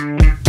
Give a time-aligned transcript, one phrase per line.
[0.00, 0.39] Thank you.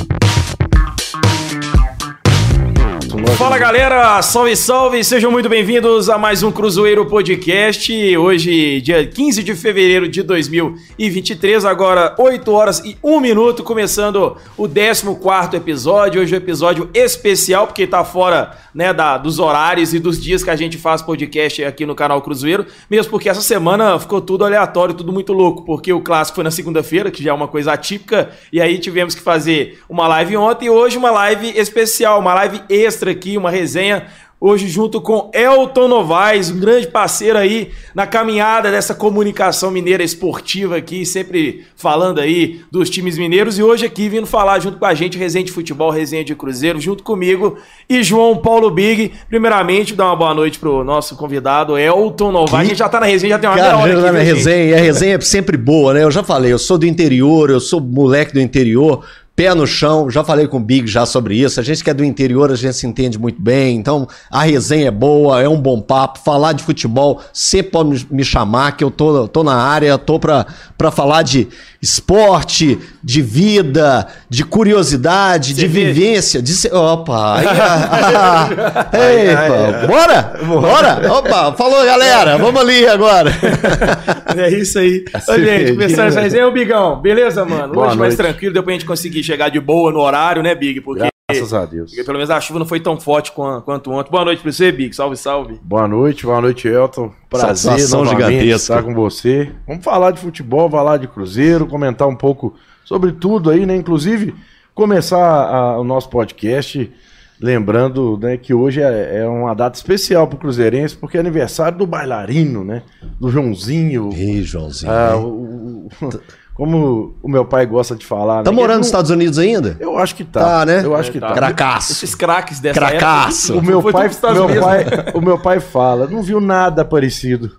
[3.51, 7.91] Fala galera, salve salve, sejam muito bem-vindos a mais um Cruzeiro Podcast.
[8.15, 14.69] Hoje, dia 15 de fevereiro de 2023, agora 8 horas e 1 minuto, começando o
[14.69, 16.21] 14 episódio.
[16.21, 20.43] Hoje é um episódio especial, porque tá fora né, da, dos horários e dos dias
[20.43, 24.45] que a gente faz podcast aqui no canal Cruzeiro, mesmo porque essa semana ficou tudo
[24.45, 27.73] aleatório, tudo muito louco, porque o clássico foi na segunda-feira, que já é uma coisa
[27.73, 32.33] atípica, e aí tivemos que fazer uma live ontem e hoje uma live especial, uma
[32.33, 34.07] live extra aqui, uma resenha
[34.41, 40.77] hoje junto com Elton Novaes, um grande parceiro aí na caminhada dessa comunicação mineira esportiva
[40.77, 44.95] aqui, sempre falando aí dos times mineiros e hoje aqui vindo falar junto com a
[44.95, 47.55] gente resenha de futebol, resenha de cruzeiro, junto comigo
[47.87, 49.11] e João Paulo Big.
[49.29, 52.65] Primeiramente, dar uma boa noite pro nosso convidado Elton Novaes.
[52.65, 54.23] A gente já tá na resenha, já tem uma Cara, meia hora tá aqui, na
[54.23, 56.03] viu, resenha, a resenha é sempre boa, né?
[56.03, 59.05] Eu já falei, eu sou do interior, eu sou moleque do interior,
[59.41, 61.59] pé no chão, já falei com o Big já sobre isso.
[61.59, 64.87] A gente que é do interior, a gente se entende muito bem, então a resenha
[64.87, 66.19] é boa, é um bom papo.
[66.23, 70.45] Falar de futebol, sempre pode me- chamar, que eu tô, tô na área, tô pra,
[70.77, 71.47] pra falar de
[71.81, 76.53] esporte, de vida, de curiosidade, de vivência, de.
[76.71, 77.37] Opa!
[77.39, 78.49] Aí, ah,
[78.93, 80.33] Eita, bora?
[80.45, 81.13] Bora?
[81.13, 83.31] Opa, falou galera, vamos ali agora.
[84.37, 85.03] É isso aí.
[85.27, 87.73] Ô, gente, começando essa resenha, ô Bigão, beleza, mano?
[87.73, 88.29] Boa Hoje mais noite.
[88.29, 90.81] tranquilo, deu pra gente conseguir chegar de boa no horário, né, Big?
[90.81, 91.91] Porque, Graças a Deus.
[91.91, 94.11] porque pelo menos a chuva não foi tão forte quan- quanto ontem.
[94.11, 94.93] Boa noite pra você, Big.
[94.93, 95.59] Salve, salve.
[95.63, 97.11] Boa noite, boa noite, Elton.
[97.29, 99.49] Prazer Satisfação novamente estar com você.
[99.65, 103.75] Vamos falar de futebol, falar de Cruzeiro, comentar um pouco sobre tudo aí, né?
[103.75, 104.35] Inclusive,
[104.75, 106.91] começar a- o nosso podcast
[107.39, 111.77] lembrando né, que hoje é, é uma data especial para o Cruzeirense, porque é aniversário
[111.77, 112.83] do bailarino, né?
[113.19, 114.09] Do Joãozinho.
[114.13, 114.91] Ih, Joãozinho.
[114.91, 116.19] Ah, o- o-
[116.53, 118.43] como o meu pai gosta de falar.
[118.43, 118.55] Tá né?
[118.55, 119.77] morando nos não- Estados Unidos ainda?
[119.79, 120.39] Eu acho que tá.
[120.59, 120.85] Tá, né?
[120.85, 121.29] Eu acho que tá.
[121.29, 121.33] tá.
[121.33, 121.91] Cracaço.
[121.93, 123.53] Esses craques dessa Cracaço.
[123.53, 123.61] época.
[123.65, 124.63] O meu pai, meu Unidos.
[124.63, 124.85] pai,
[125.15, 127.57] o meu pai fala, não viu nada parecido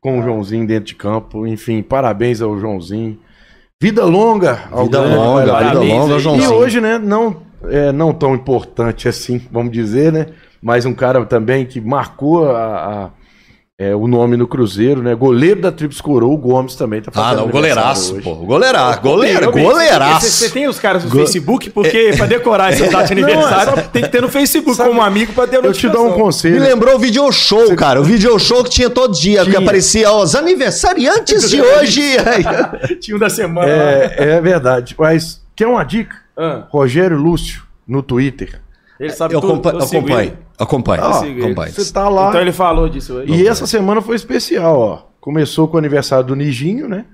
[0.00, 1.46] com o Joãozinho dentro de campo.
[1.46, 3.18] Enfim, parabéns ao Joãozinho.
[3.82, 5.70] Vida longa ao Vida grande longa, bailarino.
[5.70, 6.14] vida Parabéns longa.
[6.16, 6.54] E Joãozinho.
[6.54, 7.36] hoje, né, não
[7.68, 10.26] é não tão importante assim, vamos dizer, né?
[10.62, 12.60] Mas um cara também que marcou a-
[13.06, 13.10] a-
[13.76, 15.16] é, o nome no Cruzeiro, né?
[15.16, 18.22] Goleiro da Trips Coroa, o Gomes também tá Ah, fazendo não, aniversário goleiraço, hoje.
[18.22, 18.34] pô.
[18.36, 20.26] Goleiraço, goleiro, goleiraço.
[20.26, 21.70] Você, você tem os caras no Go- Facebook?
[21.70, 24.76] Porque pra decorar essa data de Não, é aniversário, só- tem que ter no Facebook
[24.76, 26.16] Sabe- como amigo pra ter a Eu te dou um notificação.
[26.16, 26.60] Me conselho.
[26.62, 28.00] lembrou o video show, cara.
[28.00, 29.58] O video show que tinha todo dia, que Tinha.
[29.58, 32.00] aparecia ó, os aniversariantes de hoje.
[33.00, 33.68] Tinha um da semana.
[33.68, 34.94] É, é verdade.
[34.96, 36.14] Mas quer uma dica?
[36.36, 38.60] Ah, Rogério Lúcio, no Twitter.
[39.00, 39.52] Ele sabe Eu tudo.
[39.54, 39.82] acompanho, eu
[40.58, 41.72] acompanho, Ah, acompanho.
[41.72, 42.28] Você tá lá.
[42.28, 43.32] Então ele falou disso hoje.
[43.32, 45.02] E essa semana foi especial, ó.
[45.20, 47.06] Começou com o aniversário do Nijinho, né?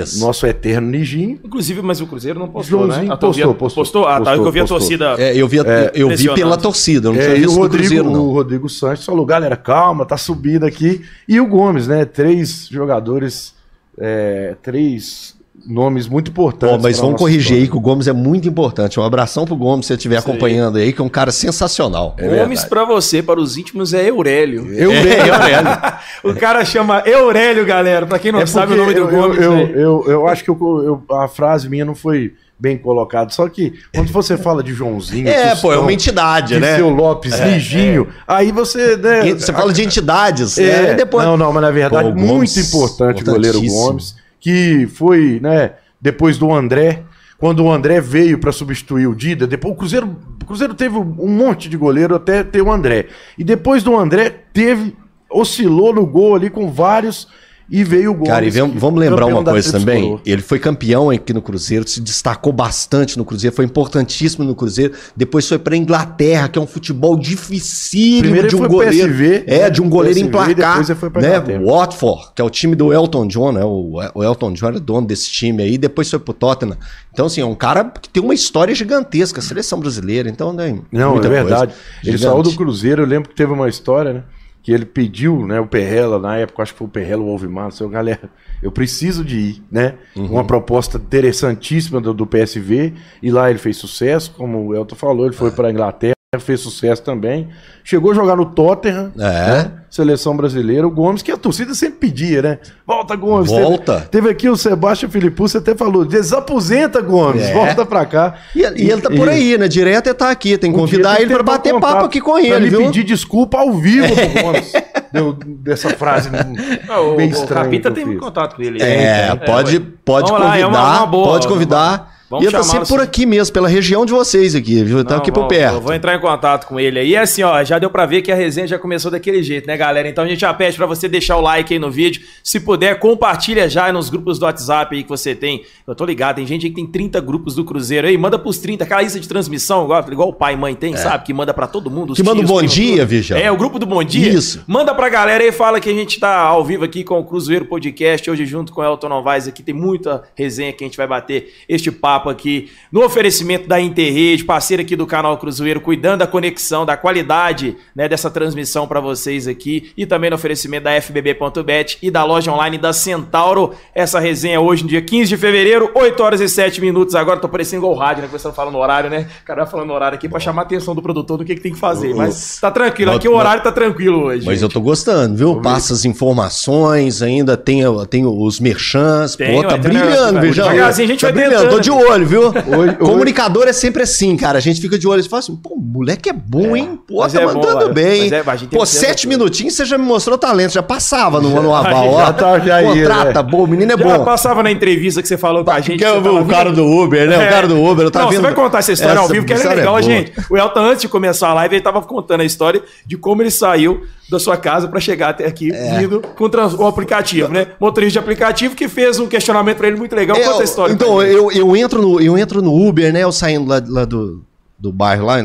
[0.00, 0.20] Isso.
[0.20, 1.40] Nosso eterno Nijinho.
[1.42, 3.14] Inclusive, mas o Cruzeiro não postou, Joãozinho né?
[3.14, 3.82] A postou, torcida- postou.
[3.82, 4.04] postou.
[4.06, 4.30] Ah, tá.
[4.30, 4.78] Postou, eu vi a postou.
[4.78, 5.14] torcida.
[5.18, 7.76] É, eu vi, É, eu vi pela torcida, eu não É, tinha e o Rodrigo,
[7.88, 8.26] Cruzeiro, o não.
[8.30, 11.04] Rodrigo Santos falou, galera, calma, tá subindo aqui.
[11.26, 12.04] E o Gomes, né?
[12.04, 13.54] Três jogadores,
[13.98, 16.76] é, três nomes muito importantes.
[16.76, 17.70] Ó, mas vamos corrigir aí história.
[17.70, 18.98] que o Gomes é muito importante.
[18.98, 20.20] Um abração pro Gomes, se você estiver aí.
[20.20, 22.16] acompanhando aí, que é um cara sensacional.
[22.20, 24.72] Gomes pra você, para os íntimos, é Aurélio.
[24.74, 24.90] Eu,
[26.24, 28.06] O cara chama Aurélio, galera.
[28.06, 29.38] Pra quem não É sabe o nome do eu, Gomes.
[29.38, 33.30] eu, eu, eu, eu acho que eu- eu- a frase minha não foi bem colocada.
[33.30, 35.28] Só que quando você fala de Joãozinho.
[35.28, 36.76] É, pô, é uma entidade, de né?
[36.76, 38.96] seu Lopes, Nijinho, aí você.
[38.96, 40.56] Né, Você fala de entidades.
[40.58, 41.24] É, É, depois...
[41.26, 43.60] Não, não, mas na verdade, Pô, Gomes, muito importante o goleiro.
[43.62, 44.14] Gomes,
[44.46, 47.02] que foi, né, depois do André,
[47.36, 51.28] quando o André veio para substituir o Dida, depois o Cruzeiro, o Cruzeiro teve um
[51.28, 53.08] monte de goleiro até ter o André.
[53.36, 54.96] E depois do André, teve,
[55.28, 57.26] oscilou no gol ali com vários
[57.68, 58.28] e veio o Gomes.
[58.28, 60.02] Cara, e vamos, que- vamos lembrar uma coisa também.
[60.02, 60.20] Coroa.
[60.24, 64.94] Ele foi campeão aqui no Cruzeiro, se destacou bastante no Cruzeiro, foi importantíssimo no Cruzeiro.
[65.16, 68.76] Depois foi pra Inglaterra, que é um futebol dificílimo Primeiro de ele um foi pro
[68.78, 69.08] goleiro.
[69.12, 69.70] PSV, é, né?
[69.70, 70.54] de um goleiro PSV, emplacar.
[70.72, 71.28] depois ele foi pra né?
[71.28, 71.62] Inglaterra.
[71.64, 73.64] Watford, que é o time do Elton John, né?
[73.64, 76.76] O, o Elton John era dono desse time aí, depois foi pro Tottenham.
[77.12, 80.28] Então, assim, é um cara que tem uma história gigantesca, seleção brasileira.
[80.28, 80.78] Então, né?
[80.92, 81.72] Não, muita é verdade.
[81.72, 81.80] coisa.
[82.04, 82.22] Ele Gigante.
[82.22, 84.22] saiu do Cruzeiro, eu lembro que teve uma história, né?
[84.66, 87.70] Que ele pediu, né, o Perrela, na época, acho que foi o Perrela, o Alvimar,
[87.70, 88.28] seu galera,
[88.60, 89.94] eu preciso de ir, né?
[90.16, 90.26] Uhum.
[90.26, 92.92] Uma proposta interessantíssima do, do PSV,
[93.22, 97.02] e lá ele fez sucesso, como o Elton falou, ele foi para Inglaterra, fez sucesso
[97.02, 97.48] também.
[97.84, 99.20] Chegou a jogar no Tottenham, É.
[99.20, 99.72] né?
[99.88, 102.58] seleção brasileira, o Gomes, que a torcida sempre pedia, né?
[102.86, 103.50] Volta, Gomes.
[103.50, 103.94] Volta.
[103.94, 107.54] Teve, teve aqui o Sebastião Filipe, você até falou, desaposenta, Gomes, É.
[107.54, 108.34] volta pra cá.
[108.54, 109.68] E, e ele tá por aí, né?
[109.68, 110.58] Direto ele tá aqui.
[110.58, 112.80] Tem que convidar ele pra bater contato papo aqui com pra ele, viu?
[112.82, 114.72] pedir desculpa ao vivo pro Gomes.
[115.12, 116.28] Deu dessa frase
[116.90, 117.64] Ah, o, bem o estranha.
[117.64, 118.18] Capita tem fiz.
[118.18, 118.82] contato com ele.
[118.82, 119.36] É, né?
[119.36, 119.82] pode, ué.
[120.04, 122.15] pode Vamos lá, convidar, é uma- uma boa, pode uma convidar.
[122.28, 122.94] Vamos e eu tô sempre assim.
[122.94, 125.04] por aqui mesmo, pela região de vocês aqui, viu?
[125.04, 125.74] Tá aqui por perto.
[125.74, 127.10] Eu vou entrar em contato com ele aí.
[127.10, 129.76] E assim, ó, já deu pra ver que a resenha já começou daquele jeito, né,
[129.76, 130.08] galera?
[130.08, 132.22] Então a gente já pede pra você deixar o like aí no vídeo.
[132.42, 135.64] Se puder, compartilha já nos grupos do WhatsApp aí que você tem.
[135.86, 138.18] Eu tô ligado, tem gente aí que tem 30 grupos do Cruzeiro aí.
[138.18, 140.96] Manda pros 30, aquela lista de transmissão, igual, igual o pai e mãe tem, é.
[140.96, 141.24] sabe?
[141.24, 142.12] Que manda pra todo mundo.
[142.14, 143.38] Que manda um bom dia, Vigia.
[143.38, 144.32] É, o grupo do Bom Dia.
[144.32, 144.64] Isso.
[144.66, 147.66] Manda pra galera aí, fala que a gente tá ao vivo aqui com o Cruzeiro
[147.66, 148.28] Podcast.
[148.28, 149.62] Hoje junto com o Elton Novaes aqui.
[149.62, 154.44] Tem muita resenha que a gente vai bater este papo aqui no oferecimento da Interrede,
[154.44, 159.46] parceira aqui do canal Cruzeiro, cuidando da conexão, da qualidade né, dessa transmissão para vocês
[159.46, 163.74] aqui e também no oferecimento da FBB.bet e da loja online da Centauro.
[163.94, 167.14] Essa resenha hoje, no dia 15 de fevereiro, 8 horas e 7 minutos.
[167.14, 168.28] Agora tô parecendo igual rádio, né?
[168.28, 169.26] Começando falando horário, né?
[169.42, 171.60] O cara vai falando horário aqui para chamar a atenção do produtor do que, que
[171.60, 172.14] tem que fazer.
[172.14, 174.46] Mas tá tranquilo, aqui o horário tá tranquilo hoje.
[174.46, 174.62] Mas gente.
[174.62, 175.60] eu tô gostando, viu?
[175.60, 179.36] Passa as informações, ainda tem, tem os merchans.
[179.36, 180.62] Tem, Pô, tá brilhando, veja.
[180.62, 182.42] Devagarzinho a gente tá vai brilhando, tô de olho, viu?
[182.48, 183.70] Hoje, Comunicador hoje...
[183.70, 184.58] é sempre assim, cara.
[184.58, 187.00] A gente fica de olho e fala assim, pô, moleque é bom, é, hein?
[187.06, 188.32] Pô, tá é mandando bom, bem.
[188.32, 192.08] É, pô, sete minutinhos você já me mostrou talento, já passava no ano aval.
[192.08, 193.48] Ó, tá, já contrata, né?
[193.50, 194.24] bom, o menino é já bom.
[194.24, 195.98] passava na entrevista que você falou com a gente.
[195.98, 197.38] Que o, cara do Uber, né?
[197.38, 197.48] O é.
[197.48, 198.40] cara do Uber, eu tava Não, vendo.
[198.40, 200.32] Você vai contar essa história essa ao vivo, que é legal, gente.
[200.50, 203.50] O Elton, antes de começar a live, ele tava contando a história de como ele
[203.50, 205.98] saiu da sua casa para chegar até aqui, é.
[205.98, 207.68] vindo com o aplicativo, né?
[207.78, 210.36] Motorista de aplicativo que fez um questionamento para ele muito legal.
[210.36, 210.92] Conta a história.
[210.92, 213.22] Então, eu, eu, entro no, eu entro no Uber, né?
[213.22, 214.44] Eu saindo lá, lá do,
[214.78, 215.40] do bairro lá,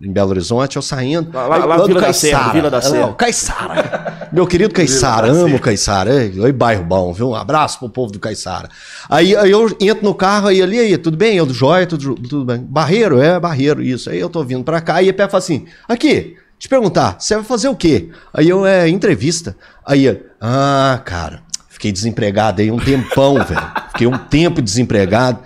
[0.00, 1.30] em Belo Horizonte, eu saindo.
[1.32, 3.12] Lá, lá, lá, lá Vila, da Serra, Vila da Serra.
[3.14, 4.28] Caiçara.
[4.32, 6.12] Meu querido Caiçara, amo Caiçara.
[6.12, 7.30] Oi, bairro bom, viu?
[7.30, 8.68] Um abraço pro povo do Caiçara.
[9.08, 11.36] Aí, aí eu entro no carro, aí ali, aí, tudo bem?
[11.36, 12.58] Eu do joia, tudo, tudo bem.
[12.58, 14.08] Barreiro, é, barreiro, isso.
[14.08, 17.36] Aí eu tô vindo pra cá, e a Pé fala assim: aqui, te perguntar, você
[17.36, 18.10] vai fazer o quê?
[18.32, 19.56] Aí eu, é, entrevista.
[19.86, 23.72] Aí, ah, cara, fiquei desempregado aí um tempão, velho.
[23.92, 25.40] Fiquei um tempo desempregado.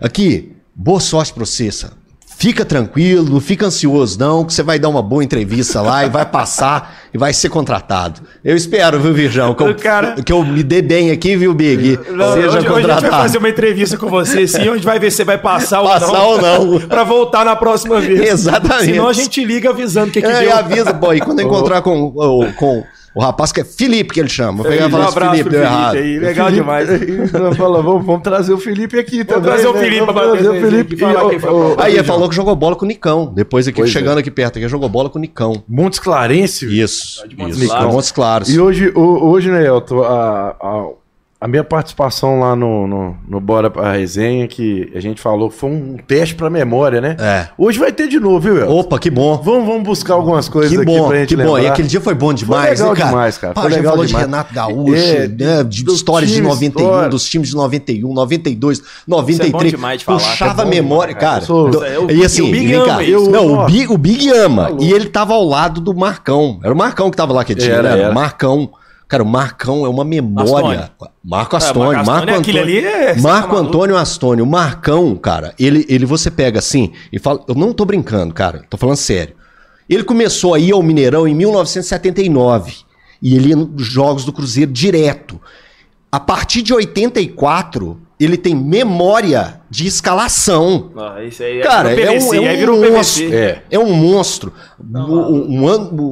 [0.00, 1.94] Aqui, boa sorte pra você, sabe?
[2.38, 6.10] Fica tranquilo, não fica ansioso não, que você vai dar uma boa entrevista lá e
[6.10, 8.20] vai passar e vai ser contratado.
[8.44, 10.22] Eu espero, viu, Virgão, que eu, cara...
[10.22, 11.98] que eu me dê bem aqui, viu, Big?
[12.10, 12.74] Não, Seja hoje, contratado.
[12.74, 15.38] Hoje a gente vai fazer uma entrevista com você, sim, onde vai ver se vai
[15.38, 16.60] passar, passar ou não.
[16.60, 16.80] ou não.
[16.86, 18.20] pra voltar na próxima vez.
[18.28, 18.92] Exatamente.
[18.92, 20.56] Senão a gente liga avisando o que, que é, deu.
[20.58, 22.12] avisa, pô, e quando encontrar com,
[22.58, 22.84] com
[23.16, 24.62] o rapaz que é Felipe que ele chama.
[24.62, 25.96] Vou pegar e falar um abraço Felipe, deu Felipe errado.
[25.96, 26.88] Aí, legal Felipe, demais.
[27.56, 29.50] Fala, vamos, vamos, trazer o Felipe aqui vamos também.
[29.50, 29.80] Trazer o né?
[29.80, 31.76] Felipe vamos trazer o Felipe quem foi.
[31.78, 33.32] Aí ele falou que jogou bola com o Nicão.
[33.34, 34.20] Depois aqui, pois chegando é.
[34.20, 35.64] aqui perto, aqui jogou bola com o Nicão.
[35.66, 36.66] Montes Clarence?
[36.66, 37.24] Isso.
[37.38, 37.68] Montes isso.
[37.68, 37.94] Claros.
[37.94, 38.48] Montes Claros.
[38.50, 40.86] E hoje, hoje né, Elton, a, a
[41.38, 45.68] a minha participação lá no, no, no Bora pra Resenha, que a gente falou, foi
[45.68, 47.14] um teste pra memória, né?
[47.20, 47.48] É.
[47.58, 48.74] Hoje vai ter de novo, viu, Elton?
[48.74, 49.36] Opa, que bom.
[49.44, 51.52] Vamos, vamos buscar algumas coisas que bom, aqui pra gente Que lembrar.
[51.52, 53.10] bom, e aquele dia foi bom demais, foi legal né, cara?
[53.10, 53.54] demais, cara.
[53.54, 54.24] Pá, foi legal falou demais.
[54.24, 57.08] de Renato Gaúcho, é, né, de histórias de 91, história.
[57.10, 59.28] dos times de 91, 92, 93.
[59.28, 60.18] Isso é bom demais de falar.
[60.18, 61.26] Puxava é a memória, cara.
[61.32, 61.44] cara.
[61.44, 61.70] Sou...
[61.70, 63.04] Do, e assim, o Big vem cá.
[63.04, 64.68] Eu, não, o Big, o Big ama.
[64.68, 64.82] Falou.
[64.82, 66.58] E ele tava ao lado do Marcão.
[66.64, 68.02] Era o Marcão que tava lá que tinha, era, né?
[68.04, 68.14] Era.
[68.14, 68.70] Marcão.
[69.08, 70.90] Cara, o Marcão é uma memória.
[71.22, 71.92] Marco Astônio.
[71.92, 72.62] É, Marco, Marco Antônio.
[72.62, 74.44] Ali é, Marco tá Antônio Astônio.
[74.44, 77.44] O Marcão, cara, ele, ele você pega assim e fala.
[77.46, 78.64] Eu não tô brincando, cara.
[78.68, 79.34] Tô falando sério.
[79.88, 82.74] Ele começou aí ao Mineirão em 1979.
[83.22, 85.40] E ele ia nos jogos do Cruzeiro direto.
[86.10, 90.90] A partir de 84, ele tem memória de escalação.
[90.96, 93.34] Ah, isso aí é Cara, é, PVC, é um, é um monstro.
[93.34, 93.62] É.
[93.70, 93.78] é.
[93.78, 94.52] um monstro.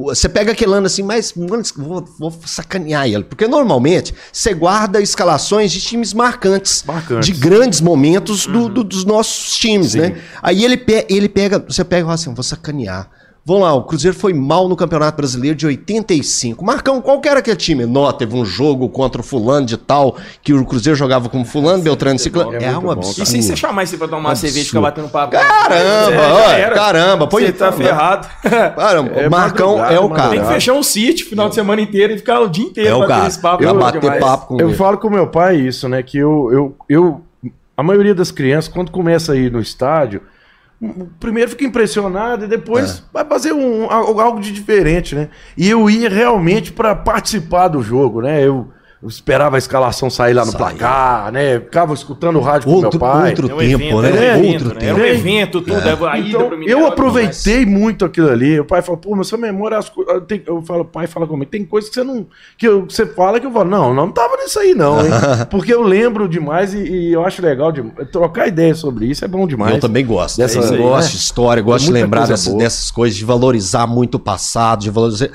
[0.05, 1.33] Você pega aquele ano assim, mas
[1.75, 3.23] vou, vou, sacanear ele.
[3.23, 6.83] Porque normalmente você guarda escalações de times marcantes.
[6.85, 7.25] marcantes.
[7.25, 8.69] De grandes momentos do, uhum.
[8.69, 10.01] do, dos nossos times, Sim.
[10.01, 10.21] né?
[10.43, 13.09] Aí ele, pe ele pega, você pega e fala assim, vou sacanear.
[13.47, 16.65] Vamos lá, o Cruzeiro foi mal no Campeonato Brasileiro de 85.
[16.65, 17.85] Marcão, qual que era aquele time?
[17.85, 21.83] Nó, teve um jogo contra o fulano de tal, que o Cruzeiro jogava como fulano,
[21.83, 22.55] Beltrano e Ciclano.
[22.55, 23.21] É, é um absurdo.
[23.21, 25.33] E se você chamar esse pra tomar uma cerveja e ficar batendo papo?
[25.33, 27.25] Caramba, é, caramba.
[27.27, 28.27] Você tá ferrado.
[28.75, 30.31] Caramba, é Marcão é o cara.
[30.31, 32.95] Tem que fechar um sítio final de semana inteiro e ficar o dia inteiro é
[32.95, 33.27] o cara.
[33.27, 33.63] esse papo.
[33.63, 34.75] Eu, bater papo com eu ele.
[34.75, 37.21] falo com meu pai isso, né, que eu, eu, eu...
[37.77, 40.21] A maioria das crianças, quando começa a ir no estádio
[41.19, 43.01] primeiro fica impressionado e depois é.
[43.13, 45.29] vai fazer um, algo de diferente, né?
[45.57, 48.45] E eu ia realmente para participar do jogo, né?
[48.45, 48.69] Eu,
[49.07, 50.59] esperava a escalação sair lá no Sai.
[50.59, 51.59] placar, né?
[51.59, 53.29] Ficava escutando o rádio outro, com meu pai.
[53.29, 54.27] Outro é um tempo, evento, né?
[54.27, 54.83] É, outro tempo.
[54.83, 55.87] Era um evento, tudo.
[55.87, 56.19] É.
[56.19, 58.59] Então, eu aproveitei muito aquilo ali.
[58.59, 59.79] O pai falou, pô, mas sua memória...
[60.27, 60.41] Tem...
[60.45, 62.25] Eu falo, pai fala comigo, tem coisa que você não...
[62.57, 65.11] Que eu, você fala que eu falo, não, não tava nisso aí não, hein?
[65.49, 69.27] Porque eu lembro demais e, e, eu acho legal de trocar ideia sobre isso, é
[69.27, 69.75] bom demais.
[69.75, 70.37] Eu também gosto.
[70.37, 74.19] Dessa, é gosto de história, gosto de lembrar dessas, dessas coisas, de valorizar muito o
[74.19, 75.29] passado, de valorizar,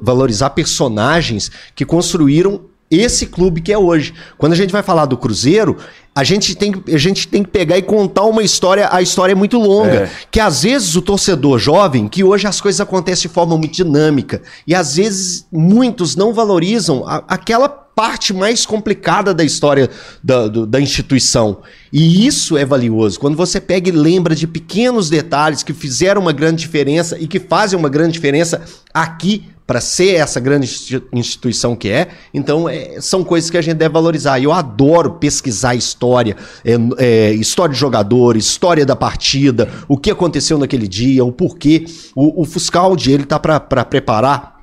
[0.00, 4.14] valorizar personagens que construíram esse clube que é hoje.
[4.36, 5.76] Quando a gente vai falar do Cruzeiro,
[6.14, 9.36] a gente tem, a gente tem que pegar e contar uma história, a história é
[9.36, 10.10] muito longa, É.
[10.30, 14.42] que às vezes o torcedor jovem, que hoje as coisas acontecem de forma muito dinâmica,
[14.66, 19.90] e às vezes muitos não valorizam a- aquela parte mais complicada da história
[20.22, 21.58] da, do- da instituição.
[21.92, 23.18] E isso é valioso.
[23.18, 27.40] Quando você pega e lembra de pequenos detalhes que fizeram uma grande diferença e que
[27.40, 28.62] fazem uma grande diferença
[28.94, 33.60] aqui para ser essa grande insti- instituição que é, então é, são coisas que a
[33.60, 34.38] gente deve valorizar.
[34.38, 36.34] E eu adoro pesquisar história,
[36.64, 41.84] é, é, história de jogador, história da partida, o que aconteceu naquele dia, o porquê.
[42.16, 44.58] O, o Fuscaldi, ele tá para preparar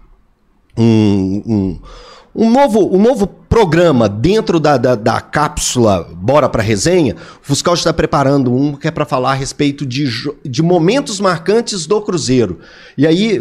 [0.76, 1.80] um, um,
[2.36, 7.16] um novo, um novo programa dentro da, da, da cápsula Bora pra Resenha.
[7.42, 10.12] O Fuscal está preparando um que é para falar a respeito de,
[10.44, 12.60] de momentos marcantes do Cruzeiro.
[12.98, 13.40] E aí,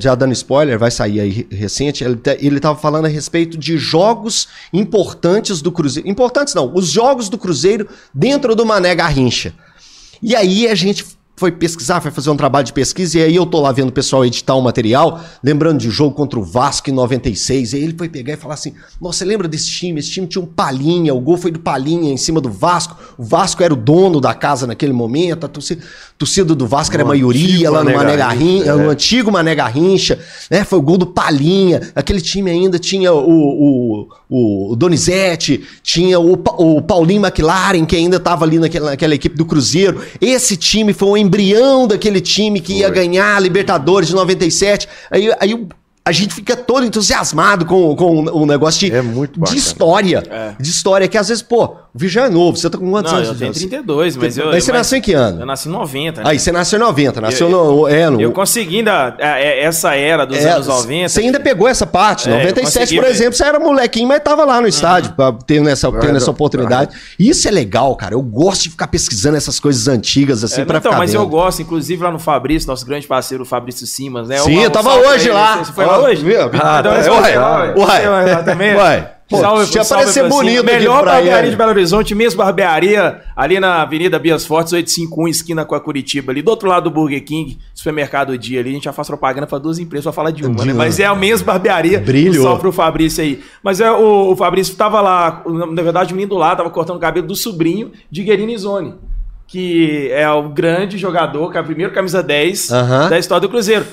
[0.00, 4.48] já dando spoiler, vai sair aí re- recente, ele estava falando a respeito de jogos
[4.72, 6.08] importantes do Cruzeiro.
[6.08, 9.54] Importantes não, os jogos do Cruzeiro dentro do Mané Garrincha.
[10.20, 11.06] E aí a gente
[11.42, 13.92] foi pesquisar, foi fazer um trabalho de pesquisa, e aí eu tô lá vendo o
[13.92, 17.94] pessoal editar um material, lembrando de jogo contra o Vasco em 96, e aí ele
[17.98, 19.98] foi pegar e falar assim, nossa, você lembra desse time?
[19.98, 23.24] Esse time tinha um Palinha, o gol foi do Palinha em cima do Vasco, o
[23.24, 25.82] Vasco era o dono da casa naquele momento, a torcida,
[26.16, 28.92] torcida do Vasco era a No maioria lá no Mané Garrincha, no é.
[28.92, 30.62] antigo Mané Garrincha, né?
[30.62, 31.90] Foi o gol do Palinha.
[31.96, 38.18] Aquele time ainda tinha o, o, o Donizete, tinha o, o Paulinho McLaren, que ainda
[38.18, 40.00] estava ali naquela, naquela equipe do Cruzeiro.
[40.20, 42.94] Esse time foi o embrião daquele time que ia Foi.
[42.96, 44.86] ganhar a Libertadores de 97.
[45.10, 45.66] Aí, aí o-
[46.04, 50.22] a gente fica todo entusiasmado com, com o negócio de, É muito de história.
[50.28, 50.54] É.
[50.60, 52.56] De história, que às vezes, pô, o Vijan é novo.
[52.56, 53.30] Você tá com quantos Não, anos?
[53.30, 53.68] eu tenho Vijan?
[53.68, 54.50] 32, mas eu.
[54.50, 55.40] Aí você mas nasceu em que ano?
[55.42, 56.22] Eu nasci em 90.
[56.24, 56.30] né?
[56.30, 57.88] Aí, você nasceu em 90, nasceu Eu- no.
[57.88, 61.08] É, no Eu consegui ainda é, é, essa era dos É, anos 90.
[61.08, 62.28] Você ainda pegou essa parte.
[62.28, 65.32] É, eu 97, consegui por exemplo, você era molequinho, mas tava lá no estádio, pra
[65.32, 66.16] ter essa, tendo Verdade.
[66.16, 66.96] essa oportunidade.
[67.18, 68.14] Isso é legal, cara.
[68.14, 71.22] Eu gosto de ficar pesquisando essas coisas antigas, assim, É, pra então, ficar mas vendo.
[71.22, 74.38] eu gosto, inclusive lá no Fabrício, nosso grande parceiro, o Fabrício Simas, né?
[74.38, 75.62] Sim, Um- eu um tava hoje lá.
[75.62, 76.24] Você foi lá hoje?
[76.24, 76.40] viu?
[76.62, 78.30] Ah, é uai, uai.
[78.34, 78.74] Lá também?
[78.74, 79.08] Uai.
[79.28, 80.42] Pô, salve, tinha salve parecer pra cima.
[80.42, 81.50] bonito Melhor barbearia ele.
[81.50, 86.30] de Belo Horizonte, mesmo barbearia, ali na Avenida Bias Fortes, 851, esquina com a Curitiba,
[86.32, 88.68] ali do outro lado do Burger King, supermercado Dia ali.
[88.68, 90.72] A gente já faz propaganda pra duas empresas, só falar de uma, De né?
[90.74, 90.84] uma.
[90.84, 91.98] Mas é a mesma barbearia.
[91.98, 92.40] Brilhou.
[92.44, 93.42] Um salve pro Fabrício aí.
[93.62, 96.96] Mas é, o, o Fabrício tava lá, na verdade, o menino do lado, tava cortando
[96.96, 98.96] o cabelo do sobrinho de Guerini Zone.
[99.46, 103.08] Que é o grande jogador, que é o primeiro camisa 10 Aham.
[103.08, 103.84] da história do Cruzeiro.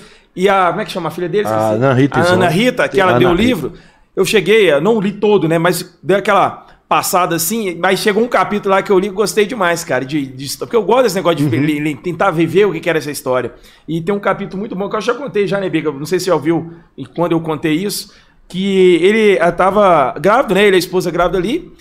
[0.41, 0.67] E a.
[0.69, 1.48] Como é que chama a filha dele?
[1.48, 1.69] A.
[1.72, 2.63] Ana Rita A Ana Zone.
[2.63, 3.74] Rita, que ela Ana deu o livro.
[4.15, 5.58] Eu cheguei, não li todo, né?
[5.58, 9.46] Mas deu aquela passada assim, mas chegou um capítulo lá que eu li e gostei
[9.46, 11.96] demais, cara, de, de- porque eu gosto desse negócio de Uhum.
[11.98, 13.53] tentar viver o que era essa história.
[13.88, 15.91] E tem um capítulo muito bom que eu já contei já, né, Biga?
[15.91, 16.74] Não sei se você ouviu
[17.15, 18.12] quando eu contei isso,
[18.48, 20.63] que ele eh, tava grávido, né?
[20.63, 21.72] Ele e a esposa grávida ali,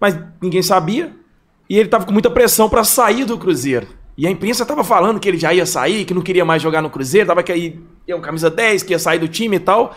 [0.00, 1.10] mas ninguém sabia.
[1.68, 3.88] E ele tava com muita pressão para sair do Cruzeiro.
[4.16, 6.82] E a imprensa tava falando que ele já ia sair, que não queria mais jogar
[6.82, 9.60] no Cruzeiro, tava que aí ia um camisa 10, que ia sair do time e
[9.60, 9.94] tal.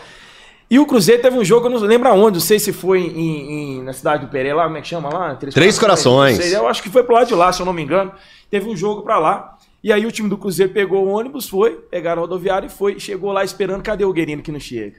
[0.70, 3.78] E o Cruzeiro teve um jogo, eu não lembro aonde, não sei se foi em,
[3.78, 5.34] em- na cidade do Pereira, lá, como é que chama lá?
[5.36, 6.36] Três Corações.
[6.38, 8.10] Não sei, eu acho que foi pro lado de lá, se eu não me engano.
[8.50, 9.56] Teve um jogo pra lá.
[9.84, 12.98] E aí o time do Cruzeiro pegou o ônibus, foi, pegaram o rodoviário e foi.
[12.98, 14.96] Chegou lá esperando, cadê o Guerino que não chega?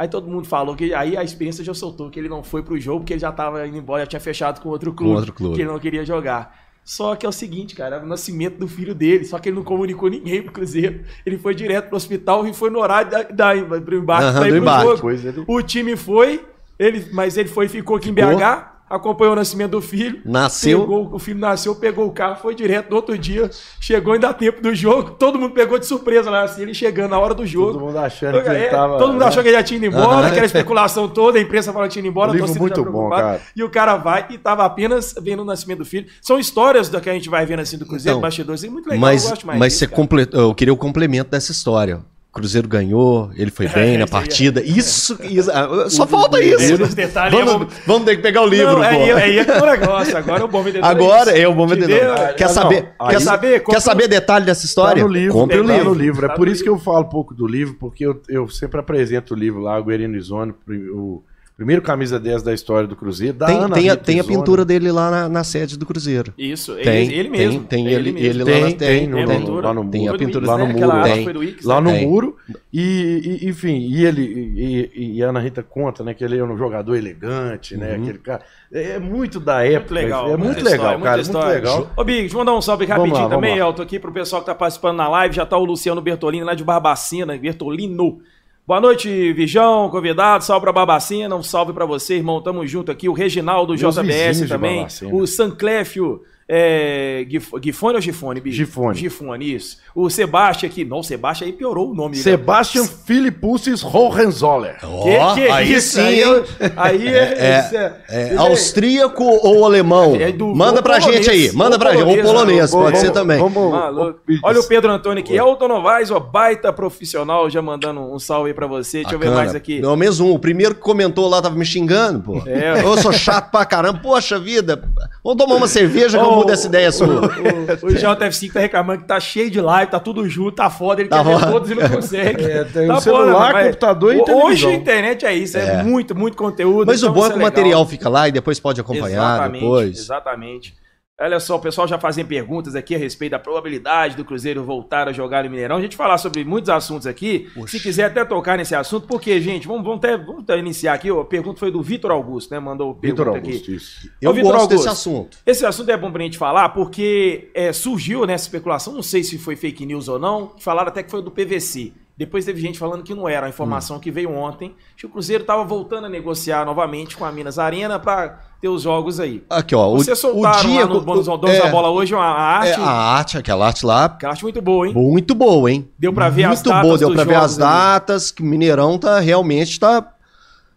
[0.00, 2.78] Aí todo mundo falou que aí a experiência já soltou que ele não foi pro
[2.80, 5.54] jogo, porque ele já tava indo embora, já tinha fechado com outro clube, outro clube.
[5.54, 6.63] que ele não queria jogar.
[6.84, 9.56] Só que é o seguinte, cara, era o nascimento do filho dele, só que ele
[9.56, 11.00] não comunicou ninguém pro Cruzeiro.
[11.24, 14.48] Ele foi direto pro hospital e foi no horário da, da, pro embarque Aham, pra
[14.48, 14.96] ir pro embarque.
[15.22, 15.32] jogo.
[15.32, 16.44] Do- O time foi,
[16.78, 18.36] ele, mas ele foi ficou aqui em Ficou.
[18.36, 20.20] BH, acompanhou o nascimento do filho.
[20.24, 20.80] Nasceu.
[20.80, 24.32] pegou- o filho nasceu, pegou o carro, foi direto no outro dia, chegou ainda a
[24.34, 25.10] tempo do jogo.
[25.12, 27.72] Todo mundo pegou de surpresa lá, assim, ele chegando na hora do jogo.
[27.72, 28.98] Todo mundo achando que ele É, tava.
[28.98, 31.88] todo mundo achou que ele já tinha ido embora, aquela especulação toda, a imprensa falando
[31.88, 33.40] que tinha ido embora, Um a livro muito bom, cara.
[33.56, 36.06] E o cara vai e tava apenas vendo o nascimento do filho.
[36.22, 38.86] São histórias da que a gente vai vendo assim do Cruzeiro, Então, bastidores, é muito
[38.86, 42.00] legal, mas eu gosto mais mas disso, você completou, eu queria o complemento dessa história.
[42.34, 44.06] Cruzeiro ganhou, ele foi bem na é.
[44.06, 44.60] partida.
[44.62, 46.74] Isso, isso- ah, só falta isso.
[46.74, 50.40] É Vamos, vamos ter que pegar o livro, Não, é que é o negócio, agora
[50.40, 50.86] é o bom vendedor.
[50.88, 51.88] Agora é o bom vendedor.
[52.16, 52.88] dê- Quer Ah, saber?
[53.08, 53.60] quer saber?
[53.64, 55.02] Quer saber detalhe dessa história?
[55.02, 55.88] Tá no livro, Compre o tá livro.
[55.90, 56.26] no livro.
[56.26, 58.80] É Tá por isso que eu falo um pouco do livro, porque eu, eu sempre
[58.80, 60.52] apresento o livro lá, o Guerino Izone,
[60.92, 61.22] o
[61.56, 63.34] primeiro camisa 10 da história do Cruzeiro.
[63.36, 66.32] Da Tem, Ana tem, a, tem a pintura dele lá na, na sede do Cruzeiro.
[66.36, 67.60] Isso, Tem, ele, ele mesmo.
[67.64, 68.26] tem, tem é ele- mesmo.
[68.28, 69.66] ele lá Tem, na- tem, tem, no, tem a no- pintura.
[69.68, 70.18] lá no Tem a muro.
[70.18, 71.02] Foi do pintura lá no muro.
[71.04, 71.24] Tem.
[71.24, 72.06] foi do Wix, Lá no Tem.
[72.06, 72.36] muro.
[72.72, 76.36] E, e- enfim, e ele e, e- e a Ana Rita conta, né, que ele
[76.38, 77.94] é um jogador elegante, né?
[77.94, 78.42] Aquele cara.
[78.72, 79.78] É muito da época.
[79.78, 80.30] Muito legal.
[80.30, 81.16] É muito legal, história, cara.
[81.22, 81.90] Muito legal.
[81.96, 83.66] Ô, Big, deixa eu mandar um salve Vamos rapidinho lá, vamos também, lá.
[83.68, 85.36] Elton, aqui pro pessoal que tá participando na live.
[85.36, 88.18] Já tá o Luciano Bertolini lá de Barbacena, Bertolino.
[88.66, 90.42] Boa noite, Vijão, convidado.
[90.42, 92.40] Salve pra Babacina, um salve pra você, irmão.
[92.40, 93.10] Tamo junto aqui.
[93.10, 94.78] O Reginaldo Meus JBS também.
[94.78, 95.14] Babacena.
[95.14, 96.22] O Sancléfio.
[96.48, 98.56] É, Gif- Gifone ou Gifone, bicho?
[98.56, 98.98] Gifone.
[98.98, 99.78] Gifone, isso.
[99.94, 100.84] O Sebastião aqui.
[100.84, 102.16] Não, o Sebastião aí piorou o nome.
[102.16, 102.22] né?
[102.22, 104.76] Sebastian Philippussis Hohenzoller.
[104.82, 105.04] Ó,
[105.52, 106.20] aí sim, Aí, hein?
[106.20, 106.44] eu-
[106.76, 110.14] aí é, É, isso é- É, ele austríaco ou alemão?
[110.16, 111.24] É do- manda pra polonês.
[111.24, 112.02] gente aí, manda pra gente.
[112.02, 112.80] Ou polonês, polonês, né?
[112.82, 113.38] pode Ou- ser também.
[113.38, 113.72] vamos-.
[113.74, 115.34] Ô, Olha o Pedro Antônio aqui.
[115.34, 118.98] Elton Novaes, ó, baita profissional, já mandando um salve aí pra você.
[118.98, 119.44] Deixa eu ver Bacana.
[119.44, 119.80] mais aqui.
[119.80, 120.34] Não, mesmo um.
[120.34, 122.42] O primeiro que comentou lá tava me xingando, pô.
[122.46, 122.80] É.
[122.84, 124.00] Eu sou chato pra caramba.
[124.02, 124.82] Poxa vida.
[125.22, 127.06] Vamos tomar uma cerveja que eu Ó, mudo essa ideia sua.
[127.06, 130.68] O, o, o JF5 tá reclamando que tá cheio de live, tá tudo junto, tá
[130.68, 131.52] foda, ele Tá quer ver foda.
[131.52, 132.44] todos e não consegue.
[132.44, 134.70] É, tem tá o celular, computador e Hoje televisão.
[134.70, 135.82] a internet é isso, é, É.
[135.82, 136.86] muito, muito conteúdo.
[136.86, 137.50] Mas o então bom é que o legal.
[137.50, 139.98] material fica lá e depois pode acompanhar Exatamente, depois.
[139.98, 140.74] Exatamente.
[141.20, 145.08] Olha só, o pessoal já fazendo perguntas aqui a respeito da probabilidade do Cruzeiro voltar
[145.08, 145.76] a jogar no Mineirão.
[145.76, 147.48] A gente falar sobre muitos assuntos aqui.
[147.68, 151.08] Se quiser até tocar nesse assunto, porque, gente, vamos, vamos, até, vamos até iniciar aqui.
[151.10, 152.58] A pergunta foi do Vitor Augusto, né?
[152.58, 153.76] Mandou Vitor pergunta Augusto, aqui.
[153.76, 154.10] isso.
[154.20, 155.38] Eu Ô, Vitor gosto Augusto, desse assunto.
[155.46, 159.38] Esse assunto é bom pra gente falar porque é, surgiu nessa especulação, não sei se
[159.38, 161.92] foi fake news ou não, falaram até que foi do PVC.
[162.16, 165.42] Depois teve gente falando que não era a informação que veio ontem, que o Cruzeiro
[165.42, 169.42] estava voltando a negociar novamente com a Minas Arena para ter os jogos aí.
[169.50, 169.90] Aqui, ó.
[169.90, 173.66] Vocês soltaram lá no Donos é, da Bola hoje uma arte, é, a arte, aquela
[173.66, 174.94] arte lá, que eu acho muito boa, hein?
[174.94, 175.88] muito boa, hein?
[175.98, 177.60] Deu pra ver as muito datas boa, deu pra ver as ali.
[177.60, 180.12] datas, que o Mineirão tá realmente tá.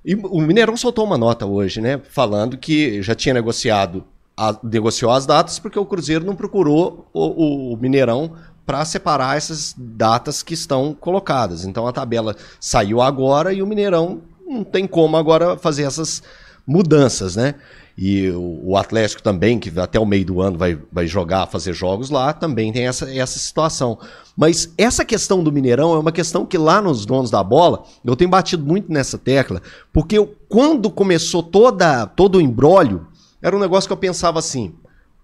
[0.03, 2.01] E o Mineirão soltou uma nota hoje, né?
[2.09, 4.03] Falando que já tinha negociado,
[4.35, 8.33] a- negociou as datas porque o Cruzeiro não procurou o, o Mineirão
[8.67, 11.63] para separar essas datas que estão colocadas.
[11.63, 16.21] Então a tabela saiu agora e o Mineirão não tem como agora fazer essas
[16.67, 17.55] mudanças, né?
[17.97, 22.09] E o, Atlético também, que até o meio do ano vai, vai jogar, fazer jogos
[22.09, 23.97] lá, também tem essa, essa situação.
[24.35, 28.15] Mas essa questão do Mineirão é uma questão que lá nos donos da bola, eu
[28.15, 33.07] tenho batido muito nessa tecla, porque eu- quando começou toda, todo o embrólio,
[33.41, 34.75] era um negócio que eu pensava assim,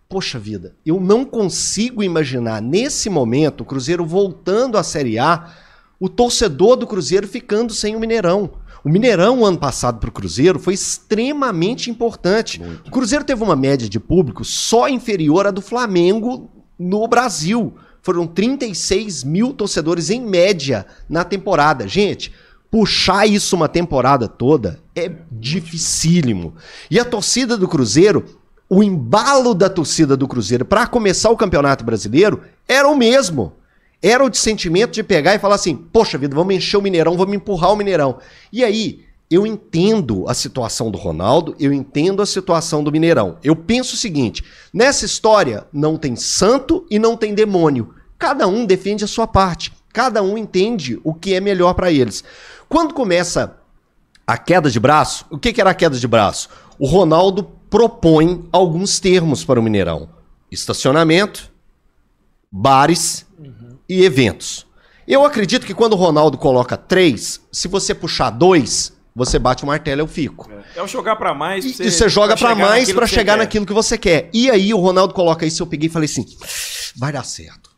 [0.08, 5.52] poxa vida, eu não consigo imaginar nesse momento o Cruzeiro voltando à Série A,
[6.00, 8.52] o torcedor do Cruzeiro ficando sem o Mineirão.
[8.84, 12.62] O Mineirão, ano passado, para o Cruzeiro, foi extremamente importante.
[12.86, 17.74] O Cruzeiro teve uma média de público só inferior à do Flamengo no Brasil.
[18.02, 21.88] Foram 36 mil torcedores em média na temporada.
[21.88, 22.34] Gente,
[22.70, 26.56] puxar isso uma temporada toda é dificílimo.
[26.92, 28.26] E a torcida do Cruzeiro,
[28.70, 33.54] o embalo da torcida do Cruzeiro para começar o Campeonato Brasileiro era o mesmo.
[34.02, 37.16] Era o de sentimento de pegar e falar assim: poxa vida, vamos encher o Mineirão,
[37.16, 38.20] vamos empurrar o Mineirão.
[38.52, 43.38] E aí, eu entendo a situação do Ronaldo, eu entendo a situação do Mineirão.
[43.44, 47.94] Eu penso o seguinte: nessa história não tem santo e não tem demônio.
[48.20, 49.72] Cada um defende a sua parte.
[49.92, 52.24] Cada um entende o que é melhor para eles.
[52.68, 53.58] Quando começa
[54.26, 56.50] a queda de braço, o que, que era a queda de braço?
[56.80, 60.08] O Ronaldo propõe alguns termos para o Mineirão:
[60.52, 61.52] estacionamento,
[62.52, 63.26] bares
[63.90, 64.68] e eventos.
[65.08, 69.68] Eu acredito que quando o Ronaldo coloca três, se você puxar dois, você bate o
[69.68, 70.52] martelo, eu fico.
[70.76, 71.66] É o jogar pra mais.
[71.66, 73.40] E, e você joga pra chegar mais você chegar quer.
[73.40, 74.30] naquilo que você quer.
[74.32, 76.26] E aí o Ronaldo coloca isso, eu peguei e falei assim:
[76.96, 77.72] vai dar certo.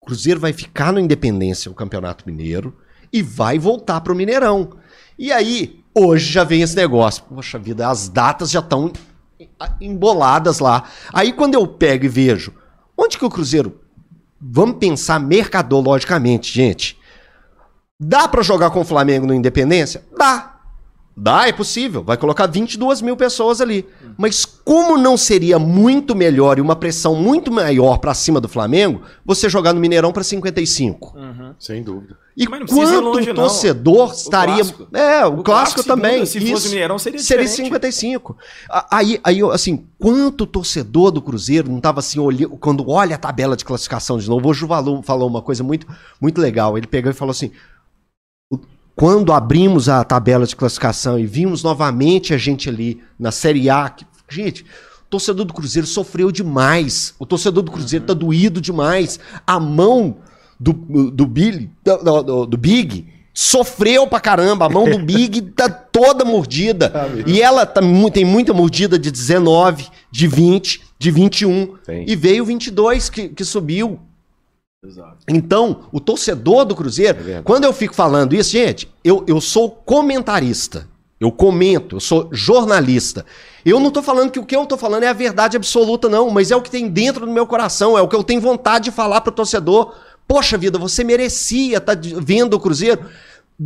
[0.00, 2.78] O Cruzeiro vai ficar no Independência, o Campeonato Mineiro,
[3.12, 4.78] e vai voltar pro Mineirão.
[5.18, 7.24] E aí, hoje já vem esse negócio.
[7.24, 8.92] Poxa vida, as datas já estão
[9.80, 10.84] emboladas lá.
[11.12, 12.54] Aí quando eu pego e vejo,
[12.96, 13.80] onde que o Cruzeiro.
[14.40, 16.98] Vamos pensar mercadologicamente, gente.
[17.98, 20.02] Dá pra jogar com o Flamengo no Independência?
[20.16, 20.59] Dá.
[21.16, 22.02] Dá, é possível.
[22.02, 23.86] Vai colocar 22 mil pessoas ali.
[24.16, 29.02] Mas como não seria muito melhor e uma pressão muito maior pra cima do Flamengo,
[29.24, 31.14] você jogar no Mineirão pra 55?
[31.58, 32.16] Sem dúvida.
[32.36, 33.42] E quanto longe, o não.
[33.42, 34.54] torcedor estaria.
[34.54, 34.88] clássico.
[34.96, 36.24] É, o, O clássico, clássico, também.
[36.24, 36.68] segunda, se fosse isso.
[36.70, 37.68] Mineirão, seria Seria diferente.
[37.68, 38.36] 55.
[38.70, 43.16] A- Aí, aí, eu, assim, quanto torcedor do Cruzeiro não tava assim, olhando, quando olha
[43.16, 45.86] a tabela de classificação de novo, hoje o Valor falou uma coisa muito,
[46.20, 46.78] muito legal.
[46.78, 47.50] Ele pegou e falou assim: o-
[48.96, 53.88] quando abrimos a tabela de classificação e vimos novamente a gente ali na Série A,
[53.88, 54.62] que- gente.
[54.62, 57.14] O torcedor do Cruzeiro sofreu demais.
[57.18, 59.18] O torcedor do Cruzeiro tá doído demais.
[59.46, 60.18] A mão
[60.58, 60.72] do,
[61.10, 64.66] do Billy, do, do- do Big, sofreu pra caramba.
[64.66, 66.92] A mão do Big tá toda mordida.
[67.26, 67.80] e ela tá,
[68.12, 71.74] tem muita mordida de 19, de 20, de 21.
[71.84, 72.04] Tem.
[72.08, 73.98] E veio o 22 que, que subiu.
[74.84, 75.18] Exato.
[75.28, 79.70] Então, o torcedor do Cruzeiro, É quando eu fico falando isso, gente, eu, eu sou
[79.70, 80.88] comentarista.
[81.20, 83.26] Eu comento, eu sou jornalista.
[83.62, 86.30] Eu não tô falando que o que eu tô falando é a verdade absoluta, não,
[86.30, 88.84] mas é o que tem dentro do meu coração, é o que eu tenho vontade
[88.86, 89.94] de falar pro torcedor.
[90.26, 93.04] Poxa vida, você merecia estar vendo o Cruzeiro.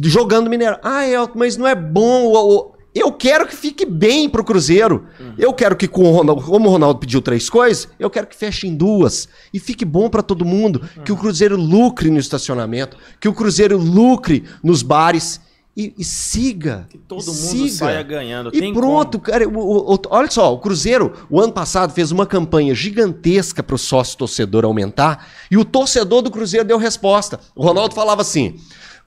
[0.03, 0.81] jogando Mineirão.
[0.83, 2.24] Ah, Elton, mas não é bom.
[2.24, 5.07] o- o- Eu quero que fique bem pro Cruzeiro.
[5.37, 8.37] Eu quero que, com o Ronaldo, como o Ronaldo pediu três coisas, eu quero que
[8.37, 9.28] feche em duas.
[9.52, 10.80] E fique bom pra todo mundo.
[11.04, 12.96] Que o Cruzeiro lucre no estacionamento.
[13.18, 15.40] Que o Cruzeiro lucre nos bares.
[15.76, 16.87] E, e siga.
[16.88, 17.68] Que todo mundo siga.
[17.72, 18.50] saia ganhando.
[18.54, 19.48] E Tem pronto, cara.
[19.48, 23.78] o- o- olha só, o Cruzeiro, o ano passado, fez uma campanha gigantesca para o
[23.78, 27.40] sócio torcedor aumentar e o torcedor do Cruzeiro deu resposta.
[27.57, 28.54] O Ronaldo falava assim: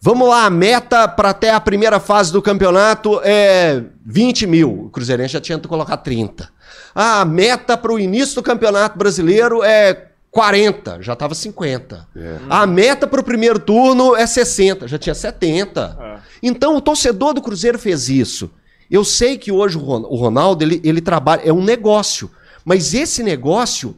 [0.01, 4.86] vamos lá, a meta para até a primeira fase do campeonato é 20 mil.
[4.86, 6.49] O Cruzeirense já tinha que colocar 30.
[6.93, 12.07] Ah, a meta para o início do campeonato brasileiro é 40, já estava 50.
[12.49, 15.97] A meta para o primeiro turno é 60, já tinha 70.
[15.99, 16.19] É.
[16.43, 18.51] Então o torcedor do Cruzeiro fez isso.
[18.89, 22.31] Eu sei que hoje o Ronaldo ele, ele trabalha, é um negócio,
[22.63, 23.97] mas esse negócio,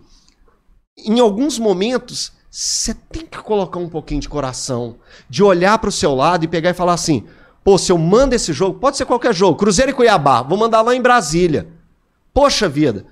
[0.98, 4.96] em alguns momentos, você tem que colocar um pouquinho de coração,
[5.30, 7.24] de olhar para o seu lado e pegar e falar assim:
[7.64, 10.82] pô, se eu mando esse jogo, pode ser qualquer jogo, Cruzeiro e Cuiabá, vou mandar
[10.82, 11.68] lá em Brasília.
[12.34, 13.06] Poxa vida,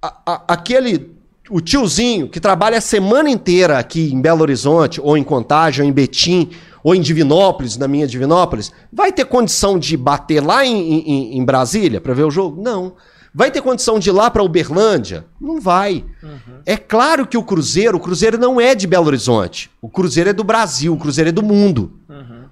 [0.00, 1.10] a- a- aquele
[1.50, 5.88] o tiozinho que trabalha a semana inteira aqui em Belo Horizonte, ou em Contagem, ou
[5.90, 6.50] em Betim,
[6.84, 11.44] ou em Divinópolis, na minha Divinópolis, vai ter condição de bater lá em, em- em
[11.44, 12.62] Brasília para ver o jogo?
[12.62, 12.92] Não.
[13.34, 15.24] Vai ter condição de ir lá para Uberlândia?
[15.40, 16.04] Não vai.
[16.66, 19.70] É claro que o Cruzeiro, o Cruzeiro não é de Belo Horizonte.
[19.80, 21.98] O Cruzeiro é do Brasil, o Cruzeiro é do mundo.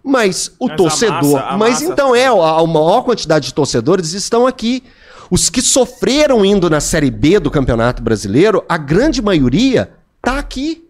[0.03, 1.23] Mas o Mas a torcedor.
[1.33, 4.83] massa- a mas massa- então é, a, a maior quantidade de torcedores estão aqui.
[5.31, 10.89] Os que sofreram indo na Série B do Campeonato Brasileiro, a grande maioria tá aqui.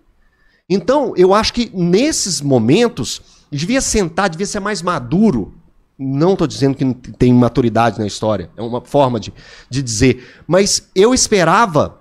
[0.69, 5.53] Então, eu acho que nesses momentos, devia sentar, devia ser mais maduro.
[6.03, 9.35] Não estou dizendo que tem maturidade na história, é uma forma de,
[9.69, 10.43] de dizer.
[10.47, 12.01] Mas eu esperava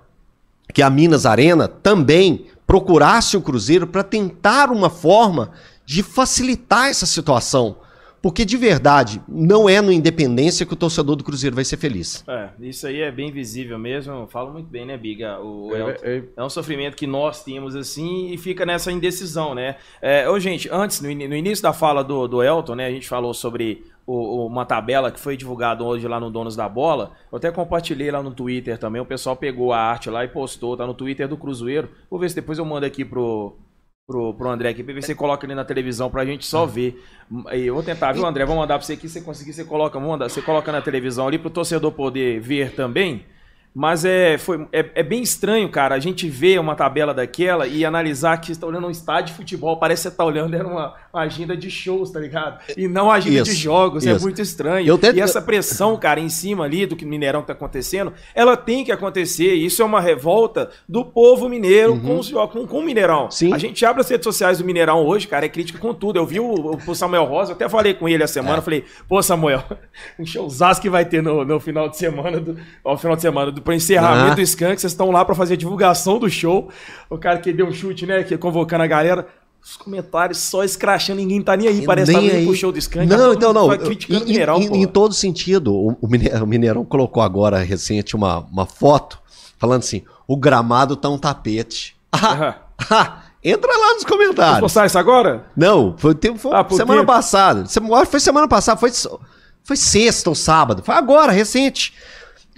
[0.72, 5.50] que a Minas Arena também procurasse o Cruzeiro para tentar uma forma
[5.84, 7.76] de facilitar essa situação.
[8.22, 12.22] Porque de verdade, não é no Independência que o torcedor do Cruzeiro vai ser feliz.
[12.28, 14.26] É, isso aí é bem visível mesmo.
[14.26, 15.38] Fala muito bem, né, Biga?
[15.40, 16.04] O É, Elton.
[16.04, 19.76] é- É um sofrimento que nós temos assim e fica nessa indecisão, né?
[20.02, 22.90] É, ô, gente, antes, no, ini- no início da fala do, do Elton, né, a
[22.90, 26.68] gente falou sobre o- o- uma tabela que foi divulgada hoje lá no Donos da
[26.68, 27.12] Bola.
[27.32, 29.00] Eu até compartilhei lá no Twitter também.
[29.00, 31.88] O pessoal pegou a arte lá e postou, tá no Twitter do Cruzeiro.
[32.10, 33.56] Vou ver se depois eu mando aqui pro.
[34.10, 36.66] Pro, pro André aqui, pra ver se você coloca ali na televisão pra gente só
[36.66, 37.00] ver.
[37.52, 38.44] Eu vou tentar, viu, André?
[38.44, 40.82] Vou mandar pra você aqui, se você conseguir, você coloca, vou mandar, você coloca na
[40.82, 43.24] televisão ali pro torcedor poder ver também.
[43.72, 47.84] Mas é, foi, é, é bem estranho, cara, a gente ver uma tabela daquela e
[47.84, 50.66] analisar que você está olhando um estádio de futebol, parece que você está olhando era
[50.66, 52.58] uma, uma agenda de shows, tá ligado?
[52.76, 54.22] E não uma agenda Isso, de jogos, é isso.
[54.24, 54.84] muito estranho.
[54.86, 58.56] Eu tento- E essa pressão, cara, em cima ali do que Mineirão tá acontecendo, ela
[58.56, 59.54] tem que acontecer.
[59.54, 63.24] Isso é uma revolta do povo mineiro com, os jo- com, com o Mineirão.
[63.26, 63.30] Uhum.
[63.30, 63.54] Sim.
[63.54, 66.18] A gente abre as redes sociais do Mineirão hoje, cara, é crítica com tudo.
[66.18, 68.60] Eu vi o, o Samuel Rosa, eu até falei com ele a semana, É.
[68.60, 69.62] falei, pô, Samuel,
[70.18, 73.52] um showzaço que vai ter no, no final de semana, do, ao final de semana,
[73.52, 74.34] do, pro encerramento Ah.
[74.34, 76.68] do Skank, vocês estão lá pra fazer a divulgação do show.
[77.08, 79.26] O cara que deu um chute, né, que convocando a galera.
[79.62, 81.84] Os comentários só escrachando, ninguém tá nem aí.
[81.84, 82.46] Parece que tá Nem indo aí.
[82.46, 83.06] pro show do Skank.
[83.06, 83.68] Não, tá então não.
[83.76, 87.58] criticando o Em- Mineirão, em, em todo sentido, o, o Mine- o Mineirão colocou agora
[87.58, 89.18] recente uma, uma foto
[89.58, 91.94] falando assim: o gramado tá um tapete.
[92.12, 92.56] Ah,
[92.90, 94.60] ah, entra lá nos Vocês comentários.
[94.60, 95.44] postaram isso agora?
[95.54, 97.64] Não, foi, tem- foi Ah, semana passada.
[98.06, 98.90] Foi semana passada, foi,
[99.62, 100.82] foi sexta ou sábado.
[100.82, 101.92] Foi agora, recente.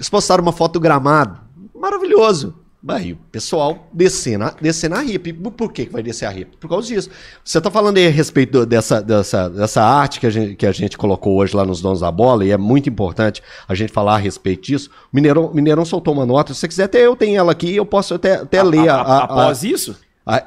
[0.03, 1.39] Eles postaram uma foto do gramado.
[1.73, 2.57] Maravilhoso.
[2.89, 5.29] Aí o pessoal descendo, a- descendo a ripa.
[5.29, 6.57] E Por que que vai descer a ripa?
[6.59, 7.09] Por causa disso.
[7.45, 10.67] Você tá falando aí a respeito do- dessa, dessa, dessa arte que a, gente, que
[10.67, 13.93] a gente colocou hoje lá nos Donos da Bola, e é muito importante a gente
[13.93, 14.91] falar a respeito disso.
[15.13, 16.53] O Mineirão, Mineirão soltou uma nota.
[16.53, 19.03] Se você quiser, até eu tenho ela aqui, eu posso até, até ler a, a-
[19.19, 19.97] a- Após isso?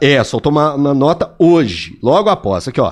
[0.02, 2.68] é, soltou uma, uma nota hoje, logo após.
[2.68, 2.91] Aqui, ó.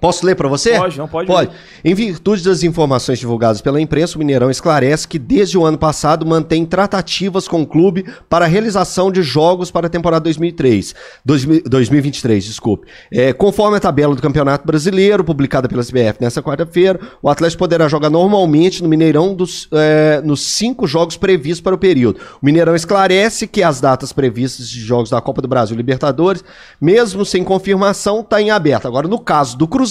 [0.00, 0.76] Posso ler para você?
[0.78, 1.50] Pode, não, pode Pode.
[1.50, 1.56] ler.
[1.84, 6.26] Em virtude das informações divulgadas pela imprensa, o Mineirão esclarece que desde o ano passado
[6.26, 11.62] mantém tratativas com o clube para a realização de jogos para a temporada 2003, 2000
[11.66, 12.86] 2023, desculpe.
[13.10, 17.88] É, conforme a tabela do Campeonato Brasileiro, publicada pela CBF nesta quarta-feira, o Atlético poderá
[17.88, 22.20] jogar normalmente no Mineirão dos, é, nos cinco jogos previstos para o período.
[22.40, 26.44] O Mineirão esclarece que as datas previstas de jogos da Copa do Brasil e Libertadores,
[26.80, 28.86] mesmo sem confirmação, está em aberto.
[28.86, 29.85] Agora, no caso do Cruzeiro,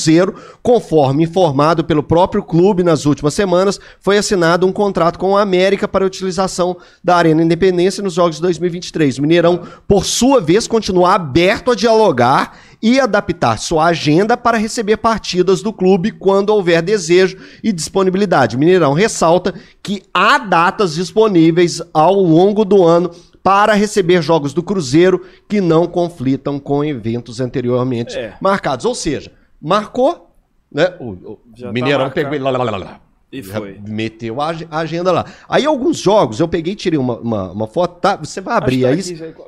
[0.61, 5.87] conforme informado pelo próprio clube nas últimas semanas, foi assinado um contrato com a América
[5.87, 9.17] para a utilização da Arena Independência nos Jogos de 2023.
[9.17, 14.97] O Mineirão, por sua vez, continua aberto a dialogar e adaptar sua agenda para receber
[14.97, 18.55] partidas do clube quando houver desejo e disponibilidade.
[18.55, 23.09] O Mineirão ressalta que há datas disponíveis ao longo do ano
[23.41, 28.33] para receber jogos do Cruzeiro que não conflitam com eventos anteriormente É.
[28.41, 28.85] marcados.
[28.85, 29.31] Ou seja,
[29.67, 30.29] marcou,
[30.71, 30.93] Né?
[30.99, 32.13] O, o tá Mineirão marcado.
[32.15, 32.99] pegou ele lá, lá, lá, lá.
[33.31, 33.79] E foi.
[33.85, 35.25] Meteu a, ag- a agenda lá.
[35.49, 37.99] Aí alguns jogos eu peguei e tirei uma, uma, uma foto.
[37.99, 39.01] Tá, você vai abrir aí.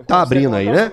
[0.06, 0.91] Tá abrindo aí, né?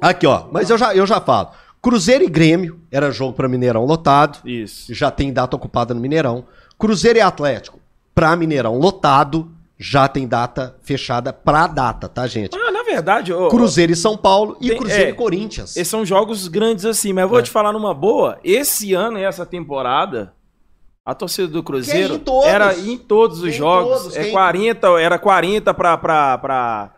[0.00, 0.46] Aqui, ó.
[0.50, 1.50] Mas eu já, eu já falo.
[1.80, 4.38] Cruzeiro e Grêmio era jogo para Mineirão lotado.
[4.48, 4.92] Isso.
[4.92, 6.44] Já tem data ocupada no Mineirão.
[6.78, 7.78] Cruzeiro e Atlético
[8.14, 9.50] para Mineirão lotado.
[9.78, 12.56] Já tem data fechada pra data, tá, gente?
[12.56, 15.10] Ah, verdade, ô, Cruzeiro e São Paulo e Tem- Cruzeiro é.
[15.10, 15.76] e Corinthians.
[15.76, 18.38] Esses são jogos grandes assim, mas eu vou te falar numa boa.
[18.44, 20.32] Esse ano e essa temporada,
[21.04, 24.02] a torcida do Cruzeiro é em era em todos os jogos.
[24.02, 26.94] todos, é quem- 40, era 40 pra, pra, pra,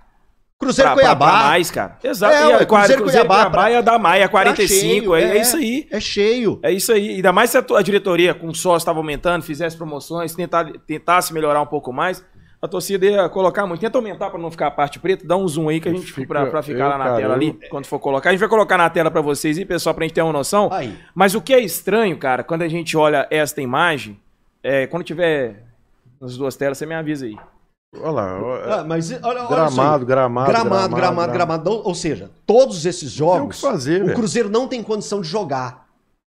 [0.58, 1.30] Cruzeiro pra, pra, Cuiabá.
[1.38, 1.98] pra mais, cara.
[2.02, 2.32] Exato.
[2.34, 5.14] É, e a, Cruzeiro, Cruzeiro, Cuiabá, Cuiabá, pra- ia dar mais, é Tá 45, cheio,
[5.14, 5.86] é, é isso aí.
[5.90, 6.60] É cheio.
[6.62, 7.16] É isso aí.
[7.16, 11.60] Ainda mais se a, a diretoria com sócio estava aumentando, fizesse promoções, tentar, tentasse melhorar
[11.60, 12.24] um pouco mais,
[12.64, 13.80] a torcida ia colocar muito.
[13.80, 16.12] Tenta aumentar para não ficar a parte preta, dá um zoom aí que a gente
[16.12, 18.30] Fica- pra, pra ficar eu, lá na cara, tela eu- ali, quando for colocar.
[18.30, 20.68] A gente vai colocar na tela para vocês e pessoal, pra gente ter uma noção.
[20.72, 20.96] Aí.
[21.14, 24.18] Mas o que é estranho, cara, quando a gente olha esta imagem,
[24.62, 25.62] é, quando tiver
[26.20, 27.36] nas duas telas, você me avisa aí.
[27.96, 28.40] Olha lá.
[28.42, 29.48] ó, Ah, mas olha, olha aí.
[29.48, 31.70] Gramado, gramado, Gramado, gramado, gramado.
[31.84, 34.16] Ou- seja, todos esses jogos, Tem o que fazer, o velho.
[34.16, 35.83] Cruzeiro não tem condição de jogar.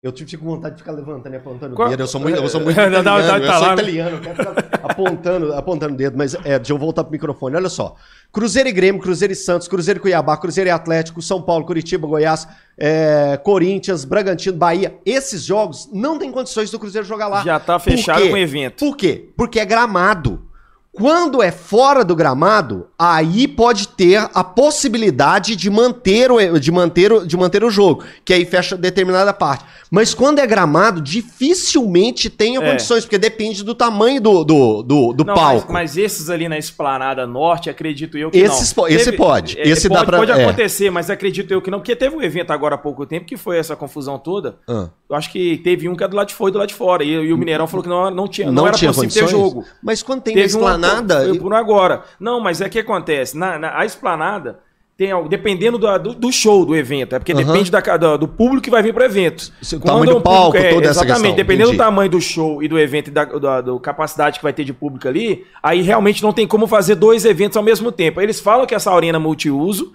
[0.05, 2.03] Eu tive fico com vontade de ficar levantando e apontando o Qual- dedo.
[2.03, 3.73] Eu sou muito, eu sou muito Dá- dá- italiano, dá- eu tá sou lá, né?
[3.81, 6.15] italiano, eu apontando, apontando o dedo.
[6.15, 7.55] Mas é, deixa eu voltar pro microfone.
[7.55, 7.95] Olha só.
[8.31, 12.05] Cruzeiro e Grêmio, Cruzeiro e Santos, Cruzeiro e Cuiabá, Cruzeiro e Atlético, São Paulo, Curitiba,
[12.07, 14.95] Goiás, é, Corinthians, Bragantino, Bahia.
[15.03, 17.43] Esses jogos não tem condições do Cruzeiro jogar lá.
[17.43, 18.85] Já tá fechado com o evento.
[18.85, 19.29] Por quê?
[19.35, 20.45] Porque é gramado.
[20.95, 27.11] Quando é fora do gramado, aí pode ter a possibilidade de manter o, de manter
[27.11, 29.65] o, de manter o jogo, que aí fecha determinada parte.
[29.91, 32.59] Mas quando é gramado, dificilmente tem É.
[32.61, 35.71] condições, porque depende do tamanho do, do, do, do Não, palco.
[35.71, 38.83] Mas, mas esses ali na Esplanada Norte, acredito eu que Esses não.
[38.83, 40.43] po- esse pode, esse pode, dá pra- Pode é.
[40.45, 43.37] acontecer, mas acredito eu que não, porque teve um evento agora há pouco tempo que
[43.37, 44.57] foi essa confusão toda.
[44.67, 44.89] Ah.
[45.09, 46.73] Eu acho que teve um que é do lado de fora e do lado de
[46.73, 47.03] fora.
[47.03, 49.19] E, e o Mineirão falou que não, não tinha, não, Não, era tinha possível ter
[49.21, 49.41] condições?
[49.41, 49.65] jogo.
[49.83, 50.84] Mas quando tem Teve uma- esplanada...
[51.29, 52.03] Foi por agora.
[52.19, 53.37] Não, mas é que acontece.
[53.37, 54.59] Na, na- a esplanada
[54.97, 57.15] tem algo, dependendo do, do, do show do evento.
[57.15, 57.43] É porque Aham.
[57.43, 59.51] depende da, do, do público que vai vir para o evento.
[59.73, 61.05] O tamanho do palco, toda essa é, Exatamente.
[61.13, 61.77] questão, Dependendo entendi.
[61.77, 64.63] do tamanho do show e do evento e da, da, da capacidade que vai ter
[64.63, 68.21] de público ali, aí realmente não tem como fazer dois eventos ao mesmo tempo.
[68.21, 69.91] Eles falam que essa arena é multiuso,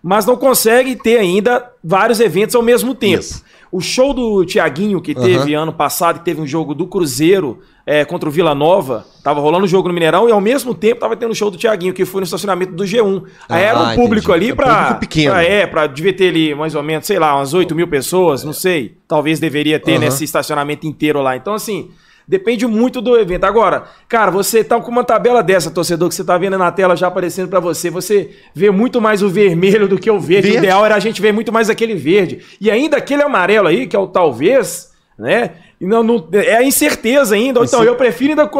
[0.00, 3.20] mas não conseguem ter ainda vários eventos ao mesmo tempo.
[3.24, 3.42] Isso.
[3.76, 8.04] O show do Tiaguinho, que teve ano passado, que teve um jogo do Cruzeiro é,
[8.04, 11.16] contra o Vila Nova, tava rolando o jogo no Mineirão e ao mesmo tempo tava
[11.16, 13.24] tendo o show do Tiaguinho, que foi no estacionamento do G1.
[13.48, 14.44] Aí Ah, era um público entendi.
[14.46, 14.76] ali É pra.
[14.76, 15.30] público pequeno.
[15.32, 18.44] pra- é, pra devia ter ali mais ou menos, sei lá, umas 8 mil pessoas,
[18.44, 18.96] não sei.
[19.08, 20.00] Talvez deveria ter Aham.
[20.02, 21.36] nesse estacionamento inteiro lá.
[21.36, 21.90] Então, assim.
[22.26, 23.44] Depende muito do evento.
[23.44, 26.96] Agora, cara, você tá com uma tabela dessa, torcedor, que você tá vendo na tela
[26.96, 27.90] já aparecendo pra você.
[27.90, 30.48] Você vê muito mais o vermelho do que o verde.
[30.48, 30.56] Verde.
[30.58, 32.40] O ideal era a gente ver muito mais aquele verde.
[32.60, 35.50] E ainda aquele amarelo aí, que é o talvez, né?
[35.80, 37.60] Não, não- é a incerteza ainda.
[37.62, 38.50] Então, Incer- eu prefiro ainda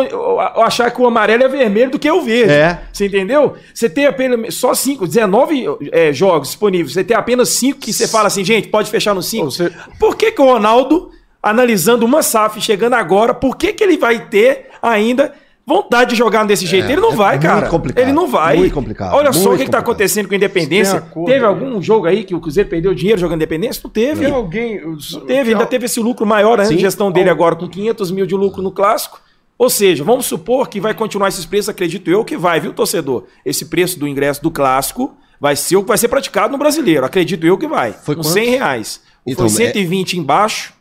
[0.63, 2.53] achar que o amarelo é vermelho do que o verde.
[2.53, 2.81] É.
[2.93, 3.55] Você entendeu?
[3.73, 6.93] Você tem apenas só 5, 19 é, jogos disponíveis.
[6.93, 9.51] Você tem apenas 5 que você fala assim, gente, pode fechar no 5.
[9.51, 11.11] Você- Por que, que o Ronaldo,
[11.45, 15.33] analisando uma SAF chegando agora, por que, que ele vai ter ainda
[15.67, 16.91] vontade de jogar desse jeito?
[16.91, 17.69] ele não é vai, muito cara.
[17.69, 18.57] complicado, Ele não vai.
[18.57, 19.81] muito complicado, Olha só o muito que, tá complicado.
[19.83, 20.99] acontecendo com a Independência.
[20.99, 21.47] Acordo, teve né?
[21.47, 23.81] algum jogo aí que o Cruzeiro perdeu dinheiro jogando Independência?
[23.85, 24.25] Não teve.
[24.25, 24.81] Tem alguém.
[24.81, 26.75] Não teve, ainda teve esse lucro maior né, Sim.
[26.75, 29.21] na gestão dele agora, com 500 mil de lucro no clássico.
[29.57, 33.25] Ou seja, vamos supor que vai continuar esses preços, acredito eu que vai, viu, torcedor?
[33.45, 37.05] Esse preço do ingresso do clássico vai ser o que vai ser praticado no brasileiro,
[37.05, 37.93] acredito eu que vai.
[37.93, 38.29] Foi quanto?
[38.29, 39.01] 100 reais.
[39.27, 40.74] Então, Foi 120 embaixo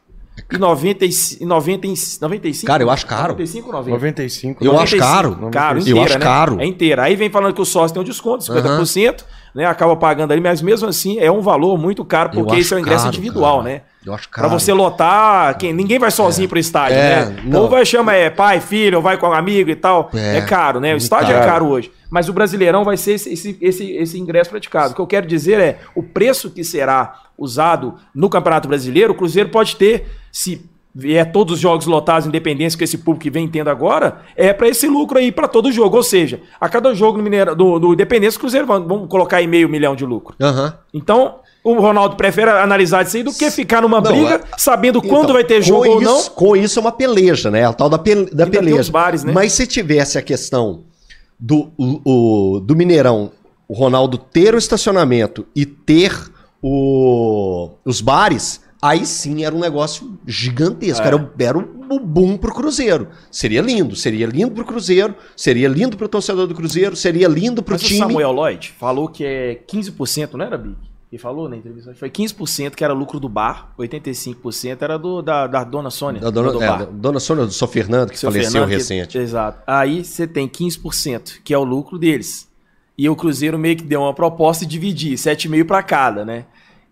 [0.51, 1.09] e 90, e-
[1.41, 2.67] e 90, e- 95.
[2.67, 3.33] Cara, eu acho caro.
[3.33, 3.91] 95 ou 90?
[3.95, 4.63] 95.
[4.63, 5.51] Eu acho 95, caro.
[5.51, 6.25] Caro, Eu inteira, acho né?
[6.25, 6.61] caro.
[6.61, 7.03] É inteira.
[7.03, 9.65] Aí vem falando que o sócio tem um desconto, 50%, né?
[9.65, 12.79] Acaba pagando ali, mas mesmo assim é um valor muito caro, porque esse é o
[12.79, 13.69] acho ingresso caro, individual, cara.
[13.69, 13.81] né?
[14.05, 14.59] Eu acho Pra caro.
[14.59, 17.37] você lotar, quem, ninguém vai sozinho pro estádio, É, né?
[17.45, 17.61] não.
[17.61, 20.09] Ou vai chama é pai, filho, ou vai com um amigo e tal.
[20.13, 20.93] É, É, caro, né?
[20.93, 21.45] O estádio é caro.
[21.51, 21.91] caro hoje.
[22.09, 24.91] Mas o Brasileirão vai ser esse, esse, esse, esse ingresso praticado.
[24.91, 29.15] O que eu quero dizer é o preço que será usado no Campeonato Brasileiro, o
[29.15, 33.47] Cruzeiro pode ter, se vier todos os jogos lotados, independência que esse público que vem
[33.47, 35.97] tendo agora, é para esse lucro aí, para todo jogo.
[35.97, 39.37] Ou seja, a cada jogo no Mineiro, do, do Independência, o Cruzeiro vão, vão colocar
[39.37, 40.35] aí meio milhão de lucro.
[40.39, 40.77] Aham.
[40.93, 45.01] Então, o Ronaldo prefere analisar isso aí do que ficar numa Não, briga, é- sabendo
[45.01, 46.19] quando Então, vai ter jogo ou não.
[46.19, 47.65] isso- Com isso é uma peleja, né?
[47.65, 47.97] A tal da,
[48.31, 48.91] da peleja.
[48.91, 49.31] bares, né?
[49.33, 50.83] Mas se tivesse a questão
[51.39, 53.31] do, o- do Mineirão,
[53.67, 56.13] o Ronaldo ter o estacionamento e ter
[56.61, 61.03] o- os bares, aí sim era um negócio gigantesco.
[61.03, 61.07] É.
[61.07, 63.07] Era, o- era o boom pro Cruzeiro.
[63.31, 63.95] Seria lindo.
[63.95, 67.85] Seria lindo pro Cruzeiro, seria lindo pro torcedor do Cruzeiro, seria lindo pro Mas o
[67.85, 67.99] time.
[67.99, 70.75] Samuel Lloyd falou que é 15%, não era, Big?
[71.11, 75.45] Ele falou na entrevista, foi 15% que era lucro do bar, 85% era do, da,
[75.45, 76.19] da dona Sônia.
[76.19, 76.85] Da dona, do é, bar.
[76.87, 79.17] dona Sônia do São Fernando, que Seu faleceu Fernando, que- recente.
[79.19, 79.59] exato.
[79.67, 82.49] Aí você tem 15%, que é o lucro deles.
[82.97, 86.45] E o Cruzeiro meio que deu uma proposta de dividir, 7,5 para cada, né?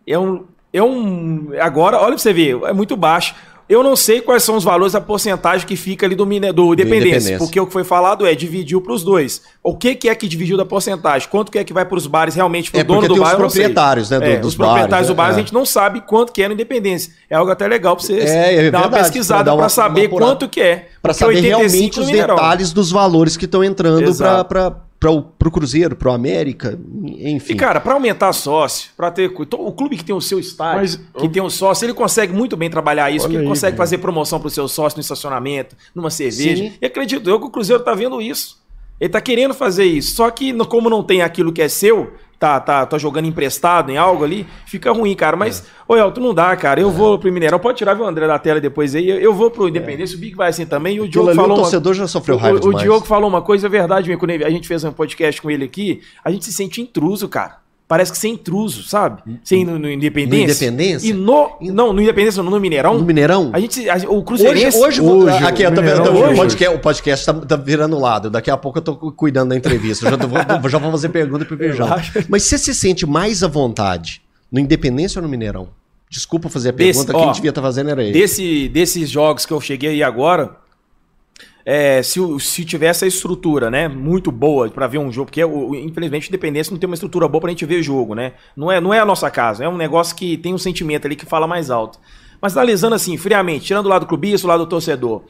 [0.06, 1.50] É um, é um.
[1.60, 3.34] Agora, olha pra você ver, é muito baixo.
[3.70, 6.74] Eu não sei quais são os valores da porcentagem que fica ali do, Mine- do
[6.74, 7.38] Independência, Independência.
[7.38, 9.42] porque o que foi falado é dividiu para os dois.
[9.64, 11.30] O que, que é que dividiu da porcentagem?
[11.30, 13.30] Quanto que é que vai para os bares realmente pro É, dono do os bar?
[13.30, 13.38] sei.
[13.38, 15.30] proprietários, né, do- É, os proprietários bares, do bar, é.
[15.30, 17.14] a gente não sabe quanto que é no Independência.
[17.30, 19.64] É algo até legal para você É, é dar uma verdade, pesquisada pra dar para
[19.64, 20.76] uma- saber uma quanto que é.
[21.02, 22.36] Pra Porque saber 85 realmente os Mineirão.
[22.36, 24.90] detalhes dos valores que estão entrando Exato.
[25.02, 26.80] Para o Cruzeiro, para o América,
[27.18, 27.54] enfim.
[27.54, 29.32] E, cara, pra aumentar sócio, pra ter.
[29.40, 32.32] então, O clube que tem o seu estádio, Mas, que tem o sócio, ele consegue
[32.32, 33.78] muito bem trabalhar isso, Olha ele aí, consegue velho.
[33.78, 36.66] fazer promoção pro seu sócio no estacionamento, numa cerveja.
[36.66, 36.74] Sim.
[36.80, 38.62] E acredito eu que o Cruzeiro tá vendo isso.
[39.00, 40.16] Ele tá querendo fazer isso.
[40.16, 43.98] Só que, como não tem aquilo que é seu, tá, tá, tá jogando emprestado em
[43.98, 45.38] algo ali, fica ruim, cara.
[45.38, 46.82] Mas, ô Elton, não dá, cara.
[46.82, 47.60] Eu vou pro Mineirão.
[47.60, 49.08] Pode tirar o André da tela depois aí.
[49.08, 50.96] Eu, vou pro Independência, o Big vai assim também.
[50.96, 51.56] E o Diogo ali, o falou.
[51.58, 52.82] uma- torcedor já sofreu o- raiva o, demais.
[52.82, 56.02] Diogo falou uma coisa, é verdade, mesmo, a gente fez um podcast com ele aqui,
[56.26, 57.58] a gente se sente intruso, cara.
[57.92, 59.22] Parece que você é intruso, sabe?
[59.44, 60.38] Você ir no, no Independência.
[60.38, 60.44] No
[60.78, 61.10] Independência?
[61.10, 61.50] E no.
[61.60, 62.98] Não, no Independência, não, no Mineirão.
[62.98, 63.50] No Mineirão?
[63.52, 63.90] A gente.
[63.90, 64.78] a- o Hoje, Cruzeirense.
[64.78, 66.36] hoje, Hoje, aqui, o eu tô vendo, Mineirão o, hoje.
[66.38, 68.30] podcast, o podcast tá, tá virando lado.
[68.30, 70.06] Daqui a pouco eu tô cu- cuidando da entrevista.
[70.06, 71.58] Eu já, tô- vou, já vou fazer pergunta pro
[71.94, 72.14] acho.
[72.30, 75.68] Mas você se sente mais à vontade no Independência ou no Mineirão?
[76.10, 78.14] Desculpa fazer a Desse- pergunta, ó, quem devia estar fazendo era ele.
[78.14, 80.52] Desse, desses jogos que eu cheguei aí agora,
[81.66, 85.44] é, se, o- se tivesse a estrutura, né, muito boa pra ver um jogo, porque
[85.44, 88.34] o, o- infelizmente o Independência não tem uma estrutura boa pra gente ver jogo, né?
[88.56, 91.16] Não é, não é a nossa casa, é um negócio que tem um sentimento ali
[91.16, 92.00] que fala mais alto.
[92.42, 95.24] Mas analisando assim, friamente, tirando o lado do clubista, o lado do torcedor,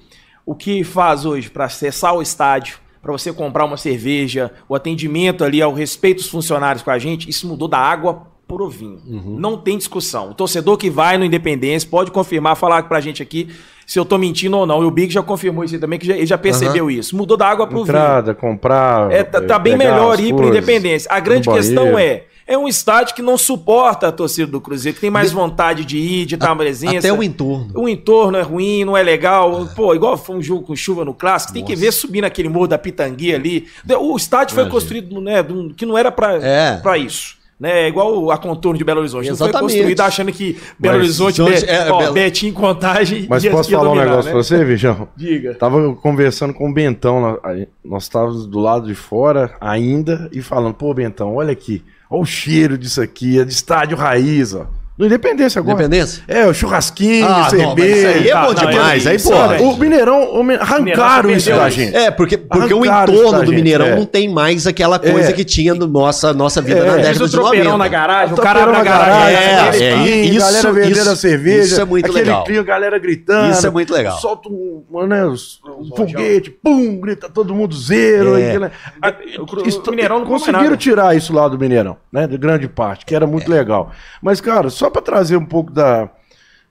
[0.45, 5.43] o que faz hoje pra acessar o estádio, pra você comprar uma cerveja, o atendimento
[5.43, 8.99] ali ao respeito dos funcionários com a gente, isso mudou da água pro vinho.
[9.39, 10.31] Não tem discussão.
[10.31, 13.47] O torcedor que vai no Independência pode confirmar, falar pra gente aqui
[13.85, 14.83] se eu tô mentindo ou não.
[14.83, 17.15] E o Big já confirmou isso também, que já, ele já percebeu isso.
[17.15, 17.95] Mudou da água pro vinho.
[17.95, 19.11] Entrada, comprar.
[19.11, 21.09] É, tá, tá bem melhor ir para Independência.
[21.11, 25.01] A grande questão é, é um estádio que não suporta a torcida do Cruzeiro, que
[25.01, 26.97] tem mais vontade de ir, de estar presença.
[26.97, 27.71] Até o entorno.
[27.75, 29.67] O entorno é ruim, não é legal.
[29.75, 32.67] Pô, igual foi um jogo com chuva no clássico, tem que ver subir naquele morro
[32.67, 33.67] da Pitangui ali.
[33.99, 36.77] O estádio foi construído, né, que não era pra É.
[36.77, 37.40] pra isso.
[37.61, 39.29] Né, é igual a contorno de Belo Horizonte.
[39.29, 39.73] Não foi Exatamente.
[39.75, 43.77] construído achando que Belo Mas Horizonte, Be- é ó, Belo- Betinho Contagem Mas posso ia
[43.77, 44.31] falar um dominar, negócio né?
[44.33, 45.07] pra você, Vijão?
[45.15, 45.53] Diga.
[45.53, 47.37] Tava conversando com o Bentão,
[47.85, 52.25] nós estávamos do lado de fora ainda e falando, pô, Bentão, olha aqui, olha o
[52.25, 54.65] cheiro disso aqui, é de estádio raiz, ó.
[55.01, 55.73] No Independência agora.
[55.83, 56.23] Independência?
[56.27, 57.95] É, o churrasquinho, Ah, cerveja.
[57.97, 59.07] isso aí é bom demais.
[59.07, 59.33] Aí, pô.
[59.33, 61.95] é, O Mineirão, o arrancaram Mineirão isso da gente.
[61.95, 63.95] É, porque, porque o Arrancaram entorno do Mineirão é.
[63.95, 65.33] não tem mais aquela coisa É.
[65.33, 67.77] que tinha no nossa, nossa vida É, na década o de tropeirão 90.
[67.79, 69.35] na garagem, o Tropeirão cara na garagem.
[69.35, 71.63] É, garagem, é, é, isso- galera vendendo isso- a cerveja.
[71.63, 72.43] isso é muito aquele legal.
[72.43, 73.51] clima, galera gritando.
[73.53, 74.19] Isso é muito legal.
[74.19, 78.37] Solta um, né, um foguete, pum, grita todo mundo zero.
[78.37, 78.49] É.
[78.51, 78.65] aquele-
[79.01, 82.27] a- O o Mineirão não conseguiram tirar isso lá do Mineirão, né?
[82.27, 83.57] De grande parte, que era muito É.
[83.57, 83.89] legal.
[84.21, 86.09] Mas, cara, só pra trazer um pouco da,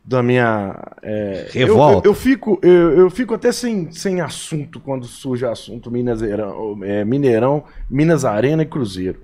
[0.04, 0.76] da minha.
[1.02, 2.06] é, eu- Revolta.
[2.06, 7.04] Eu, eu fico, eu, eu fico até sem, sem assunto quando surge assunto Mineirão, é,
[7.04, 9.20] Mineirão, Minas Arena e Cruzeiro.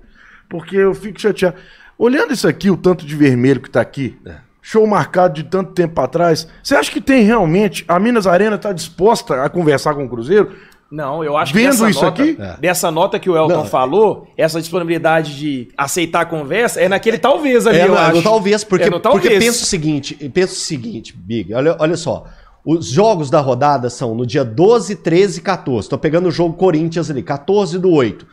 [0.49, 1.55] Porque eu fico chateado.
[1.97, 4.35] Olhando isso aqui, o tanto de vermelho que tá aqui, É.
[4.61, 7.83] show marcado de tanto tempo atrás, você acha que tem realmente.
[7.87, 10.51] A Minas Arena tá disposta a conversar com o Cruzeiro?
[10.89, 12.37] Não, eu acho Vendo que isso nota, aqui?
[12.59, 13.65] dessa nota que o Elton Não.
[13.65, 18.15] falou, essa disponibilidade de aceitar a conversa, é naquele talvez ali, É, eu não, acho.
[18.15, 19.43] no talvez, porque, É no porque talvez.
[19.43, 22.23] pensa o seguinte, pensa o seguinte, Big, olha, olha só.
[22.65, 25.87] Os jogos da rodada são no dia 12, 13 e 14.
[25.87, 28.25] Tô pegando o jogo Corinthians ali, 14 do 8.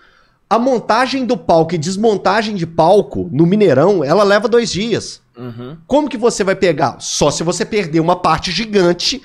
[0.50, 5.20] A montagem do palco e desmontagem de palco no Mineirão, ela leva dois dias.
[5.36, 5.76] Uhum.
[5.86, 6.96] Como que você vai pegar?
[7.00, 9.22] Só se você perder uma parte gigante,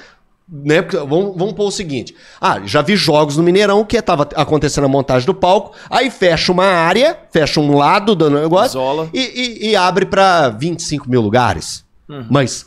[0.51, 0.81] né?
[0.81, 2.15] Porque Vamos, vamos pôr o seguinte.
[2.41, 6.51] Ah, já vi jogos no Mineirão que tava acontecendo a montagem do palco, aí fecha
[6.51, 9.09] uma área, fecha um lado do negócio Isola.
[9.13, 11.85] e, e- e abre pra 25 mil lugares.
[12.09, 12.25] Uhum.
[12.29, 12.65] Mas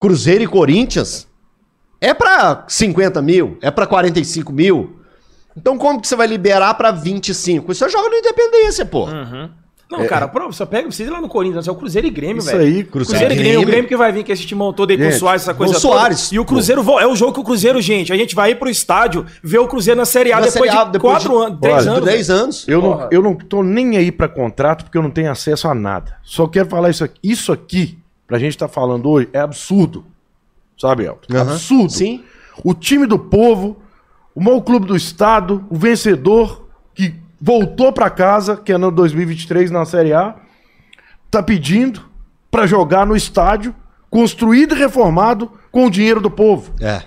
[0.00, 1.28] Cruzeiro e Corinthians
[2.00, 4.96] é pra 50 mil, é pra 45 mil.
[5.56, 7.74] Então como que você vai liberar pra 25?
[7.74, 9.04] Você joga no Independência, pô.
[9.06, 9.50] Uhum.
[9.90, 12.38] Não, cara, prova, só pega, precisa ir lá no Corinthians, é o Cruzeiro e Grêmio,
[12.38, 12.60] Isso velho.
[12.62, 15.02] aí, Cruzeiro, e Grêmio, o Grêmio que vai vir, que esse time montou daí com
[15.02, 17.40] o Gente, Soares, essa coisa o Soares, E o Cruzeiro, vo- é o jogo que
[17.40, 20.36] o Cruzeiro, gente, a gente vai ir pro estádio ver o Cruzeiro na Série A
[20.40, 22.04] Na depois Série A, de depois quatro de- anos, três Olha, anos.
[22.04, 22.68] 10 anos.
[22.68, 25.74] Eu não, eu não tô nem aí pra contrato porque eu não tenho acesso a
[25.74, 26.14] nada.
[26.22, 27.18] Só quero falar isso aqui.
[27.22, 30.04] Isso aqui, pra gente estar falando hoje, é absurdo.
[30.78, 31.34] Sabe, Elton?
[31.36, 31.52] Aham.
[31.52, 31.90] Absurdo.
[31.92, 32.22] Sim.
[32.64, 33.76] O time do povo,
[34.34, 36.68] o maior clube do estado, o vencedor
[37.40, 40.34] voltou pra casa, que é no 2023 na Série A,
[41.30, 42.02] tá pedindo
[42.50, 43.74] pra jogar no estádio
[44.10, 46.72] construído e reformado com o dinheiro do povo.
[46.80, 47.02] É.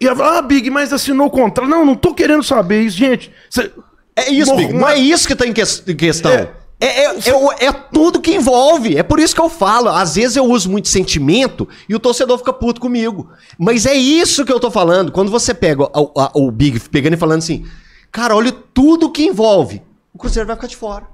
[0.00, 1.68] E ela fala, ah, Big, mas assinou o contrato.
[1.68, 3.30] Não, não tô querendo saber isso, gente.
[3.50, 3.70] cê-
[4.16, 6.30] É isso, Big, não é isso que tá em ques- em questão.
[6.32, 6.50] É.
[6.82, 8.96] É, é, é o- é tudo que envolve.
[8.96, 9.90] É por isso que eu falo.
[9.90, 13.30] Às vezes eu uso muito sentimento e o torcedor fica puto comigo.
[13.58, 15.12] Mas é isso que eu tô falando.
[15.12, 17.66] Quando você pega o, a- o Big pegando e falando assim,
[18.10, 19.82] cara, olha tudo que envolve.
[20.12, 21.06] O Cruzeiro vai ficar de fora.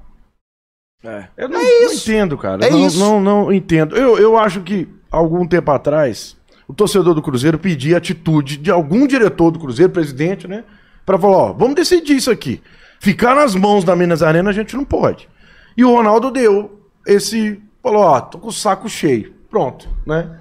[1.05, 1.28] É.
[1.36, 2.66] Eu não, não entendo, cara.
[2.66, 2.99] É não, isso.
[2.99, 3.97] Não, não entendo.
[3.97, 6.36] Eu, eu acho que algum tempo atrás,
[6.66, 10.64] o torcedor do Cruzeiro pedia atitude de algum diretor do Cruzeiro, presidente, né?
[11.05, 12.61] Pra falar, ó, vamos decidir isso aqui.
[12.99, 15.28] Ficar nas mãos da Minas Arena a gente não pode.
[15.76, 17.62] E o Ronaldo deu esse.
[17.82, 19.32] Falou, ó, tô com o saco cheio.
[19.49, 20.38] Pronto, né?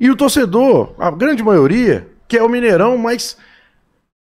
[0.00, 3.36] E o torcedor, a grande maioria, quer o Mineirão, mas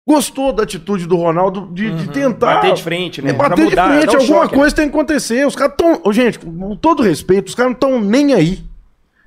[0.08, 2.54] gostou da atitude do Ronaldo de, de tentar.
[2.54, 3.34] Bater de frente, né?
[3.34, 5.46] Bater mudar, de frente, um alguma choque, coisa tem que acontecer.
[5.46, 6.12] Os caras estão.
[6.12, 8.64] Gente, com todo respeito, os caras não estão nem aí.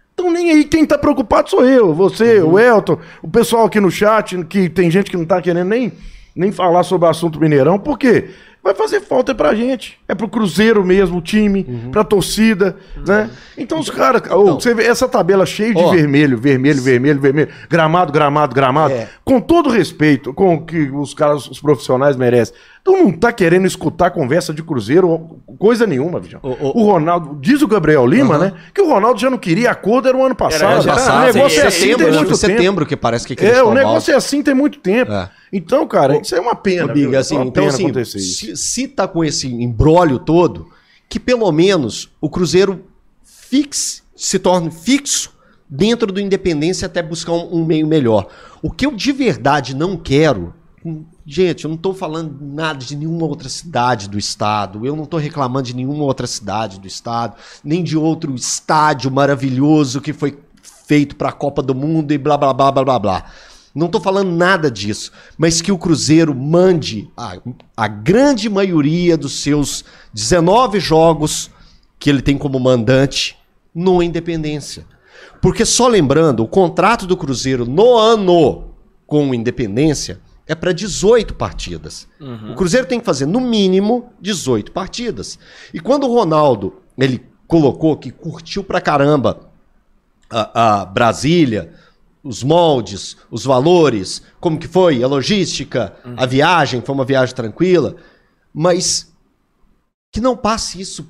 [0.09, 0.63] Estão nem aí.
[0.63, 2.53] Quem tá preocupado sou eu, você, Uhum.
[2.53, 5.93] o Elton, o pessoal aqui no chat, que tem gente que não tá querendo nem,
[6.35, 8.29] nem falar sobre o assunto Mineirão, por quê?
[8.63, 9.97] Vai fazer falta pra gente.
[10.07, 11.89] É pro Cruzeiro mesmo, o time, Uhum.
[11.91, 12.75] pra torcida,
[13.07, 13.27] né?
[13.57, 14.21] Então os caras.
[14.31, 15.89] ô, você vê essa tabela cheia de Ó.
[15.89, 18.93] vermelho, vermelho, vermelho, vermelho, gramado, gramado, gramado.
[18.93, 19.09] É.
[19.25, 22.55] Com todo respeito, com o que os caras, os profissionais merecem.
[22.83, 26.39] Tu não tá querendo escutar conversa de Cruzeiro, coisa nenhuma, Vidião.
[26.41, 28.53] O- o- O Ronaldo, diz o Gabriel Lima, né?
[28.73, 30.81] Que o Ronaldo já não queria acordo, era o ano passado.
[30.81, 32.17] já era o antes, negócio é em assim setembro, tem né?
[32.17, 32.37] muito tempo.
[32.37, 35.11] setembro que parece que É, o negócio é assim tem muito tempo.
[35.11, 35.29] É.
[35.53, 36.85] Então, cara, isso é uma pena.
[36.85, 37.19] Ô, Big, viu?
[37.19, 38.55] assim, é uma então pena assim, acontecer isso.
[38.55, 40.67] se, se tá com esse embrólio todo,
[41.07, 42.83] que pelo menos o Cruzeiro
[43.23, 45.31] fixe, se torne fixo
[45.69, 48.27] dentro do Independência até buscar um, um meio melhor.
[48.61, 50.53] O que eu de verdade não quero,
[51.25, 55.17] gente, eu não tô falando nada de nenhuma outra cidade do estado, eu não tô
[55.17, 60.37] reclamando de nenhuma outra cidade do estado, nem de outro estádio maravilhoso que foi
[60.87, 63.25] feito para a Copa do Mundo e blá blá blá blá blá blá.
[63.73, 67.37] Não tô falando nada disso, mas que o Cruzeiro mande a,
[67.77, 71.49] a grande maioria dos seus 19 jogos
[71.97, 73.37] que ele tem como mandante
[73.73, 74.85] no Independência.
[75.41, 78.71] Porque só lembrando, o contrato do Cruzeiro no ano
[79.07, 80.19] com o Independência
[80.51, 82.09] é para 18 partidas.
[82.51, 85.39] O Cruzeiro tem que fazer no mínimo 18 partidas.
[85.73, 89.49] E quando o Ronaldo ele colocou que curtiu pra caramba
[90.29, 91.73] a, a Brasília,
[92.21, 97.95] os moldes, os valores, como que foi, a logística, a viagem, foi uma viagem tranquila,
[98.53, 99.09] mas
[100.11, 101.07] que não passe isso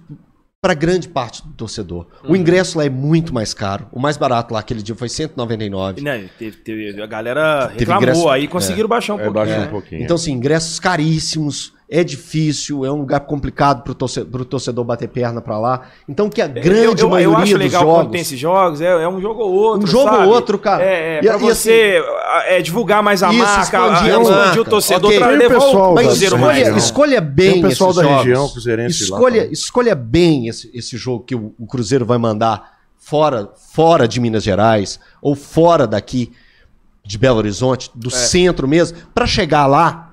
[0.61, 2.05] para grande parte do torcedor.
[2.23, 3.87] O ingresso lá é muito mais caro.
[3.91, 6.01] O mais barato lá aquele dia foi 199.
[6.03, 9.47] Né, teve, teve- a galera Teve reclamou, ingresso- aí conseguiram baixar um É, pouquinho.
[9.57, 9.65] né?
[9.65, 10.03] um pouquinho.
[10.03, 15.09] Então, assim, ingressos caríssimos, é difícil, é um lugar complicado pro torcedor, pro torcedor bater
[15.09, 15.81] perna pra lá.
[16.07, 17.95] Então, que a grande eu, eu, maioria eu acho legal jogos...
[17.97, 19.83] quando tem esses jogos, é, é um jogo ou outro.
[19.83, 20.23] Um jogo sabe?
[20.25, 20.81] ou outro, cara.
[20.81, 22.01] É, é E- pra e você
[22.47, 24.61] é, divulgar mais a Isso, marca, expandir a- a marca.
[24.61, 25.17] o torcedor, Ok.
[25.19, 26.75] tra- Tem o levar pessoal o Cruzeiro mais.
[26.77, 28.25] escolha bem Tem o pessoal esses da jogos.
[28.25, 29.51] região cruzeirense lá escolha, também.
[29.51, 34.43] escolha bem esse, esse jogo que o, o Cruzeiro vai mandar fora, fora de Minas
[34.43, 36.31] Gerais ou fora daqui
[37.03, 40.10] de Belo Horizonte, do centro mesmo, para chegar lá.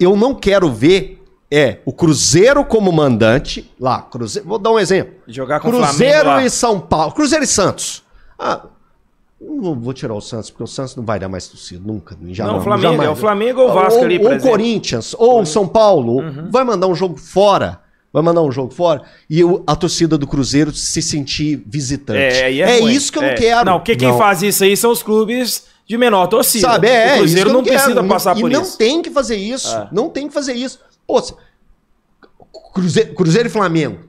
[0.00, 4.02] Eu não quero ver é o Cruzeiro como mandante lá.
[4.02, 5.14] Cruzeiro, vou dar um exemplo.
[5.28, 7.12] Jogar com o Cruzeiro Flamengo e São Paulo.
[7.12, 8.02] Cruzeiro e Santos.
[8.38, 8.62] Ah,
[9.40, 12.16] não vou tirar o Santos, porque o Santos não vai dar mais torcida, nunca.
[12.30, 14.46] Já Não, o Flamengo, é o Flamengo ou o Vasco ou, ali, por ou exemplo.
[14.46, 14.50] Uhum.
[14.56, 16.18] Corinthians, ou São Paulo,
[16.50, 17.80] vai mandar um jogo fora.
[18.12, 22.18] Vai mandar um jogo fora e o- a torcida do Cruzeiro se sentir visitante.
[22.18, 22.90] É, é ruim.
[22.92, 23.28] isso que eu É.
[23.28, 23.64] não quero.
[23.70, 24.16] Não, porque quem Não.
[24.16, 26.68] faz isso aí são os clubes de menor torcida.
[26.68, 27.76] Sabe, é, o Cruzeiro não quero.
[27.76, 28.76] precisa passar por não isso.
[28.76, 29.74] tem que fazer isso.
[29.74, 29.88] É.
[29.92, 30.80] Não tem que fazer isso.
[31.06, 31.22] Pô,
[32.74, 34.00] Cruzeiro, Cruzeiro e Flamengo.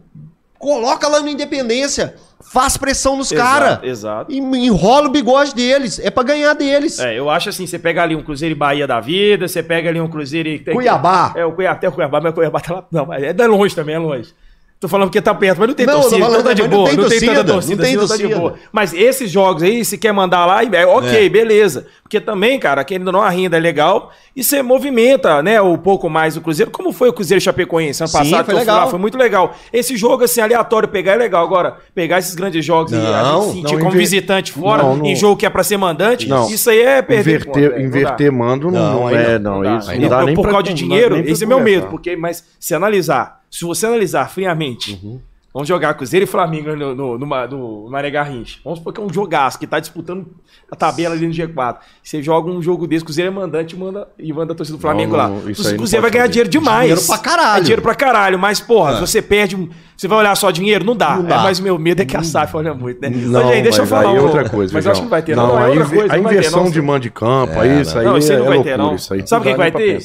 [0.57, 2.15] Coloca lá no Independência.
[2.39, 3.79] Faz pressão nos caras.
[3.83, 4.31] exato.
[4.31, 5.99] E enrola o bigode deles.
[5.99, 6.97] É pra ganhar deles.
[6.99, 9.89] É, eu acho assim, você pega ali um Cruzeiro e Bahia da vida, você pega
[9.89, 10.59] ali um Cruzeiro e...
[10.59, 11.33] Cuiabá.
[11.35, 12.85] É, o Cuiabá, até o Cuiabá, mas o Cuiabá tá lá...
[12.91, 14.33] Não, mas é é longe também, é longe.
[14.79, 16.61] Tô falando porque tá perto, mas não tem Não, torcida, tô falando, então tá de
[16.61, 16.89] mas não boa.
[16.89, 18.39] tem Não tem, torcida, tanta torcida, não tem assim, tá de torcida.
[18.39, 18.53] boa.
[18.71, 21.87] Mas esses jogos aí, se quer mandar lá, é ok, beleza.
[22.03, 25.77] Porque também, cara, querendo ou não, a renda é legal e você movimenta, né, um
[25.77, 28.55] pouco mais o Cruzeiro, como foi o Cruzeiro Chapecoense ano Sim, passado, foi que eu
[28.55, 28.79] fui legal.
[28.85, 29.55] lá, foi muito legal.
[29.73, 31.43] Esse jogo, assim, aleatório, pegar é legal.
[31.43, 34.83] Agora, pegar esses grandes jogos e a Não, gente sentir não, como inver- visitante fora,
[34.83, 36.47] Não, não- em jogo que é pra ser mandante, Não.
[36.51, 39.55] isso aí é perder ponto, Inverter, não inverter mando não, Não, não é, não.
[39.55, 39.63] não.
[39.63, 39.77] dá.
[39.79, 42.43] Isso não dá não, nem por causa de dinheiro, esse é meu medo, porque, mas
[42.59, 45.19] se analisar, se você analisar friamente, Uhum.
[45.53, 48.59] Vamos jogar Cruzeiro e Flamengo no, no, no, no Mané Garrincha.
[48.63, 50.27] Vamos supor que é um jogaço que tá disputando
[50.71, 51.77] a tabela ali no G4.
[52.03, 54.81] Você joga um jogo desse, Cruzeiro é mandante e manda, e manda a torcida do
[54.81, 55.39] Flamengo Não, não, lá.
[55.39, 55.43] O
[55.77, 56.31] Cruzeiro vai ganhar fazer.
[56.33, 56.81] dinheiro demais.
[56.89, 57.57] Dinheiro pra caralho.
[57.57, 58.99] É dinheiro pra caralho, mas, porra, É.
[58.99, 59.67] você perde.
[59.97, 60.85] Você vai olhar só dinheiro?
[60.85, 61.15] Não dá.
[61.17, 61.37] Não É, dá.
[61.39, 63.09] mas o meu medo é que a SAF olha muito, né?
[63.09, 64.11] Não, Mas aí, deixa eu falar.
[64.11, 65.47] aí é um- outra coisa, Mas acho que não vai ter, não.
[65.47, 65.59] não.
[65.59, 66.71] é a, outra coisa, a ter, inversão não.
[66.71, 68.95] de mando de campo, É, isso aí Não, isso aí é, não vai ter, não.
[68.99, 69.19] Sabe
[69.49, 70.01] o que, vai ter?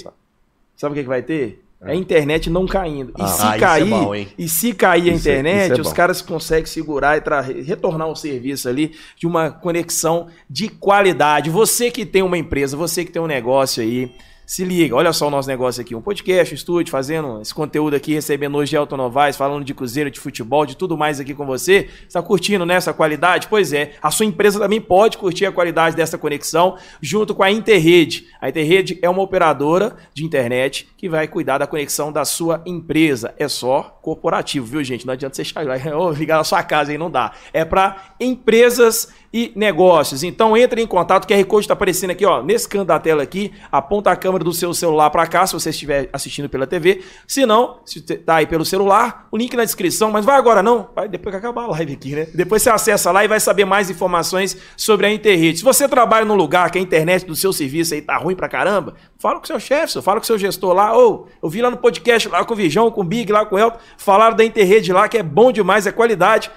[0.76, 1.62] Sabe o que vai ter?
[1.84, 3.10] É a internet não caindo.
[3.18, 4.28] E Ah, se ah, é cair, bom, hein?
[4.38, 8.08] e se cair a Isso é- internet, isso é os caras conseguem segurar e retornar
[8.08, 11.50] um serviço ali de uma conexão de qualidade.
[11.50, 14.12] Você que tem uma empresa, você que tem um negócio aí,
[14.52, 17.96] se liga, olha só o nosso negócio aqui, um podcast, um estúdio, fazendo esse conteúdo
[17.96, 21.46] aqui, recebendo hoje Elton Novaes, falando de cruzeiro, de futebol, de tudo mais aqui com
[21.46, 21.88] você.
[22.06, 23.48] Está curtindo nessa qualidade?
[23.48, 27.50] Pois é, a sua empresa também pode curtir a qualidade dessa conexão junto com a
[27.50, 28.26] Interrede.
[28.42, 33.32] A Interrede é uma operadora de internet que vai cuidar da conexão da sua empresa.
[33.38, 35.06] É só corporativo, viu, gente?
[35.06, 37.32] Não adianta você chegar lá ligar na sua casa aí, não dá.
[37.54, 40.22] É para empresas e negócios.
[40.22, 43.22] Então entre em contato, o QR Code está aparecendo aqui, ó, nesse canto da tela
[43.22, 47.02] aqui, aponta a câmera do seu celular para cá, se você estiver assistindo pela TV.
[47.26, 50.88] Se não, se tá aí pelo celular, o link na descrição, mas vai agora não,
[50.94, 52.26] vai depois que acabar a live aqui, né?
[52.34, 55.58] Depois você acessa lá e vai saber mais informações sobre a Interrede.
[55.58, 58.48] Se você trabalha num lugar que a internet do seu serviço aí tá ruim pra
[58.48, 61.62] caramba, fala com o seu chefe, fala com o seu gestor lá, ou eu vi
[61.62, 64.36] lá no podcast lá com o Vijão, com o Big, lá com o Elton, falaram
[64.36, 66.50] da Interrede lá, que é bom demais, é qualidade.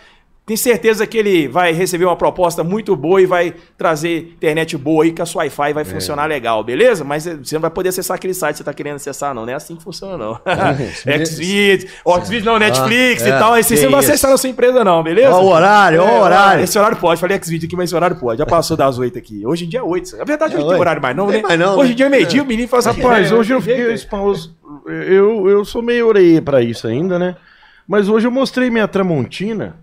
[0.45, 5.03] Tenho certeza que ele vai receber uma proposta muito boa e vai trazer internet boa
[5.03, 7.03] aí, que a sua Wi-Fi vai funcionar legal, beleza?
[7.03, 9.43] Mas eh, você não vai poder acessar aquele site que você está querendo acessar, não.
[9.43, 10.39] Não é assim que funciona, não.
[11.25, 13.53] Xvideos, ó, Xvideos não, Netflix Ah, e é, tal.
[13.53, 15.31] Aí você não vai acessar na sua empresa, não, beleza?
[15.35, 16.63] Ó o horário, ó o É, horário.
[16.63, 17.19] Esse horário pode.
[17.19, 18.37] Falei Xvideos aqui, mas esse horário pode.
[18.37, 19.45] Já passou das 8 aqui.
[19.47, 20.15] Hoje em dia é 8.
[20.17, 20.79] Na verdade, É hoje tem oito.
[20.81, 21.41] horário mais, não, né?
[21.41, 21.93] mais não, hoje né?
[21.93, 24.55] em dia é meio-dia, o menino faz Rapaz, hoje eu fiquei espanhoso.
[24.85, 27.35] Eu, eu sou meio orelha pra isso ainda, né?
[27.87, 29.75] Mas hoje eu mostrei minha Tramontina,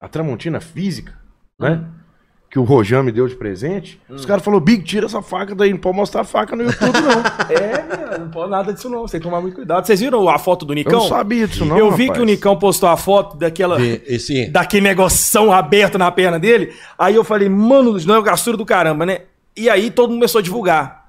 [0.00, 1.14] a Tramontina física,
[1.58, 1.84] né?
[2.50, 4.00] Que o Rojan me deu de presente.
[4.08, 6.98] Os caras falaram, Big, tira essa faca daí, não pode mostrar a faca no YouTube,
[7.00, 7.22] não.
[7.54, 9.02] É, não pode nada disso não.
[9.02, 9.86] Você tem que tomar muito cuidado.
[9.86, 10.98] Vocês viram a foto do Eu Nicão?
[11.00, 11.78] não sabia disso, não.
[11.78, 12.18] eu vi rapaz.
[12.18, 13.78] que o Nicão postou a foto daquela.
[13.78, 16.72] Vê, Esse, Daquele negoção aberto na perna dele.
[16.98, 19.20] Aí eu falei, mano, não é o gastura do caramba, né?
[19.56, 20.99] E aí todo mundo começou a divulgar.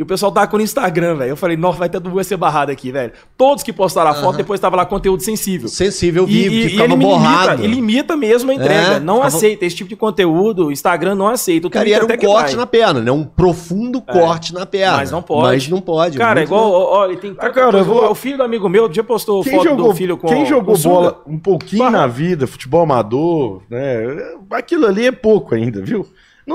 [0.00, 1.28] E o pessoal tava com no Instagram, velho.
[1.28, 3.12] Eu falei, nossa, vai ter vai ser barrado aqui, velho.
[3.36, 5.68] Todos que postaram a foto, depois tava lá conteúdo sensível.
[5.68, 7.48] sensível, eu vi, E, que ficava ele borrado.
[7.50, 8.94] limita, ele limita mesmo a entrega.
[8.94, 10.68] É, não aceita esse tipo de conteúdo.
[10.68, 11.66] O Instagram não aceita.
[11.66, 12.54] O Cara, e era um corte vai.
[12.54, 13.12] na perna, né?
[13.12, 14.96] Um profundo corte na perna.
[14.96, 15.42] Mas não pode.
[15.42, 16.16] Mas não pode.
[16.16, 19.04] Cara, é igual, ele tem Ah, cara, eu vou- O filho do amigo meu já
[19.04, 22.46] postou Quem foto jogou, do filho com quem jogou com bola um pouquinho na vida,
[22.46, 24.16] futebol amador, né?
[24.50, 26.06] Aquilo ali é pouco ainda, viu?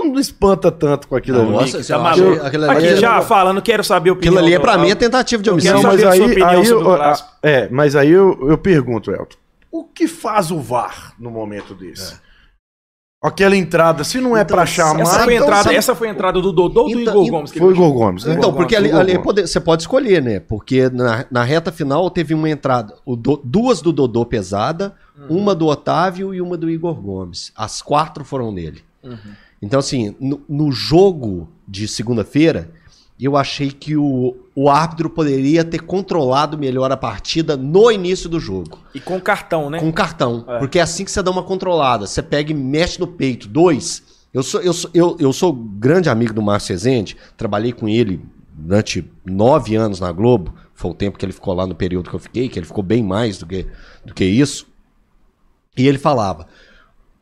[0.04, 1.52] Não espanta tanto com aquilo ali.
[1.52, 2.40] Nossa, Tá você acha maluco?
[2.42, 4.34] que aquilo ali Aqui é- já falando, quero saber a opinião.
[4.34, 5.76] Aquilo ali é pra mim a tentativa de homicídio.
[5.76, 9.38] Não, mas aí, opinião aí eu, o a- é, mas aí eu, eu pergunto, Elton,
[9.72, 12.24] o que faz o VAR no momento desse?
[13.24, 16.08] Aquela entrada, se não é Então, pra chamar, Essa foi, a então, entrada, essa foi
[16.10, 17.52] a entrada do Dodô ou do Então, Igor então, Gomes?
[17.52, 18.24] que foi o Igor Gomes.
[18.26, 18.36] né?
[18.36, 19.24] Então, porque ali, ali Gomes.
[19.26, 20.40] pode- você pode escolher, né?
[20.40, 25.38] Porque na, na reta final teve uma entrada, o do- duas do Dodô pesada, Uhum.
[25.40, 27.52] uma do Otávio e uma do Igor Gomes.
[27.56, 28.84] As quatro foram nele.
[29.04, 29.18] Uhum.
[29.66, 32.70] Então, assim, no, no jogo de segunda-feira,
[33.20, 38.40] eu achei que o, o árbitro poderia ter controlado melhor a partida no início do
[38.40, 38.78] jogo.
[38.94, 39.80] E com cartão, né?
[39.80, 40.46] Com cartão.
[40.48, 40.60] É.
[40.60, 42.06] Porque é assim que você dá uma controlada.
[42.06, 43.48] Você pega e mexe no peito.
[43.48, 44.04] Dois.
[44.32, 47.18] Eu sou, eu sou, eu, eu sou grande amigo do Márcio Rezende.
[47.36, 48.22] Trabalhei com ele
[48.54, 50.54] durante nove anos na Globo.
[50.76, 52.84] Foi o tempo que ele ficou lá no período que eu fiquei, que ele ficou
[52.84, 53.66] bem mais do que,
[54.06, 54.68] do que isso.
[55.76, 56.46] E ele falava: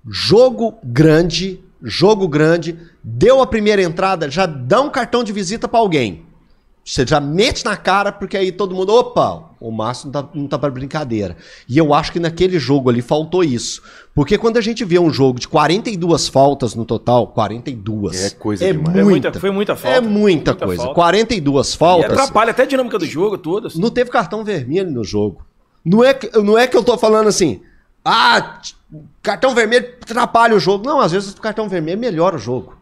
[0.06, 5.79] jogo grande, jogo grande, deu a primeira entrada, já dá um cartão de visita pra
[5.79, 6.23] alguém.
[6.86, 10.47] Você já mete na cara, porque aí todo mundo, opa, o Márcio não tá, não
[10.47, 11.38] tá pra brincadeira.
[11.67, 13.81] E eu acho que naquele jogo ali faltou isso.
[14.13, 18.25] Porque quando a gente vê um jogo de 42 faltas no total, 42.
[18.25, 18.89] É coisa é demais.
[18.97, 19.97] É muita, muita- foi muita falta.
[19.97, 20.81] É muita, Muita coisa.
[20.84, 20.95] falta.
[20.95, 22.11] 42 E faltas.
[22.11, 23.75] atrapalha até a dinâmica do jogo, todas.
[23.75, 25.41] Não teve cartão vermelho no jogo.
[25.86, 27.61] Não é, que, não é que eu tô falando assim,
[28.03, 28.59] ah,
[29.22, 30.86] cartão vermelho atrapalha o jogo.
[30.86, 32.78] Não, às vezes o cartão vermelho melhora o jogo.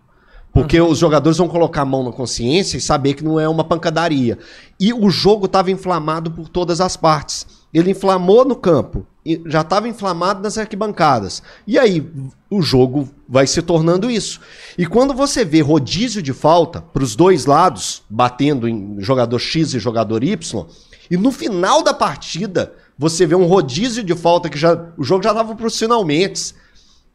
[0.53, 3.63] Porque os jogadores vão colocar a mão na consciência e saber que não é uma
[3.63, 4.37] pancadaria.
[4.79, 7.47] E o jogo estava inflamado por todas as partes.
[7.73, 9.07] Ele inflamou no campo,
[9.45, 11.41] já estava inflamado nas arquibancadas.
[11.65, 12.05] E aí
[12.49, 14.41] o jogo vai se tornando isso.
[14.77, 19.73] E quando você vê rodízio de falta para os dois lados, batendo em jogador X
[19.73, 20.65] e jogador Y,
[21.09, 25.23] e no final da partida você vê um rodízio de falta que já o jogo
[25.23, 26.53] já estava para os finalmente.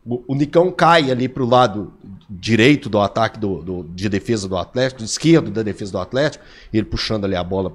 [0.04, 1.92] O, o Nicão cai ali pro lado
[2.28, 6.84] direito do ataque do, do- de defesa do Atlético, esquerdo da defesa do Atlético, ele
[6.86, 7.72] puxando ali a bola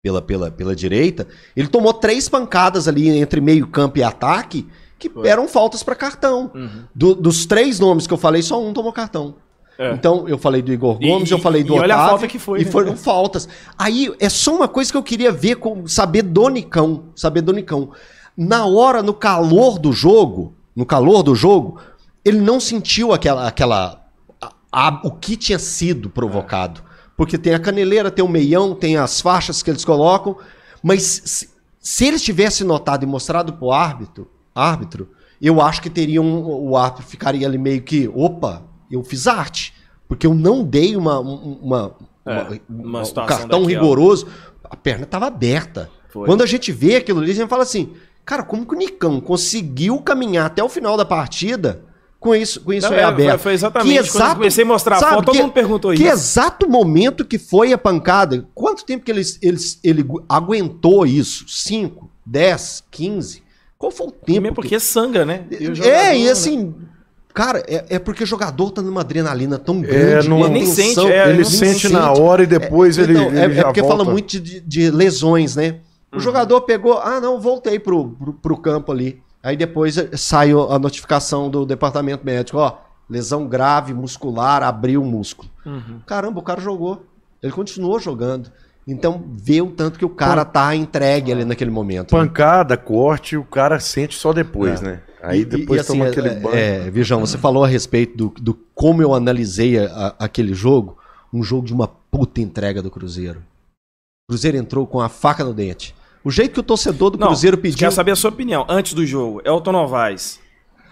[0.00, 4.64] pela, pela, pela direita, ele tomou três pancadas ali entre meio campo e ataque
[4.96, 5.28] que Foi.
[5.28, 6.52] eram faltas para cartão.
[6.54, 6.84] Uhum.
[6.94, 9.34] Do- dos três nomes que eu falei, só um tomou cartão.
[9.78, 9.92] É.
[9.92, 12.26] Então, eu falei do Igor Gomes, e- eu falei do e olha a Otávio, falta
[12.28, 12.70] que foi, E né?
[12.70, 13.48] foram faltas.
[13.78, 17.04] Aí, é só uma coisa que eu queria ver, com, saber do Nicão.
[17.14, 17.90] Saber do Nicão.
[18.36, 21.80] Na hora, no calor do jogo, no calor do jogo,
[22.24, 23.46] ele não sentiu aquela...
[23.46, 24.04] aquela
[24.42, 24.52] a-
[24.88, 26.82] a- o que tinha sido provocado.
[27.16, 30.36] Porque tem a caneleira, tem o meião, tem as faixas que eles colocam,
[30.82, 31.48] mas se,
[31.80, 35.08] se eles tivessem notado e mostrado pro árbitro, árbitro,
[35.40, 39.74] eu acho que teriam o árbitro ficaria ali meio que, opa, eu fiz arte,
[40.08, 41.94] porque eu não dei uma um- uma,
[42.26, 43.66] É, uma- uma um cartão daquela.
[43.68, 44.26] rigoroso,
[44.64, 45.90] a perna estava aberta.
[46.10, 46.26] Foi.
[46.26, 47.92] Quando a gente vê aquilo ali, a gente fala assim,
[48.24, 51.82] cara, como que o Nicão conseguiu caminhar até o final da partida
[52.18, 53.40] com isso, com isso Não, aí é, aberto?
[53.40, 56.02] foi- exatamente quando eu comecei a mostrar a sabe, foto, todo que- mundo perguntou que
[56.02, 56.12] isso.
[56.12, 58.46] exato momento que foi a pancada?
[58.54, 61.44] Quanto tempo que ele, ele, ele aguentou isso?
[61.48, 63.42] 5, 10, 15?
[63.78, 64.48] Qual foi o tempo?
[64.48, 65.44] Que- porque sangra, né?
[65.84, 66.30] É, e né?
[66.30, 66.74] assim,
[67.34, 70.28] cara, é, é porque o jogador tá numa adrenalina tão É, grande.
[70.28, 73.38] não- uma nem sente, é, ele não sente na hora e depois ele, então, ele
[73.38, 73.96] é, é já porque volta.
[73.98, 75.76] fala muito de, de lesões, né?
[76.10, 76.20] O Uhum.
[76.20, 79.20] jogador pegou, ah, não, voltei pro, pro, pro campo ali.
[79.42, 82.76] Aí depois eh, sai o- a notificação do departamento médico, ó,
[83.08, 85.48] lesão grave, muscular, abriu o músculo.
[85.64, 86.00] Uhum.
[86.06, 87.04] Caramba, o cara jogou.
[87.42, 88.50] Ele continuou jogando.
[88.86, 92.14] Então, vê o tanto que o cara tá entregue ali naquele momento.
[92.16, 92.20] né?
[92.22, 94.84] Pancada, corte, o cara sente só depois, É.
[94.86, 95.00] né?
[95.22, 96.54] Aí E- depois e, assim, toma é- aquele é, banho.
[96.56, 100.96] É, Virjão, você falou a respeito do, do como eu analisei a- a- aquele jogo.
[101.32, 103.40] Um jogo de uma puta entrega do Cruzeiro.
[103.40, 105.94] O Cruzeiro entrou com a faca no dente.
[106.24, 107.78] O jeito que o torcedor do Não, Cruzeiro pediu.
[107.78, 108.64] Quero saber a sua opinião.
[108.68, 110.40] Antes do jogo, Elton Novaes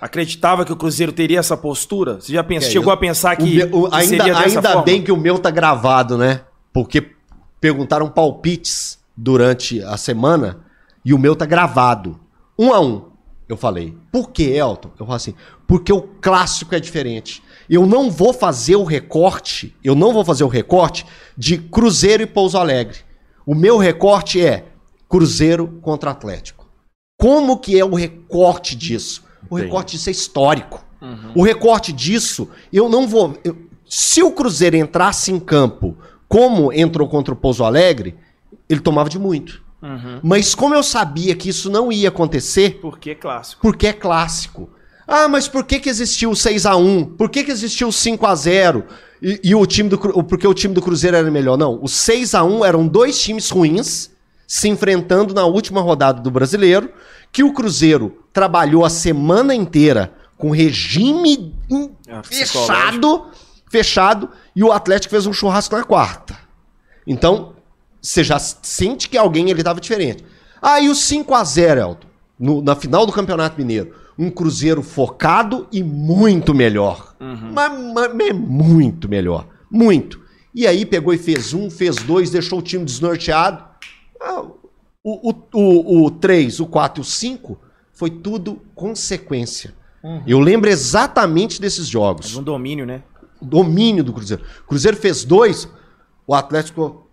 [0.00, 2.20] acreditava que o Cruzeiro teria essa postura?
[2.20, 4.40] Você já pensou, É, chegou eu- a pensar O que, meu- o- que seria ainda
[4.40, 4.82] dessa ainda forma?
[4.84, 6.42] bem que o meu tá gravado, né?
[6.72, 7.12] Porque
[7.60, 10.58] perguntaram palpites durante a semana
[11.04, 12.18] e o meu tá gravado.
[12.58, 13.06] Um a um.
[13.48, 13.94] Eu falei.
[14.10, 14.90] Por que, Elton?
[14.98, 15.34] Eu falo assim.
[15.66, 17.42] Porque o clássico é diferente.
[17.70, 19.74] Eu não vou fazer o recorte.
[19.84, 22.98] Eu não vou fazer o recorte de Cruzeiro e Pouso Alegre.
[23.44, 24.66] O meu recorte é
[25.08, 26.66] Cruzeiro contra Atlético.
[27.18, 29.24] Como que é o recorte disso?
[29.48, 30.84] O recorte disso é histórico.
[31.34, 33.38] O recorte disso, eu não vou.
[33.44, 33.56] eu-
[33.88, 35.96] se o Cruzeiro entrasse em campo
[36.28, 38.16] como entrou contra o Pouso Alegre,
[38.68, 39.62] ele tomava de muito.
[39.82, 40.20] Uhum.
[40.22, 43.60] Mas como eu sabia que isso não ia acontecer, Por que clássico?
[43.62, 44.70] porque é clássico.
[45.06, 47.16] Ah, mas por que, que existiu o 6x1?
[47.16, 48.84] Por que, que existiu o 5x0?
[49.22, 51.56] E, e o time do porque o time do Cruzeiro era melhor?
[51.56, 51.74] Não.
[51.74, 54.10] O 6x1 eram dois times ruins
[54.46, 56.90] se enfrentando na última rodada do brasileiro,
[57.32, 61.54] que o Cruzeiro trabalhou a semana inteira com regime
[62.08, 63.26] É, fechado,
[63.70, 66.36] fechado, e o Atlético fez um churrasco na quarta.
[67.06, 67.55] Então,
[68.06, 70.24] você já sente que alguém ele estava diferente.
[70.62, 72.06] Ah, e o 5x0, Elton,
[72.38, 73.92] no- na final do Campeonato Mineiro.
[74.18, 77.14] Um Cruzeiro focado e muito melhor.
[77.20, 79.46] Mas, mas- mas muito melhor.
[79.70, 80.20] Muito.
[80.54, 83.62] E aí pegou e fez um, fez dois, deixou o time desnorteado.
[84.20, 84.42] Ah,
[85.04, 87.58] o, o, o, o 3, o 4 e o 5
[87.92, 89.74] foi tudo consequência.
[90.26, 93.02] Eu lembro exatamente desses jogos Um domínio, né?
[93.42, 94.42] domínio do Cruzeiro.
[94.64, 95.68] O Cruzeiro fez dois,
[96.26, 97.05] o Atlético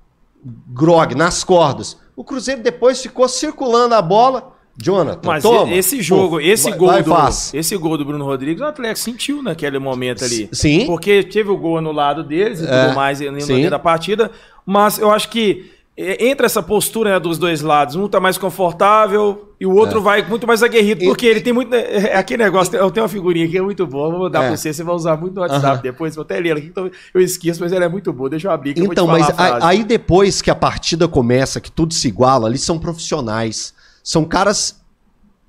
[0.74, 1.98] grog nas cordas.
[2.16, 4.52] O Cruzeiro depois ficou circulando a bola.
[4.76, 5.72] Jonathan, Mas toma.
[5.72, 7.60] esse jogo, Pô, esse vai- gol vai do, fácil.
[7.60, 10.50] esse gol do Bruno Rodrigues, o Atlético sentiu naquele momento ali.
[10.52, 10.88] Sim.
[10.88, 14.32] Porque teve o gol anulado deles e É, tudo mais no meio da partida,
[14.66, 18.38] mas eu acho que é, entre essa postura né, dos dois lados, um tá mais
[18.38, 21.06] confortável e o outro vai muito mais aguerrido, É.
[21.06, 21.74] E- porque ele tem muito.
[21.74, 24.48] É é aquele negócio, eu tenho uma figurinha aqui, é muito boa, vou mandar É.
[24.48, 26.90] pra você, você vai usar muito no WhatsApp depois, vou até ler ela aqui, então
[27.14, 29.40] eu esqueço, mas ela é muito boa, deixa eu abrir eu te Então, falar mas
[29.40, 33.74] a aí depois que a partida começa, que tudo se iguala, ali são profissionais.
[34.04, 34.82] São caras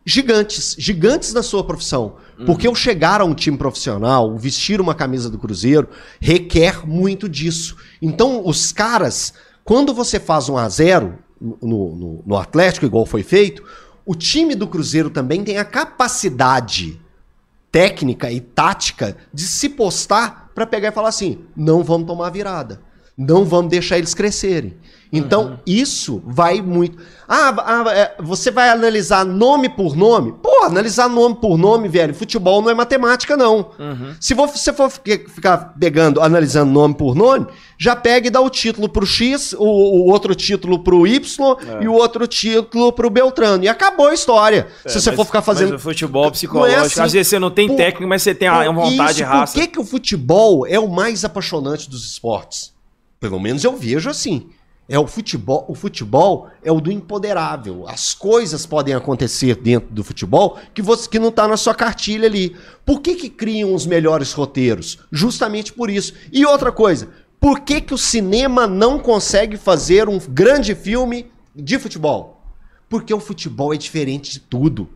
[0.05, 2.17] gigantes, gigantes na sua profissão.
[2.39, 2.45] Uhum.
[2.47, 5.89] Porque o chegar a um time profissional, vestir uma camisa do Cruzeiro,
[6.21, 7.77] requer muito disso.
[8.03, 9.33] Então, os caras,
[9.65, 13.65] quando você faz um a 0 no, no, no Atlético, igual foi feito,
[14.05, 17.01] o time do Cruzeiro também tem a capacidade
[17.73, 22.83] técnica e tática de se postar para pegar e falar assim: não vamos tomar virada.
[23.17, 24.75] Não vamos deixar eles crescerem.
[25.13, 26.99] Então, isso vai muito.
[27.29, 27.55] Ah,
[27.87, 30.33] ah, é, você vai analisar nome por nome?
[30.43, 32.13] Pô, analisar nome por nome, velho.
[32.13, 33.71] Futebol não é matemática, não.
[34.21, 37.47] Se você for fi- ficar pegando, analisando nome por nome,
[37.79, 41.87] já pega e dá o título pro X, o, o outro título pro Y e
[41.87, 43.63] o outro título pro Beltrano.
[43.63, 44.67] E acabou a história.
[44.85, 45.73] Se você É, Mas- for ficar fazendo.
[45.75, 47.01] Mas o futebol psicológico, assim.
[47.01, 49.53] às vezes você não tem Por- técnica, mas você tem a, uma vontade Isso, raça.
[49.55, 52.74] Por que, que o futebol é o mais apaixonante dos esportes?
[53.21, 54.49] Pelo menos eu vejo assim.
[54.87, 57.87] É o futebol, o futebol é o do empoderável.
[57.89, 62.27] As coisas podem acontecer dentro do futebol que você que não está na sua cartilha
[62.27, 62.55] ali.
[62.85, 64.99] Por que que criam os melhores roteiros?
[65.11, 66.13] Justamente por isso.
[66.31, 67.09] E outra coisa,
[67.41, 72.43] por que que o cinema não consegue fazer um grande filme de futebol?
[72.87, 74.91] Porque o futebol é diferente de tudo.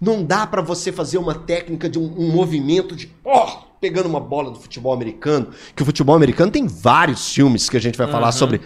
[0.00, 4.20] Não dá para você fazer uma técnica de um, um movimento de oh, pegando uma
[4.20, 8.08] bola do futebol americano, que o futebol americano tem vários filmes que a gente vai
[8.08, 8.60] falar sobre.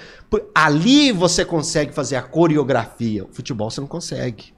[0.54, 3.24] Ali você consegue fazer a coreografia.
[3.24, 4.52] O futebol você não consegue.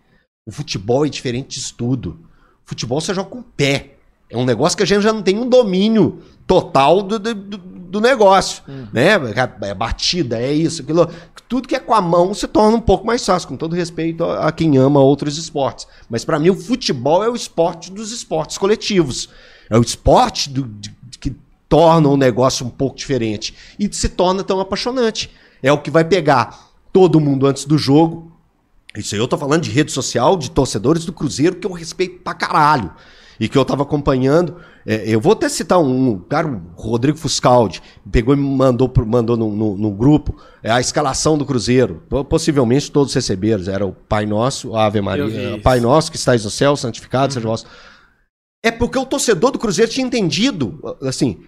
[0.46, 2.18] O futebol é diferente de tudo.
[2.64, 3.94] O futebol você joga com o pé.
[4.30, 8.00] É um negócio que a gente já não tem um domínio total do, do, do
[8.00, 8.62] negócio.
[8.92, 9.10] Né?
[9.62, 11.08] É batida, é isso, aquilo.
[11.48, 14.24] Tudo que é com a mão se torna um pouco mais fácil, com todo respeito
[14.24, 15.86] a, a quem ama outros esportes.
[16.10, 19.28] Mas para mim o futebol é o esporte dos esportes coletivos.
[19.70, 21.34] É o esporte do, de, que
[21.68, 23.54] torna o negócio um pouco diferente.
[23.78, 25.30] E se torna tão apaixonante.
[25.62, 28.30] É o que vai pegar todo mundo antes do jogo.
[28.96, 32.20] Isso aí eu tô falando de rede social, de torcedores do Cruzeiro, que eu respeito
[32.22, 32.92] pra caralho.
[33.40, 34.54] E que eu tava acompanhando.
[34.86, 38.92] É, eu vou até citar um, um cara, o Rodrigo Fuscaldi, pegou e me mandou,
[39.06, 42.04] mandou no, no- no grupo é, a escalação do Cruzeiro.
[42.08, 43.64] Po- Possivelmente todos receberam.
[43.72, 45.24] Era o Pai Nosso, a Ave Maria.
[45.54, 45.62] isso.
[45.62, 47.66] Pai Nosso que estáis no céu, santificado seja o vosso.
[48.64, 51.38] É porque o torcedor do Cruzeiro tinha entendido, assim,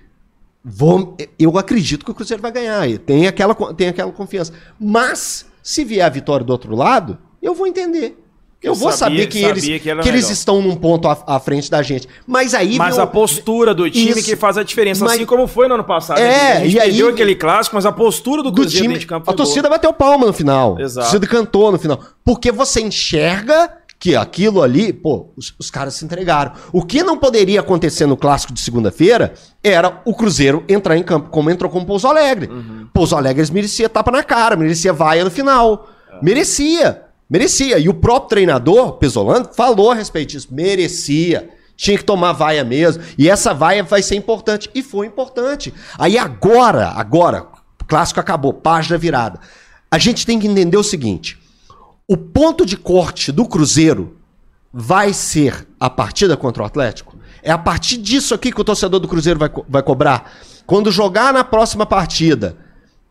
[0.65, 4.53] vou, eu acredito que o Cruzeiro vai ganhar, e tem aquela, tem aquela confiança.
[4.79, 8.23] Mas, se vier a vitória do outro lado, eu vou entender.
[8.63, 11.39] Eu, Eu vou sabia- saber que eles, que que, eles estão num ponto à, à
[11.39, 12.09] frente da gente.
[12.27, 14.25] Mas aí Mas a postura do time Isso.
[14.25, 16.19] que faz a diferença, Mas- assim como foi no ano passado.
[16.19, 18.99] É, a gente e aí- aquele clássico, mas a postura do do Cruzeiro time.
[18.99, 20.81] de campo A torcida bateu palma no final.
[20.81, 21.07] Exato.
[21.07, 22.01] A torcida cantou no final.
[22.25, 26.53] Porque você enxerga que aquilo ali, pô, os, os caras se entregaram.
[26.73, 29.35] O que não poderia acontecer no clássico de segunda-feira
[29.65, 32.47] era o Cruzeiro entrar em campo, como entrou com o Pouso Alegre.
[32.47, 32.89] Uhum.
[32.93, 35.89] Pouso Alegre eles merecia tapa na cara, merecia vaia no final.
[36.13, 36.25] É.
[36.25, 37.03] Merecia.
[37.29, 37.79] Merecia.
[37.79, 40.49] E o próprio treinador, Pesolano, falou a respeito disso.
[40.51, 41.51] Merecia.
[41.77, 43.03] Tinha que tomar vaia mesmo.
[43.19, 44.71] E essa vaia vai ser importante.
[44.75, 45.73] E foi importante.
[45.99, 47.47] Aí agora, agora,
[47.81, 49.41] o clássico acabou, página virada.
[49.91, 51.39] A gente tem que entender o seguinte:
[52.09, 54.17] o ponto de corte do Cruzeiro
[54.73, 57.17] vai ser a partida contra o Atlético?
[57.43, 60.33] É a partir disso aqui que o torcedor do Cruzeiro vai, co- vai cobrar.
[60.67, 62.57] Quando jogar na próxima partida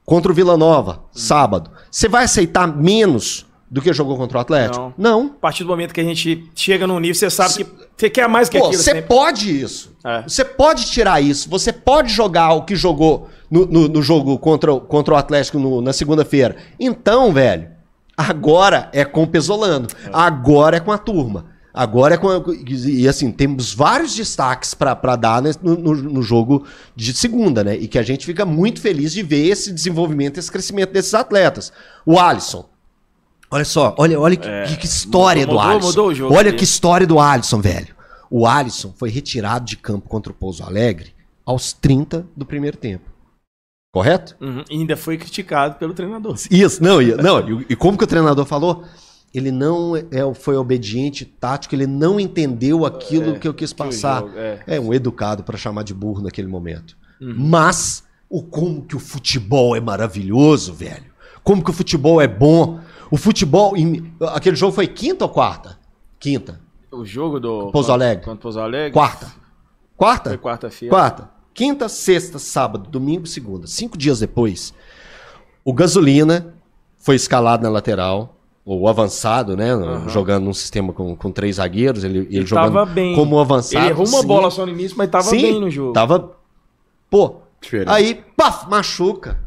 [0.06, 4.94] contra o Vila Nova, sábado, você vai aceitar menos do que jogou contra o Atlético?
[4.98, 5.28] Não.
[5.28, 7.66] A partir do momento que a gente chega num nível, você sabe que
[7.98, 8.82] você quer mais que Pô, aquilo.
[8.82, 9.02] você sempre.
[9.04, 9.92] pode isso.
[10.06, 10.22] É.
[10.24, 11.50] Você pode tirar isso.
[11.50, 15.58] Você pode jogar o que jogou no, no- no jogo contra, o- contra o Atlético
[15.60, 16.56] no- na segunda-feira.
[16.80, 17.70] Então, velho,
[18.18, 19.88] agora é com o Pesolano.
[20.12, 21.46] Agora é com a turma.
[21.74, 22.30] Agora é com.
[22.30, 27.76] a- e assim, temos vários destaques pra dar no, no- no jogo de segunda, né?
[27.76, 31.74] E que a gente fica muito feliz de ver esse desenvolvimento, esse crescimento desses atletas.
[32.06, 32.70] O Alisson.
[33.52, 35.88] Olha só, olha, olha que, que- que história É, mudou- do Alisson.
[35.88, 36.60] mudou o jogo olha aqui.
[36.60, 37.94] que história do Alisson, velho.
[38.30, 41.14] O Alisson foi retirado de campo contra o Pouso Alegre
[41.46, 43.04] aos 30 do primeiro tempo.
[43.96, 44.36] Correto?
[44.42, 46.36] Uhum, e ainda foi criticado pelo treinador.
[46.52, 48.84] Isso, não, e, não, e, e como que o treinador falou?
[49.34, 54.22] Ele não é, foi obediente, tático, ele não entendeu aquilo que eu quis passar.
[54.36, 54.60] é.
[54.68, 54.80] é.
[54.82, 56.98] um educado pra chamar de burro naquele momento.
[57.22, 61.06] Mas o como que o futebol é maravilhoso, velho.
[61.42, 62.82] Como que o futebol é bom.
[63.10, 63.78] O futebol.
[63.78, 65.80] em- aquele jogo foi quinta ou quarta?
[66.20, 66.60] Quinta.
[66.92, 67.72] O jogo do.
[67.72, 68.26] Pouso Alegre.
[68.26, 68.92] Contra Pouso Alegre.
[68.92, 69.32] Quarta.
[69.96, 70.30] Quarta?
[70.32, 70.94] Foi quarta-feira.
[70.94, 71.35] Quarta.
[71.56, 73.66] Quinta, sexta, sábado, domingo, segunda.
[73.66, 74.74] Cinco dias depois,
[75.64, 76.54] o Gasolina
[76.98, 78.36] foi escalado na lateral,
[78.66, 79.70] ou avançado, né?
[80.10, 82.04] Jogando num sistema com, com três zagueiros.
[82.04, 83.16] Ele, ele, Ele jogando bem.
[83.16, 83.86] como avançado.
[83.86, 84.28] Ele errou uma sim.
[84.28, 85.94] bola só no início, mas tava Sim, bem no jogo.
[85.94, 86.32] Tava.
[87.10, 87.38] Pô.
[87.62, 87.90] Diferente.
[87.90, 89.40] Aí, paf, machuca.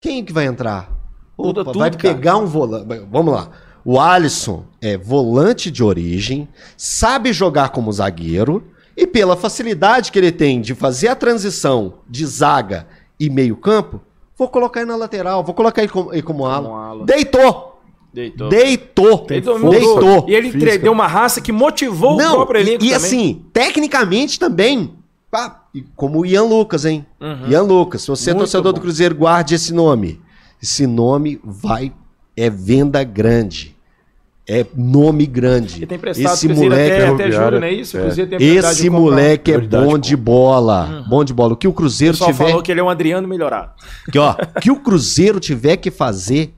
[0.00, 0.92] Quem que vai entrar?
[1.36, 2.02] Opa, tudo, vai cara.
[2.14, 2.86] pegar um volante.
[3.10, 3.48] Vamos lá.
[3.84, 6.46] O Alisson é volante de origem,
[6.76, 8.64] sabe jogar como zagueiro
[9.00, 12.88] e pela facilidade que ele tem de fazer a transição de zaga
[13.18, 14.00] e meio-campo,
[14.36, 16.68] vou colocar ele na lateral, vou colocar ele como, ele como ala.
[16.68, 17.04] ala.
[17.06, 17.78] Deitou!
[18.12, 18.48] Deitou.
[18.48, 19.26] Deitou!
[19.40, 19.70] Dominou.
[19.70, 20.26] Deitou!
[20.28, 20.78] E ele Física.
[20.80, 22.96] deu uma raça que motivou o Não, próprio elenco e, e também.
[23.06, 24.94] assim, tecnicamente também,
[25.30, 27.06] pá, como o Ian Lucas, hein?
[27.20, 27.48] Uhum.
[27.48, 28.78] Ian Lucas, se você é torcedor bom.
[28.78, 30.20] do Cruzeiro, guarde esse nome.
[30.60, 31.92] Esse nome vai,
[32.36, 33.76] é venda grande.
[34.50, 35.76] É nome grande.
[35.80, 37.98] Ele tem prestado esse o moleque, até, até não é isso?
[37.98, 38.42] O é.
[38.42, 41.04] Esse moleque é bom de bola.
[41.06, 41.52] Bom de bola.
[41.52, 43.72] O que o O Cruzeiro pessoal tiver, falou que ele é um Adriano melhorado.
[44.10, 46.54] que, ó, que o Cruzeiro tiver que fazer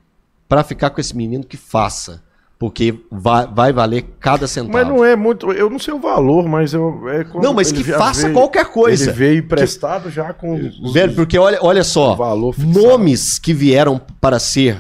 [0.49, 2.23] pra ficar com esse menino que faça.
[2.61, 4.75] Porque vai, vai valer cada centavo.
[4.75, 5.51] Mas não é muito.
[5.51, 7.09] Eu não sei o valor, mas eu.
[7.09, 9.05] É Não, mas que faça veio- qualquer coisa.
[9.05, 10.55] Ele veio emprestado já com.
[10.57, 12.79] os- Velho, porque olha, olha só, o valor fixado.
[12.79, 14.77] nomes que vieram para ser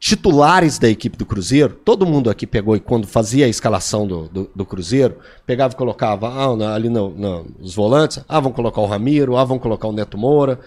[0.00, 4.28] titulares da equipe do Cruzeiro, todo mundo aqui pegou e quando fazia a escalação do,
[4.28, 8.52] do, do Cruzeiro, pegava e colocava ah, na- ali no, no- nos volantes, ah, vão
[8.52, 10.60] colocar o Ramiro, ah, vão colocar o Neto Moura.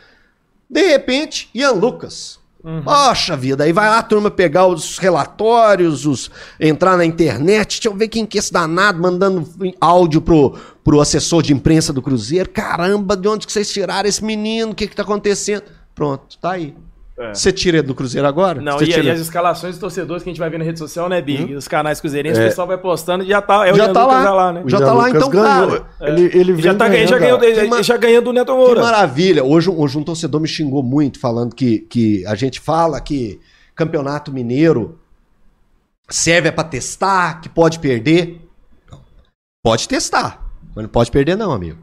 [0.70, 2.40] De repente, Ian Lucas.
[2.84, 6.30] Poxa vida, aí vai lá a turma pegar os relatórios, os,
[6.60, 9.48] entrar na internet, deixa eu ver quem que é esse danado mandando
[9.82, 12.48] áudio pro, pro assessor de imprensa do Cruzeiro.
[12.50, 14.74] Caramba, de onde que vocês tiraram esse menino?
[14.74, 15.64] O que que tá acontecendo?
[15.96, 16.76] Pronto, tá aí.
[17.22, 17.34] É.
[17.34, 18.60] Você tira ele do Cruzeiro agora?
[18.62, 20.64] Não, Você e, tira- e as escalações dos torcedores que a gente vai ver na
[20.66, 21.54] rede social, né, Big?
[21.54, 22.46] Os canais cruzeirenses, É.
[22.46, 23.68] o pessoal vai postando e já tá.
[23.68, 24.24] É o Já Ian tá Lucas lá.
[24.24, 24.64] já lá, né?
[24.66, 25.46] Já tá lá, então, ganhou.
[25.46, 25.86] cara.
[26.02, 28.52] Ele, ele E já tá ganhando, já ganhou, ganhando, ele- ma- já ganhando do Neto
[28.52, 28.82] Que Moura.
[28.82, 29.44] maravilha.
[29.44, 33.40] Hoje, hoje um torcedor me xingou muito, falando que, que a gente fala que
[33.76, 35.00] campeonato mineiro
[36.10, 38.42] serve é pra testar, que pode perder.
[39.64, 40.44] Pode testar,
[40.76, 41.78] mas não pode perder, não, amigo.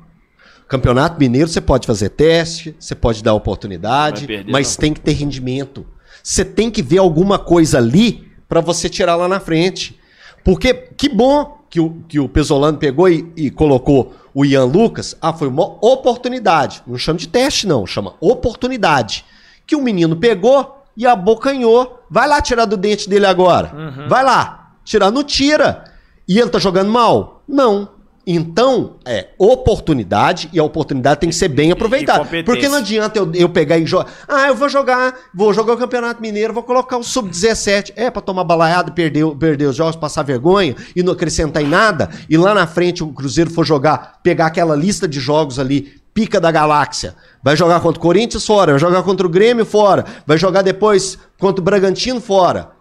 [0.69, 4.81] Campeonato mineiro você pode fazer teste, você pode dar oportunidade, perder, mas não.
[4.83, 5.87] tem que ter rendimento.
[6.23, 9.99] Você tem que ver alguma coisa ali pra você tirar lá na frente.
[10.45, 15.17] Porque que bom que o, que o Pesolano pegou e, e colocou o Ian Lucas.
[15.21, 16.83] Ah, foi uma oportunidade.
[16.87, 17.87] Não chama de teste, não.
[17.87, 19.25] Chama oportunidade.
[19.67, 22.03] Que o menino pegou e abocanhou.
[22.11, 23.73] Vai lá tirar do dente dele agora.
[24.09, 24.73] Vai lá.
[24.85, 25.85] Tirar, não tira.
[26.27, 27.43] E ele tá jogando mal?
[27.49, 27.89] Não.
[28.31, 32.29] Então, é oportunidade e a oportunidade tem que ser bem aproveitada.
[32.45, 34.13] Porque não adianta eu, eu pegar e jogar.
[34.29, 37.95] Ah, eu vou jogar, vou jogar o Campeonato Mineiro, vou colocar o Sub-17.
[37.97, 42.11] É, pra tomar balaiada, perder, perder os jogos, passar vergonha e não acrescentar em nada.
[42.29, 46.39] E lá na frente o Cruzeiro for jogar, pegar aquela lista de jogos ali, pica
[46.39, 47.15] da galáxia.
[47.43, 51.17] Vai jogar contra o Corinthians fora, vai jogar contra o Grêmio fora, vai jogar depois
[51.39, 52.73] contra o Bragantino fora.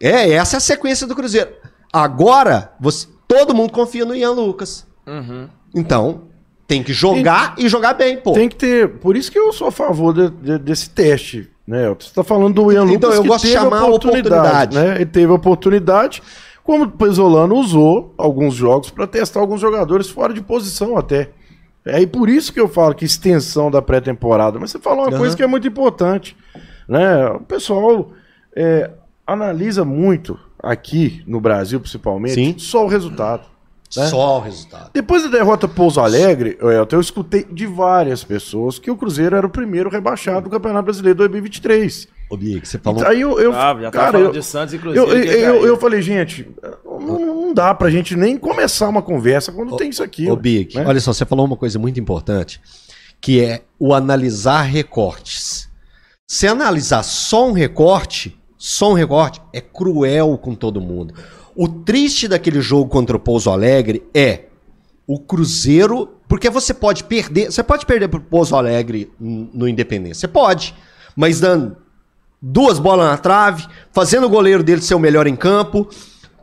[0.00, 1.50] É, essa é a sequência do Cruzeiro.
[1.92, 4.84] Agora, você, todo mundo confia no Ian Lucas.
[5.72, 6.22] Então,
[6.66, 8.32] tem que jogar e jogar bem, pô.
[8.32, 8.88] Tem que ter.
[8.98, 11.48] Por isso que eu sou a favor de- de- desse teste.
[11.66, 11.86] Né?
[11.88, 12.96] Você está falando do Ian Lucas.
[12.96, 14.76] Então, eu que gosto de teve chamar a oportunidade.
[14.76, 14.96] Né?
[14.96, 16.20] Ele teve a oportunidade.
[16.64, 21.30] Como o Pesolano usou alguns jogos para testar alguns jogadores fora de posição até.
[21.84, 24.58] É e por isso que eu falo que extensão da pré-temporada.
[24.58, 25.18] Mas você falou uma Aham.
[25.18, 26.36] coisa que é muito importante.
[26.88, 27.26] Né?
[27.28, 28.10] O pessoal
[28.54, 28.90] é,
[29.26, 32.54] analisa muito aqui no Brasil, principalmente, Sim.
[32.58, 33.42] só o resultado.
[33.96, 34.06] né?
[34.06, 34.90] Só o resultado.
[34.94, 39.46] Depois da derrota Pouso Alegre, Elton, eu escutei de várias pessoas que o Cruzeiro era
[39.46, 42.06] o primeiro rebaixado do Campeonato Brasileiro 2023.
[42.30, 43.04] Ô, Big, você falou.
[43.04, 45.18] Aí eu, eu Ah, já cara, falando eu, de Santos e eu, Cruzeiro.
[45.18, 46.48] eu, eu, falei, gente,
[46.84, 50.28] não, não dá pra gente nem começar uma conversa quando tem isso aqui.
[50.30, 50.84] Ô, ué, Big, né?
[50.86, 52.60] olha só, você falou uma coisa muito importante,
[53.20, 55.68] que é o analisar recortes.
[56.28, 61.14] Se analisar só um recorte, só um recorte, é cruel com todo mundo.
[61.56, 64.48] O triste daquele jogo contra o Pouso Alegre é
[65.06, 70.28] o Cruzeiro, porque você pode perder, você pode perder pro Pouso Alegre no Independência, você
[70.28, 70.74] pode,
[71.16, 71.74] mas dando
[72.40, 75.88] duas bolas na trave, fazendo o goleiro dele ser o melhor em campo,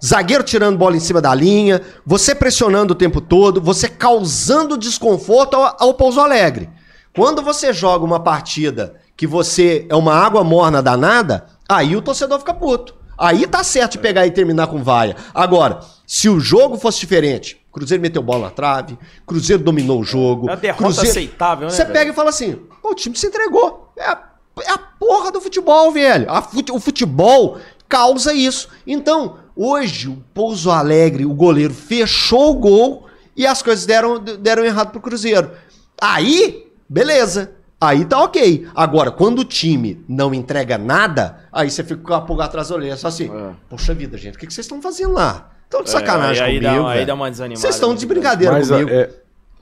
[0.03, 5.55] zagueiro tirando bola em cima da linha, você pressionando o tempo todo, você causando desconforto
[5.55, 6.67] ao, ao Pouso Alegre.
[7.15, 12.39] Quando você joga uma partida que você é uma água morna danada, aí o torcedor
[12.39, 12.95] fica puto.
[13.17, 15.15] Aí tá certo de pegar e terminar com vaia.
[15.33, 20.47] Agora, se o jogo fosse diferente, Cruzeiro meteu bola na trave, Cruzeiro dominou o jogo.
[20.47, 21.09] É uma derrota Cruzeiro...
[21.09, 21.93] aceitável, né, Você velho?
[21.93, 23.91] pega e fala assim: o time se entregou.
[23.97, 24.23] É a,
[24.61, 26.27] é a porra do futebol, velho.
[26.51, 27.57] Fute- o futebol
[27.89, 28.69] causa isso.
[28.85, 34.63] Então, hoje, o Pouso Alegre, o goleiro, fechou o gol e as coisas deram, deram
[34.63, 35.51] errado pro Cruzeiro.
[35.99, 37.51] Aí, beleza.
[37.79, 38.67] Aí tá ok.
[38.75, 42.75] Agora, quando o time não entrega nada, aí você fica com a pulga atrás da
[42.75, 42.97] orelha.
[42.97, 43.51] Só assim, É.
[43.69, 45.51] poxa vida, gente, o que vocês estão fazendo lá?
[45.65, 47.07] Estão de É, sacanagem aí- aí dá- comigo, aí velho.
[47.07, 48.89] dá uma desanimada Vocês estão de brincadeira mas, comigo.
[48.89, 49.09] é,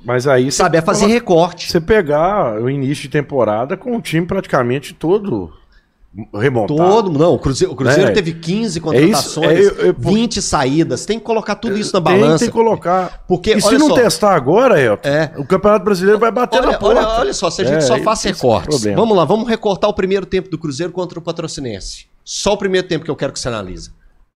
[0.05, 1.70] mas aí você Sabe, é fazer recorte.
[1.70, 5.51] Você pegar o início de temporada com o time praticamente todo
[6.34, 6.78] remontado.
[6.78, 8.13] Todo, não, o Cruzeiro, o Cruzeiro É.
[8.13, 11.93] teve 15 É contratações, isso, é, eu- eu- 20 saídas, tem que colocar tudo isso
[11.93, 12.39] na balança.
[12.39, 13.24] tem que colocar.
[13.28, 15.32] Porque, e se não só, testar agora, Elton, É.
[15.38, 16.99] o Campeonato Brasileiro vai bater olha, na porta.
[17.01, 19.89] olha, olha só, se a gente É, só faz é recortes, vamos lá, vamos recortar
[19.89, 22.05] o primeiro tempo do Cruzeiro contra o Patrocinense.
[22.24, 23.91] Só o primeiro tempo que eu quero que você analise.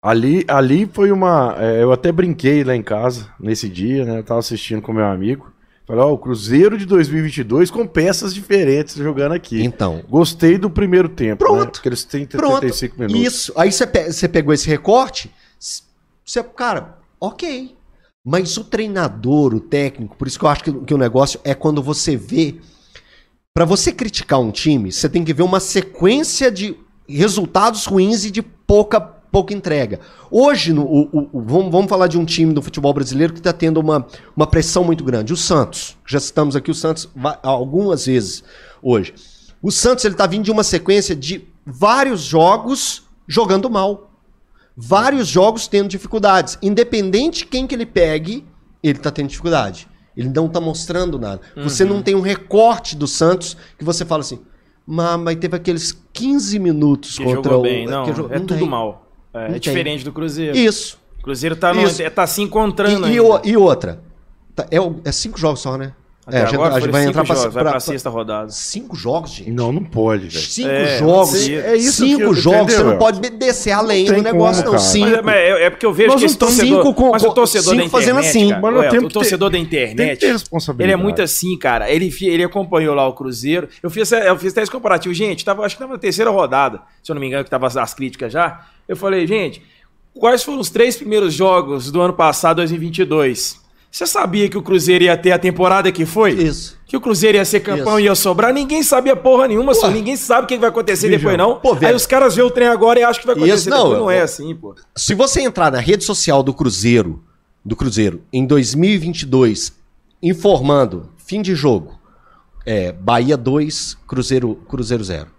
[0.02, 1.56] Ali, ali foi uma.
[1.58, 4.18] é, eu até brinquei lá em casa nesse dia, né?
[4.18, 5.50] Eu tava assistindo com meu amigo.
[5.86, 9.62] Falei, ó, o Cruzeiro de 2022 com peças diferentes jogando aqui.
[9.62, 11.44] Então, Gostei do primeiro tempo.
[11.44, 11.64] Pronto.
[11.64, 11.70] Né?
[11.72, 13.20] Porque eles têm pronto, 35 minutos.
[13.22, 13.52] isso.
[13.56, 15.30] Aí você, pe- pegou esse recorte,
[16.24, 17.76] você, cara, ok.
[18.24, 21.54] Mas o treinador, o técnico, por isso que eu acho que, que o negócio é
[21.54, 22.56] quando você vê.
[23.54, 26.76] Pra você criticar um time, você tem que ver uma sequência de
[27.08, 29.00] resultados ruins e de pouca,
[29.36, 30.00] pouca entrega.
[30.30, 33.52] Hoje, no, o, o- vamos, vamos falar de um time do futebol brasileiro que está
[33.52, 35.30] tendo uma, uma pressão muito grande.
[35.30, 35.94] O Santos.
[36.06, 37.06] Já citamos aqui o Santos
[37.42, 38.42] algumas vezes
[38.82, 39.12] hoje.
[39.60, 44.10] O Santos ele está vindo de uma sequência de vários jogos jogando mal.
[44.74, 46.56] Vários jogos tendo dificuldades.
[46.62, 48.42] Independente de quem que ele pegue,
[48.82, 49.86] ele tá tendo dificuldade.
[50.16, 51.42] Ele não tá mostrando nada.
[51.62, 51.90] Você Uhum.
[51.90, 54.38] não tem um recorte do Santos que você fala assim,
[54.86, 57.60] "Mas- mas teve aqueles 15 minutos Que contra o...
[57.60, 57.86] bem.
[57.86, 58.68] Não, jogou- é não tudo tem.
[58.68, 59.05] mal.
[59.36, 60.56] É, é diferente do Cruzeiro.
[60.56, 60.98] Isso.
[61.18, 62.00] O Cruzeiro tá, no, Isso.
[62.02, 63.40] é, tá se encontrando E, e ainda.
[63.44, 64.00] e outra.
[64.54, 64.76] Tá, é,
[65.08, 65.92] é cinco jogos só, né?
[66.26, 67.80] Até é, a gente, agora a gente vai entrar pra, jogos, vai pra- pra pra-
[67.80, 68.50] sexta rodada.
[68.50, 69.52] Cinco jogos, gente.
[69.52, 70.44] Não, não pode, velho.
[70.44, 71.48] Cinco É, jogos.
[71.48, 72.58] é isso cinco que eu- jogos.
[72.72, 74.82] Você entendeu, não pode descer além do negócio, como, não.
[74.82, 74.90] cara.
[74.92, 75.06] Cinco.
[75.08, 77.32] Mas, mas é, é porque eu vejo Nós que esse torcedor, cinco com- mas o
[77.32, 78.48] torcedor da cinco fazendo internet, assim.
[78.48, 80.36] cara, Mas Ué, o que ter- torcedor da Tem que internet, ter
[80.80, 81.88] ele é muito assim, cara.
[81.88, 83.68] Ele, ele acompanhou lá o Cruzeiro.
[83.80, 85.14] Eu fiz, eu fiz até esse comparativo.
[85.14, 87.68] Gente, tava, acho que tava na terceira rodada, se eu não me engano, que tava
[87.68, 88.66] as críticas já.
[88.88, 89.62] Eu falei, gente,
[90.14, 93.60] quais foram os três primeiros jogos do ano passado, 2022?
[93.90, 96.32] Você sabia que o Cruzeiro ia ter a temporada que foi?
[96.32, 96.76] Isso.
[96.86, 98.52] Que o Cruzeiro ia ser campeão e ia sobrar?
[98.52, 99.88] Ninguém sabia porra nenhuma, só.
[99.90, 101.58] Ninguém sabe o que vai acontecer depois, não.
[101.60, 101.88] pô, velho.
[101.88, 103.98] Aí os caras vê o trem agora e acham que vai acontecer Isso, não, depois.
[103.98, 104.74] Não é assim, pô.
[104.94, 107.24] Se você entrar na rede social do Cruzeiro,
[107.64, 109.72] do Cruzeiro, em 2022,
[110.22, 111.98] informando fim de jogo,
[112.66, 115.35] é, Bahia 2, Cruzeiro, Cruzeiro 0.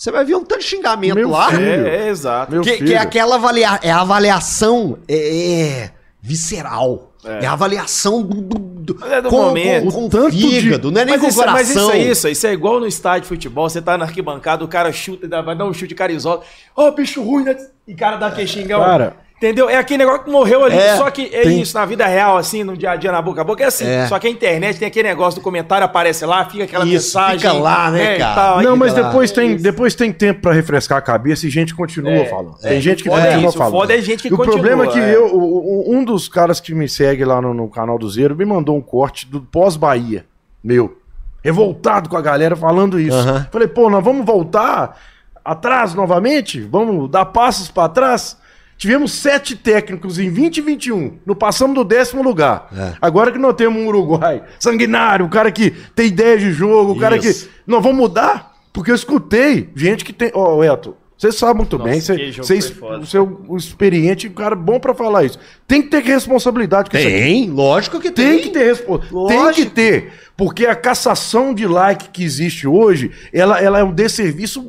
[0.00, 1.50] Você vai ver um tanto de xingamento Meu lá.
[1.50, 1.62] filho.
[1.86, 2.58] É, é exato.
[2.62, 5.52] Que, que é aquela avalia, é a avaliação é,
[5.84, 5.90] é
[6.22, 7.08] visceral.
[7.22, 7.44] É.
[7.44, 8.58] a avaliação do, do,
[8.94, 9.84] do- Mas é do com, momento.
[9.84, 11.82] com, com O tanto de- fígado, não é nem Mas com o isso, mas coração.
[11.82, 14.68] isso é isso, isso é igual no estádio de futebol, você tá na arquibancada, o
[14.68, 16.40] cara chuta, vai dar um chute carizola,
[16.74, 17.54] ó, bicho ruim, né?
[17.86, 18.80] E o cara dá aquele xingão.
[18.80, 19.16] Cara.
[19.42, 19.70] Entendeu?
[19.70, 22.36] É aquele negócio que morreu ali, É, só que é tem- isso, na vida real,
[22.36, 23.86] assim, no dia a dia, na boca a boca, é assim.
[23.86, 24.06] É.
[24.06, 27.38] Só que a internet tem aquele negócio do comentário, aparece lá, fica aquela Isso, mensagem.
[27.38, 28.34] fica lá, né, e cara?
[28.34, 29.00] tal, Não, mas lá.
[29.00, 32.54] depois tem, depois tem tempo pra refrescar a cabeça e gente continua É, falando.
[32.62, 32.68] é.
[32.68, 33.72] Tem gente que O foda é continua isso, o falando.
[33.72, 35.16] foda é gente que o continua, problema é que é.
[35.16, 38.36] eu, o- o- um dos caras que me segue lá no, no canal do Zero
[38.36, 40.26] me mandou um corte do pós-Bahia,
[40.62, 40.98] meu.
[41.42, 43.16] Revoltado com a galera falando isso.
[43.50, 45.00] Falei, pô, nós vamos voltar
[45.42, 46.60] atrás novamente?
[46.60, 48.36] Vamos dar passos pra trás?
[48.80, 51.18] Tivemos sete técnicos em 20 e 21.
[51.26, 52.66] Não passamos do décimo lugar.
[52.74, 52.94] É.
[52.98, 56.98] Agora que nós temos um Uruguai sanguinário, o cara que tem ideia de jogo, o
[56.98, 57.44] cara Isso.
[57.46, 57.52] que.
[57.66, 58.54] Nós vamos mudar?
[58.72, 60.30] Porque eu escutei gente que tem.
[60.32, 64.56] Ó, Eto, você sabe muito Nossa, bem, você, você, você é o experiente, um cara
[64.56, 65.38] bom pra falar isso.
[65.68, 67.16] Tem que ter responsabilidade com isso aqui.
[67.18, 68.28] Tem, lógico que tem.
[68.30, 69.56] Tem que ter responsabilidade.
[69.56, 70.12] Tem que ter.
[70.38, 74.66] Porque a cassação de like que existe hoje, ela, ela é um desserviço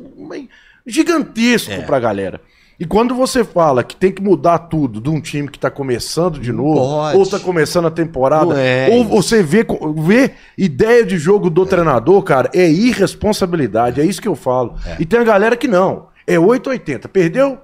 [0.86, 1.80] gigantesco É.
[1.80, 2.40] pra galera.
[2.80, 6.40] E quando você fala que tem que mudar tudo de um time que tá começando
[6.40, 7.16] de novo, pode.
[7.18, 9.64] ou tá começando a temporada, Não é ou você vê,
[9.96, 14.00] vê ideia de jogo do treinador, cara, é irresponsabilidade.
[14.00, 14.74] É isso que eu falo.
[14.98, 16.06] E tem a galera que não.
[16.26, 17.08] É 880.
[17.08, 17.58] Perdeu?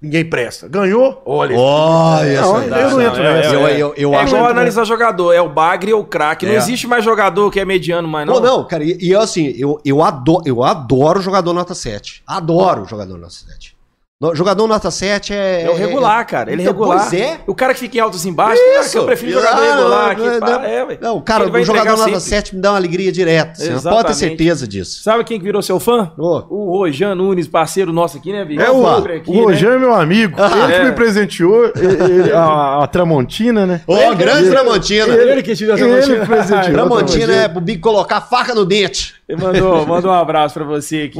[0.00, 0.68] Ninguém presta.
[0.68, 1.22] Ganhou?
[1.24, 1.56] Olha.
[1.56, 3.54] Olha, Não, essa eu não entro é, nessa.
[3.54, 6.44] Eu- eu- eu é acho igual muito analisar jogador, é o bagre ou o craque.
[6.44, 6.56] Não É.
[6.56, 8.34] existe mais jogador que é mediano mais, não.
[8.34, 12.22] Pô, não, cara, e, e assim, eu, eu, adoro, eu adoro jogador nota 7.
[12.26, 13.73] Adoro jogador nota 7.
[14.20, 15.62] No- Jogador nota 7 é.
[15.64, 16.50] É o regular, cara.
[16.52, 17.08] Ele é Então, regular.
[17.10, 17.40] Pois é.
[17.48, 20.06] O cara que fica em altos e embaixos, cara, que eu prefiro jogador Ah, regular.
[20.06, 22.20] não, que, pá, não, é, não, cara, Ele o jogador nota sempre.
[22.20, 23.54] 7 me dá uma alegria direta.
[23.56, 25.02] Você pode ter certeza disso.
[25.02, 26.12] Sabe quem que virou seu fã?
[26.16, 26.44] Ô.
[26.48, 28.64] O Rojan Nunes, parceiro nosso aqui, né, Vitor?
[28.64, 29.76] É o, aqui, o Rojan né?
[29.76, 30.40] é meu amigo.
[30.40, 30.84] ele que é.
[30.84, 33.80] me presenteou ele- ele- a, a Tramontina, né?
[33.84, 35.12] Ô, grande Tramontina.
[35.12, 36.26] Ele que te deu Ele Tramontina.
[36.26, 36.62] presenteou.
[36.72, 37.32] Tramontina Tramontina.
[37.34, 39.14] é pro Big colocar faca no dente.
[39.28, 41.18] Ele mandou, mandou um abraço pra você aqui.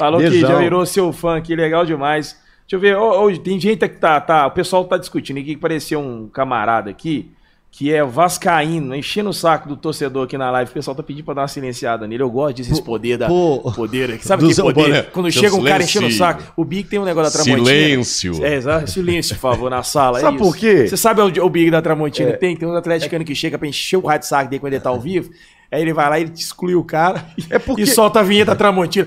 [0.00, 0.50] Falou que beijão.
[0.50, 2.36] já virou seu fã aqui, legal demais.
[2.62, 5.54] Deixa eu ver, ó, ó, tem gente que tá, tá, o pessoal tá discutindo aqui,
[5.54, 7.30] que pareceu um camarada aqui,
[7.70, 10.70] que é vascaíno, enchendo o saco do torcedor aqui na live.
[10.70, 12.22] O pessoal tá pedindo pra dar uma silenciada nele.
[12.22, 13.72] Eu gosto desse poder da pô.
[13.74, 14.26] poder aqui.
[14.26, 14.82] Sabe que poder?
[14.82, 15.02] boné.
[15.02, 16.42] Quando chega um cara enchendo o saco.
[16.56, 17.76] O Big tem um negócio da Tramontina.
[17.76, 18.44] Silêncio.
[18.44, 18.90] É, exato.
[18.90, 20.18] Silêncio, por favor, na sala.
[20.18, 20.88] Sabe é por quê?
[20.88, 22.56] Você sabe o, o Big da Tramontina que tem?
[22.56, 25.00] Tem um atleticano que chega pra encher o rádio saco dele quando ele tá ao
[25.00, 25.30] vivo.
[25.72, 28.56] Aí ele vai lá e ele exclui o cara É porque- e solta a vinheta
[28.56, 29.06] Tramontina.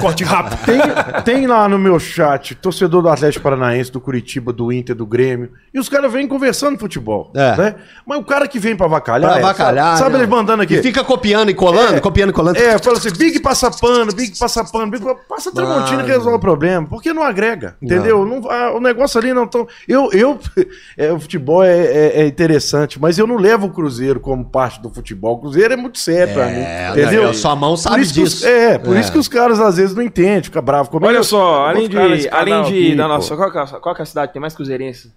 [0.00, 0.56] Corte rápido.
[0.64, 0.80] Tem,
[1.24, 5.50] tem lá no meu chat, torcedor do Atlético Paranaense, do Curitiba, do Inter, do Grêmio.
[5.74, 7.32] E os caras vêm conversando futebol.
[7.34, 7.56] É.
[7.56, 7.74] Né?
[8.06, 9.30] Mas o cara que vem pra avacalhar.
[9.32, 9.86] Pra é, avacalhar.
[9.86, 10.18] Sabe, sabe né?
[10.22, 10.76] ele mandando aqui?
[10.76, 12.00] E fica copiando e colando, É.
[12.00, 12.58] copiando e colando.
[12.58, 16.40] É, fala assim, Big passa pano, Big passa pano, Big passa Tramontina que resolve o
[16.40, 16.86] problema.
[16.86, 18.24] Porque não agrega, entendeu?
[18.24, 19.66] Não, ah, o negócio ali não tão...
[19.88, 20.38] Eu, eu
[20.96, 24.80] é, o futebol é, é- é interessante, mas eu não levo o Cruzeiro como parte
[24.80, 25.34] do futebol.
[25.34, 27.22] O Cruzeiro é muito sério pra mim, É, entendeu?
[27.24, 28.46] não, sua mão sabe isso que os- disso.
[28.46, 29.00] é, por É.
[29.00, 31.06] isso que os caras às vezes não entendem, fica bravo comigo.
[31.06, 31.96] Olha Eu só, além de,
[32.30, 34.32] além de aqui, da nossa, qual que, é, a- qual que é a cidade que
[34.34, 35.12] tem mais cruzeirense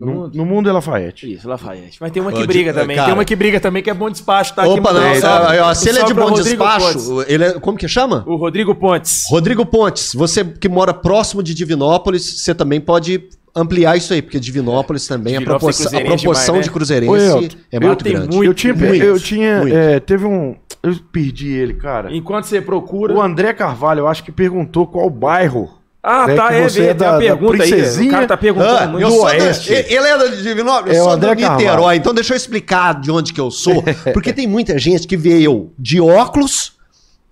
[0.00, 0.36] No No, mundo?
[0.38, 1.32] no mundo é Lafayette.
[1.32, 1.98] Isso, Lafayette.
[2.00, 2.96] Mas tem uma que briga também.
[2.96, 4.52] cara- Tem uma que briga também, que é bom despacho.
[4.52, 6.94] Tá aqui Opa, não, mandando é, se ele é de bom Rodrigo Pontes.
[6.96, 8.24] despacho, ele é, como que chama?
[8.26, 9.22] O Rodrigo Pontes.
[9.30, 14.40] Rodrigo Pontes, você que mora próximo de Divinópolis, você também pode ampliar isso aí, porque
[14.40, 16.74] Divinópolis também, a Divinópolis é proporção, a proporção demais, de né?
[16.74, 18.36] cruzeirense Elton, é eu muito tenho grande.
[18.36, 19.76] muito- eu tinha, muito, eu tinha muito.
[19.76, 22.14] é, teve um, eu perdi ele, cara.
[22.14, 23.12] Enquanto você procura.
[23.14, 25.68] O André Carvalho, eu acho que perguntou qual bairro.
[26.04, 27.70] Ah, É tá, é, você é, é tem da- da pergunta aí.
[27.70, 28.10] O princesinha.
[28.10, 29.04] cara tá perguntando Ah, muito.
[29.06, 29.72] eu sou da- Oeste.
[29.72, 30.96] ele ele é da Divinópolis?
[30.96, 31.96] É Eu sou André do Niterói, Carvalho.
[31.96, 35.40] então deixa eu explicar de onde que eu sou, porque tem muita gente que vê
[35.40, 36.72] eu de óculos,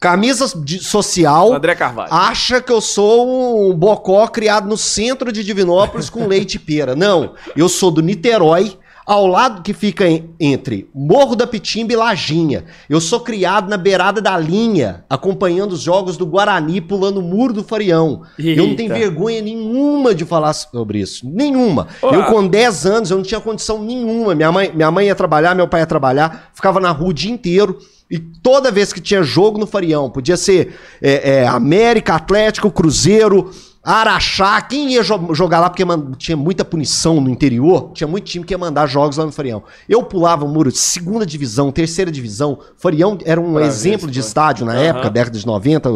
[0.01, 2.13] camisas de social, André Carvalho.
[2.13, 6.97] acha que eu sou um bocó criado no centro de Divinópolis com leite e pera.
[6.97, 8.79] Não, eu sou do Niterói,
[9.11, 12.65] ao lado que fica en- entre Morro da Pitimba e Lajinha.
[12.89, 17.53] Eu sou criado na beirada da linha, acompanhando os jogos do Guarani, pulando o muro
[17.53, 18.23] do Farião.
[18.39, 18.95] Eu não tenho Eita.
[18.95, 21.29] vergonha nenhuma de falar sobre isso.
[21.29, 21.89] Nenhuma.
[22.01, 24.33] Ó, eu com 10 anos, eu não tinha condição nenhuma.
[24.33, 27.33] Minha mãe, minha mãe ia trabalhar, meu pai ia trabalhar, ficava na rua o dia
[27.33, 27.79] inteiro.
[28.09, 33.51] E toda vez que tinha jogo no Farião, podia ser é, é, América, Atlético, Cruzeiro,
[33.83, 35.83] Araxá, quem ia jo- jogar lá, porque
[36.19, 39.63] tinha muita punição no interior, tinha muito time que ia mandar jogos lá no Farião.
[39.89, 42.59] Eu pulava o muro de segunda divisão, terceira divisão.
[42.77, 44.83] Farião era um Pra ver exemplo se de estádio na Aham.
[44.83, 45.91] época, década de 90,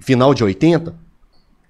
[0.00, 0.94] final de 80.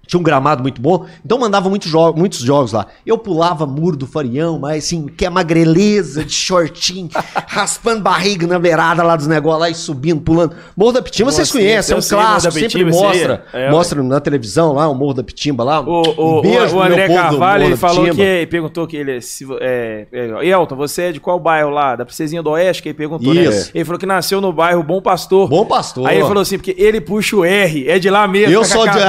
[0.07, 2.87] Tinha um gramado muito bom, então mandava muitos, jo muitos jogos lá.
[3.05, 7.09] Eu pulava muro do Farião, mas assim, que é magreleza, de shortinho,
[7.45, 10.55] raspando barriga na beirada lá dos negócios, lá e subindo, pulando.
[10.75, 13.01] Morro da Pitimba vocês conhecem, é um sei, clássico, sempre Pitimba, sei.
[13.01, 15.81] mostra, É, mostra na televisão lá, o Morro da Pitimba lá.
[15.81, 19.21] O, o, um beijo o, o André Carvalho, ele falou que perguntou que ele é,
[19.21, 21.95] se é, é, Elton, você é de qual bairro lá?
[21.95, 23.43] Da Princesinha do Oeste, que ele perguntou, né?
[23.43, 23.71] Isso.
[23.73, 25.49] Ele falou que nasceu no bairro Bom Pastor.
[25.49, 26.07] Bom pastor.
[26.07, 28.53] Aí ele falou assim, porque ele puxa o R, é de lá mesmo.
[28.53, 28.99] eu sou de.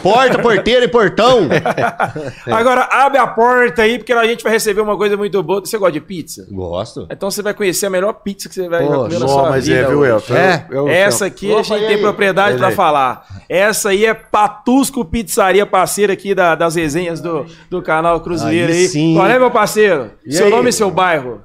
[0.00, 0.29] porta.
[0.36, 1.48] Porta, porteira e portão.
[2.46, 5.60] Agora abre a porta aí, porque a gente vai receber uma coisa muito boa.
[5.60, 6.46] Você gosta de pizza?
[6.50, 7.06] Gosto.
[7.10, 9.66] Então você vai conhecer a melhor pizza que você vai, Pô, comer na sua mas
[9.66, 9.80] vida.
[9.80, 10.04] é, viu.
[10.04, 10.34] Elton?
[10.34, 10.66] É.
[10.70, 12.00] Eu- eu- Essa aqui a Opa, gente e tem aí?
[12.02, 12.74] propriedade aí.
[12.74, 13.26] falar.
[13.48, 18.78] Essa aí é Patusco Pizzaria, parceira aqui da- das resenhas do, do canal Cruzeiro Aí
[18.80, 18.88] aí.
[18.88, 19.14] sim.
[19.14, 20.10] Qual é, meu parceiro?
[20.24, 20.50] E seu aí?
[20.50, 21.40] nome e seu bairro?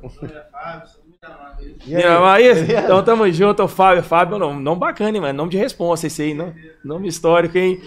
[1.87, 2.47] Miramar, aí?
[2.83, 4.01] Então tamo junto, o Fábio.
[4.03, 5.37] Fábio, não, não bacana, hein, mano.
[5.37, 6.51] Nome de responsa esse aí, não?
[6.83, 7.79] Nome histórico, hein?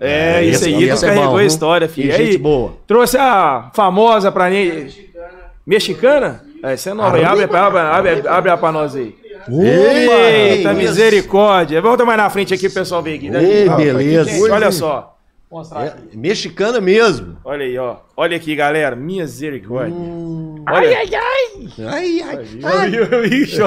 [0.00, 2.10] É, isso aí, tu é bom, carregou a história, filho.
[2.12, 2.72] gente Aí, boa.
[2.86, 4.88] Trouxe a famosa pra mim.
[5.66, 6.42] Mexicana?
[6.62, 7.16] É, essa é nova.
[7.16, 7.24] aí.
[7.24, 9.14] Abre, abre, abre, pra nós aí.
[9.48, 11.80] Eita, Opa, misericórdia.
[11.80, 13.28] Volta mais na frente aqui, o pessoal ver aqui.
[13.28, 14.30] Ei, beleza.
[14.30, 15.16] gente, olha só.
[15.50, 16.16] Mostrar É, aqui.
[16.16, 17.36] mexicana mesmo.
[17.44, 17.96] Olha aí, ó.
[18.16, 18.94] Olha aqui, galera.
[18.94, 19.92] Misericórdia.
[19.92, 20.62] Hum.
[20.68, 20.78] Olha.
[20.78, 21.68] Ai, ai, ai.
[21.88, 23.00] Ai, ai, ai.
[23.00, 23.66] O Big só...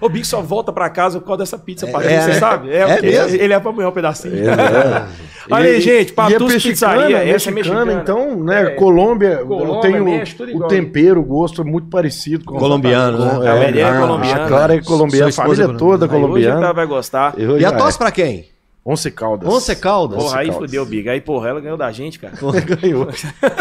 [0.00, 2.72] o Big só volta pra casa por causa dessa pizza, padrinho, é, você sabe?
[2.74, 3.40] É porque mesmo?
[3.40, 4.34] Ele é pra amanhã um pedacinho.
[5.50, 5.54] É.
[5.54, 6.12] Olha aí, gente.
[6.12, 7.34] é Patus mexicana, Pizzaria.
[7.34, 8.62] Essa é mexicana, então, né?
[8.62, 8.70] É.
[8.70, 13.50] Colômbia, Colômbia, tem o, México, o tempero, o gosto é muito parecido com Colombiano, né?
[13.50, 14.44] A Maria é colombiana.
[14.44, 16.64] A Clara é colombiana, a família é toda Aí hoje colombiana.
[16.66, 17.34] ela vai gostar.
[17.38, 17.98] E a tosse é.
[17.98, 18.50] pra quem?
[18.82, 19.46] Once Caldas.
[19.52, 20.22] Once Caldas.
[20.22, 20.66] Porra, aí Caldas.
[20.66, 21.06] fudeu, Big.
[21.08, 22.32] Aí, porra, ela ganhou da gente, cara.
[22.80, 23.08] ganhou.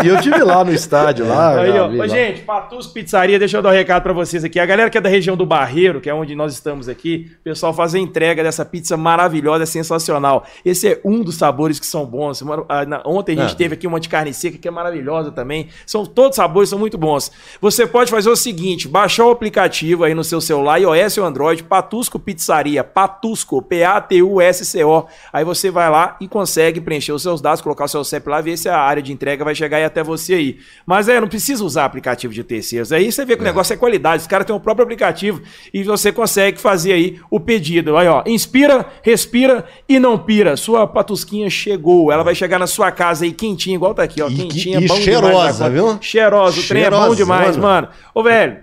[0.04, 1.60] E eu tive lá no estádio, lá.
[1.60, 1.88] Aí, ó.
[1.88, 2.08] lá.
[2.08, 4.60] gente, Patus Pizzaria, deixa eu dar um recado pra vocês aqui.
[4.62, 7.44] A galera que é da região do Barreiro, que é onde nós estamos aqui, o
[7.44, 10.46] pessoal faz a entrega dessa pizza maravilhosa, é sensacional.
[10.64, 12.42] Esse é um dos sabores que são bons.
[12.70, 13.58] Ah, na- Ontem a gente Ah.
[13.58, 15.68] teve aqui uma de carne seca que é maravilhosa também.
[15.86, 17.30] São todos sabores, são muito bons.
[17.60, 21.62] Você pode fazer o seguinte: baixar o aplicativo aí no seu celular, iOS ou Android,
[21.64, 25.09] Patusco Pizzaria, Patusco, P-A-T-U-S-C-O.
[25.32, 28.41] Aí você vai lá e consegue preencher os seus dados, colocar o seu CEP lá,
[28.41, 30.60] ver se a área de entrega vai chegar aí até você aí.
[30.86, 32.91] Mas é, não precisa usar aplicativo de terceiros.
[32.91, 34.22] Aí você vê que o negócio é qualidade.
[34.22, 35.41] Os caras têm o próprio aplicativo
[35.74, 37.95] e você consegue fazer aí o pedido.
[37.97, 40.55] Aí, ó, inspira, respira e não pira.
[40.57, 42.12] Sua patusquinha chegou.
[42.12, 44.30] Ela vai chegar na sua casa aí quentinha, igual tá aqui, ó.
[44.30, 45.74] E- quentinha, e bom cheirosa, demais.
[45.74, 45.97] viu?
[46.01, 46.60] Cheirosa.
[46.60, 47.88] O trem é bom demais, mano.
[48.14, 48.57] Ô, velho,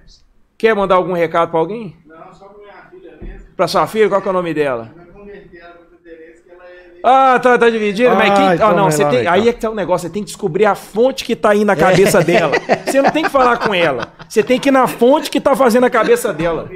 [0.59, 1.97] quer mandar algum recado pra alguém?
[2.07, 3.47] Não, só pra minha filha mesmo.
[3.57, 4.09] Pra sua filha?
[4.09, 4.93] Qual que é o nome dela?
[4.97, 6.96] Vai converter ela pro Cruzeirense que ela é.
[7.09, 8.13] Ah, tá, tá dividido.
[8.17, 8.55] mas Ah, quem.
[8.55, 9.27] então ah, não, você lá, tem.
[9.29, 10.09] Aí é que tá o negócio.
[10.09, 12.51] Você tem que descobrir a fonte que tá aí na cabeça dela.
[12.85, 14.09] Você não tem que falar com ela.
[14.29, 16.69] Você tem que ir na fonte que tá fazendo a cabeça dela.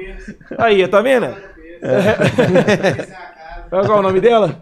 [0.57, 1.35] Aí, tá vendo?
[3.69, 4.57] Qual é o nome dela?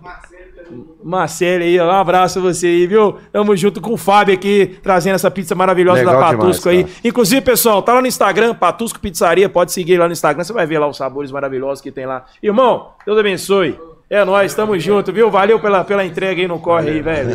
[1.04, 3.18] Marcele aí, um abraço a você aí, viu?
[3.32, 7.10] Tamo junto com o Fábio aqui, trazendo essa pizza maravilhosa Legal da Patusco demais, aí.
[7.10, 10.66] Inclusive, pessoal, tá lá no Instagram, Patusco Pizzaria, pode seguir lá no Instagram, você vai
[10.68, 12.26] ver lá os sabores maravilhosos que tem lá.
[12.44, 13.80] Irmão, Deus abençoe.
[14.10, 15.30] É nóis, tamo junto, viu?
[15.30, 17.30] Valeu pela, pela entrega aí no corre aí, velho.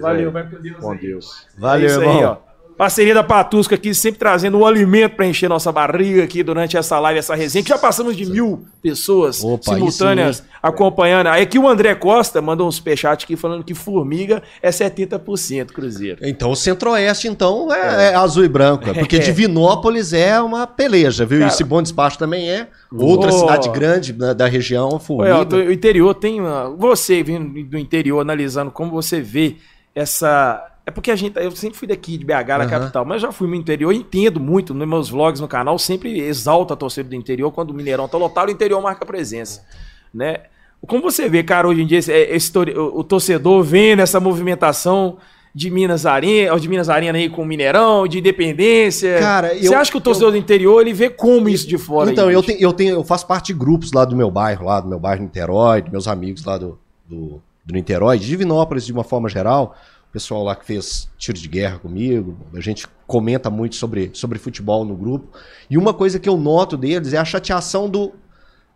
[0.00, 0.76] Valeu, vai com Deus.
[0.76, 0.96] Com.
[0.96, 1.46] Deus.
[1.56, 2.18] Valeu, é isso irmão.
[2.18, 2.49] Aí, ó.
[2.80, 6.98] Parceria da Patusca aqui, sempre trazendo um alimento para encher nossa barriga aqui durante essa
[6.98, 11.26] live, essa resenha, que já passamos de mil pessoas Opa, simultâneas acompanhando.
[11.26, 16.20] Aí aqui o André Costa mandou um superchat aqui falando que formiga é 70% Cruzeiro.
[16.22, 18.88] Então o Centro-Oeste, então, é, é azul e branco.
[18.88, 21.40] é Porque Divinópolis é uma peleja, viu?
[21.40, 22.66] Cara- e Cibão Despacho também é.
[22.90, 23.32] Outra Ô.
[23.40, 25.54] cidade grande da, da região, Olha, Formiga.
[25.54, 26.40] o interior tem.
[26.40, 29.56] uma- Você vindo do interior, analisando como você vê
[29.94, 30.66] essa.
[30.90, 31.38] É porque a gente.
[31.38, 32.68] Eu sempre fui daqui, de BH, na Aham.
[32.68, 34.74] capital, mas já fui no interior entendo muito.
[34.74, 37.52] Nos meus vlogs no canal, sempre exalto a torcida do interior.
[37.52, 39.64] Quando o Mineirão tá lotado, o interior marca presença.
[40.12, 40.38] Né?
[40.86, 44.18] Como você vê, cara, hoje em dia, esse, é, esse o, o torcedor vendo essa
[44.18, 45.18] movimentação
[45.54, 49.18] de Minas Arena, de Minas Arena aí com o Mineirão, de independência.
[49.18, 52.10] Cara, você eu- acha que o torcedor do interior ele vê como isso de fora?
[52.10, 54.64] Então, aí, eu, tenho, eu, tenho, eu faço parte de grupos lá do meu bairro,
[54.66, 58.86] lá do meu bairro Niterói, dos meus amigos lá do, do, do Niterói, de Divinópolis
[58.86, 59.76] de uma forma geral.
[60.12, 64.84] Pessoal lá que fez tiro de guerra comigo, a gente comenta muito sobre, sobre futebol
[64.84, 65.38] no grupo.
[65.68, 68.12] E uma coisa que eu noto deles é a chateação do.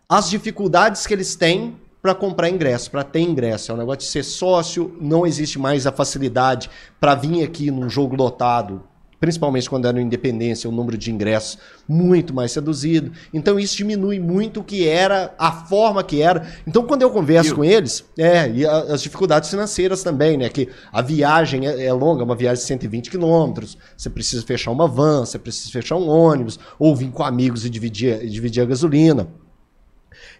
[0.07, 3.71] as dificuldades que eles têm para comprar ingresso, para ter ingresso.
[3.71, 7.89] É um negócio de ser sócio, não existe mais a facilidade para vir aqui num
[7.89, 8.83] jogo lotado,
[9.19, 13.11] principalmente quando era no Independência, o número de ingressos muito mais reduzido.
[13.33, 16.47] Então isso diminui muito o que era, a forma que era.
[16.67, 17.55] Então quando eu converso Viu?
[17.57, 20.49] com eles, é, e a- as dificuldades financeiras também, né?
[20.49, 24.87] Que a viagem é, é longa, uma viagem de 120 quilômetros, você precisa fechar uma
[24.87, 28.65] van, você precisa fechar um ônibus, ou vir com amigos e dividir, e dividir a
[28.65, 29.27] gasolina.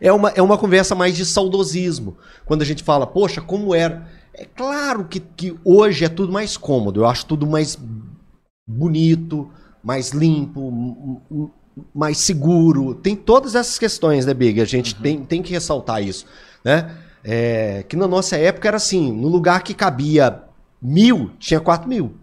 [0.01, 2.17] É uma, é uma conversa mais de saudosismo.
[2.45, 4.05] Quando a gente fala, poxa, como era.
[4.33, 7.77] É claro que, que hoje é tudo mais cômodo, eu acho tudo mais
[8.67, 9.49] bonito,
[9.83, 11.21] mais limpo,
[11.93, 12.95] mais seguro.
[12.95, 14.59] Tem todas essas questões, né, Big?
[14.59, 16.25] A gente tem, tem que ressaltar isso.
[16.63, 16.91] Né?
[17.23, 20.43] É, que na nossa época era assim: no lugar que cabia
[20.81, 22.15] mil, tinha quatro mil.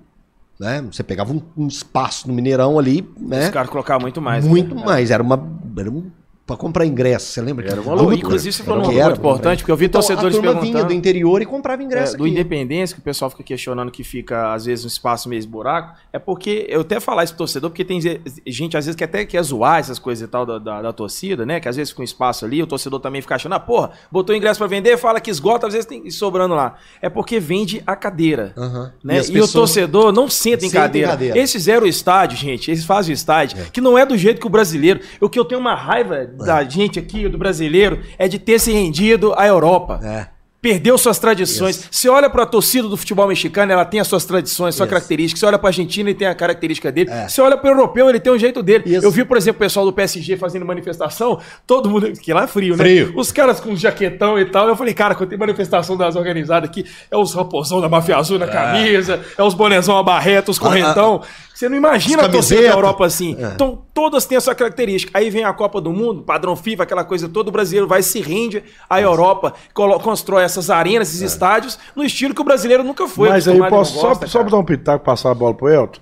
[0.59, 0.81] Né?
[0.83, 3.47] Você pegava um, um espaço no Mineirão ali, né?
[3.47, 4.45] Os caras colocavam muito mais.
[4.45, 4.85] Muito né?
[4.85, 5.11] mais.
[5.11, 5.35] Era uma.
[5.77, 6.11] Era um,
[6.53, 7.67] pra comprar ingresso, você lembra?
[7.71, 8.17] Era uma loucura.
[8.17, 10.73] Inclusive, você falou um era, muito importante, porque eu vi Então, torcedores a turma perguntando.
[10.73, 12.33] vinha do interior e comprava ingresso É, do aqui.
[12.33, 16.19] Independência, que o pessoal fica questionando que fica, às vezes, um espaço meio buraco, é
[16.19, 18.01] porque, eu até falar isso pro torcedor, porque tem
[18.47, 21.45] gente, às vezes, que até quer zoar essas coisas e tal da, da, da torcida,
[21.45, 21.59] né?
[21.61, 24.35] Que às vezes fica um espaço ali, o torcedor também fica achando, ah, porra, botou
[24.35, 26.77] ingresso pra vender, fala que esgota, às vezes tem sobrando lá.
[27.01, 28.53] É porque vende a cadeira.
[28.57, 28.93] Aham.
[29.03, 29.15] Né?
[29.17, 31.09] E, as o torcedor não senta em Senta em cadeira.
[31.09, 31.39] cadeira.
[31.39, 32.71] Eles fizeram o estádio, gente.
[32.71, 35.01] Eles fazem o estádio, que não é do jeito que o brasileiro.
[35.21, 38.73] O que eu tenho uma raiva da gente aqui, do brasileiro, é de ter se
[38.73, 40.01] rendido à Europa.
[40.03, 40.43] É.
[40.63, 41.89] Perdeu suas tradições.
[41.91, 44.91] Você olha pra torcida do futebol mexicano, ela tem as suas tradições, sua Isso.
[44.95, 45.41] característica.
[45.41, 47.11] Você olha pra Argentina, ele tem a característica dele.
[47.11, 47.27] É.
[47.27, 48.85] Você olha pro europeu, ele tem um jeito dele.
[48.87, 49.05] Isso.
[49.05, 52.13] Eu vi, por exemplo, o pessoal do PSG fazendo manifestação, todo mundo.
[52.13, 52.85] Que lá é frio, né?
[52.85, 53.13] Frio.
[53.17, 54.69] Os caras com jaquetão e tal.
[54.69, 58.39] Eu falei, cara, quando tem manifestação das organizadas aqui, é os raposão da máfia azul
[58.39, 61.23] na camisa, é os bonezão a barreta, os correntão.
[61.63, 62.69] Você não imagina a torcida da.
[62.71, 63.37] Europa assim.
[63.39, 65.17] Então, todas têm a sua característica.
[65.17, 68.21] Aí vem a Copa do Mundo, padrão FIFA, aquela coisa toda, o brasileiro vai se
[68.21, 73.29] rende à Europa, constrói essas arenas, esses estádios, no estilo que o brasileiro nunca foi.
[73.29, 74.51] Mas aí posso só, gosta, só cara.
[74.51, 76.01] dar um pitaco passar a bola pro Elton?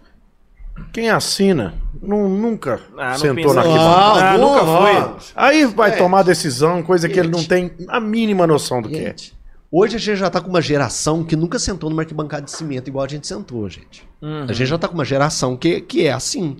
[0.94, 4.30] Quem assina não, nunca Ah, não sentou na arquibancada.
[4.30, 5.30] Ah, nunca foi.
[5.36, 5.96] Aí vai É.
[5.96, 9.14] tomar decisão, coisa que ele não tem a mínima noção do que é.
[9.72, 12.88] Hoje a gente já tá com uma geração que nunca sentou numa arquibancada de cimento
[12.88, 14.08] igual a gente sentou, gente.
[14.20, 14.42] Uhum.
[14.42, 16.56] A gente já tá com uma geração que, que é assim.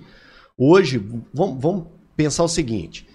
[0.57, 0.97] Hoje,
[1.33, 3.05] vamos, vamos pensar o seguinte.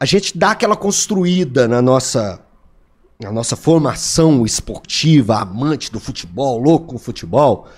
[0.00, 2.42] A gente dá aquela construída na nossa,
[3.20, 7.68] na nossa formação esportiva, amante do futebol, louco com futebol,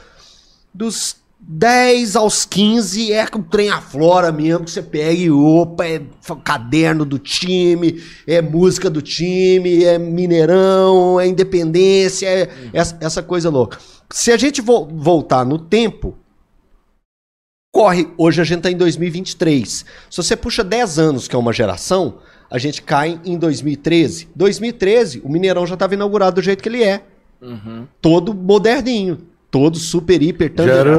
[0.73, 1.16] dos
[1.48, 6.02] 10 aos 15 é com o trem aflora mesmo, que você pega e opa, é
[6.43, 13.48] caderno do time, é música do time, é Mineirão, é Independência, é essa, essa coisa
[13.48, 13.78] louca.
[14.10, 16.16] Se a gente vo- voltar no tempo,
[17.73, 19.85] corre, hoje a gente tá em 2023.
[20.10, 22.18] Se você puxa 10 anos, que é uma geração,
[22.51, 24.28] a gente cai em 2013.
[24.35, 27.05] 2013, o Mineirão já estava inaugurado do jeito que ele é
[27.40, 27.86] Uhum.
[28.01, 29.18] todo moderninho.
[29.51, 30.52] Todo super, hiper,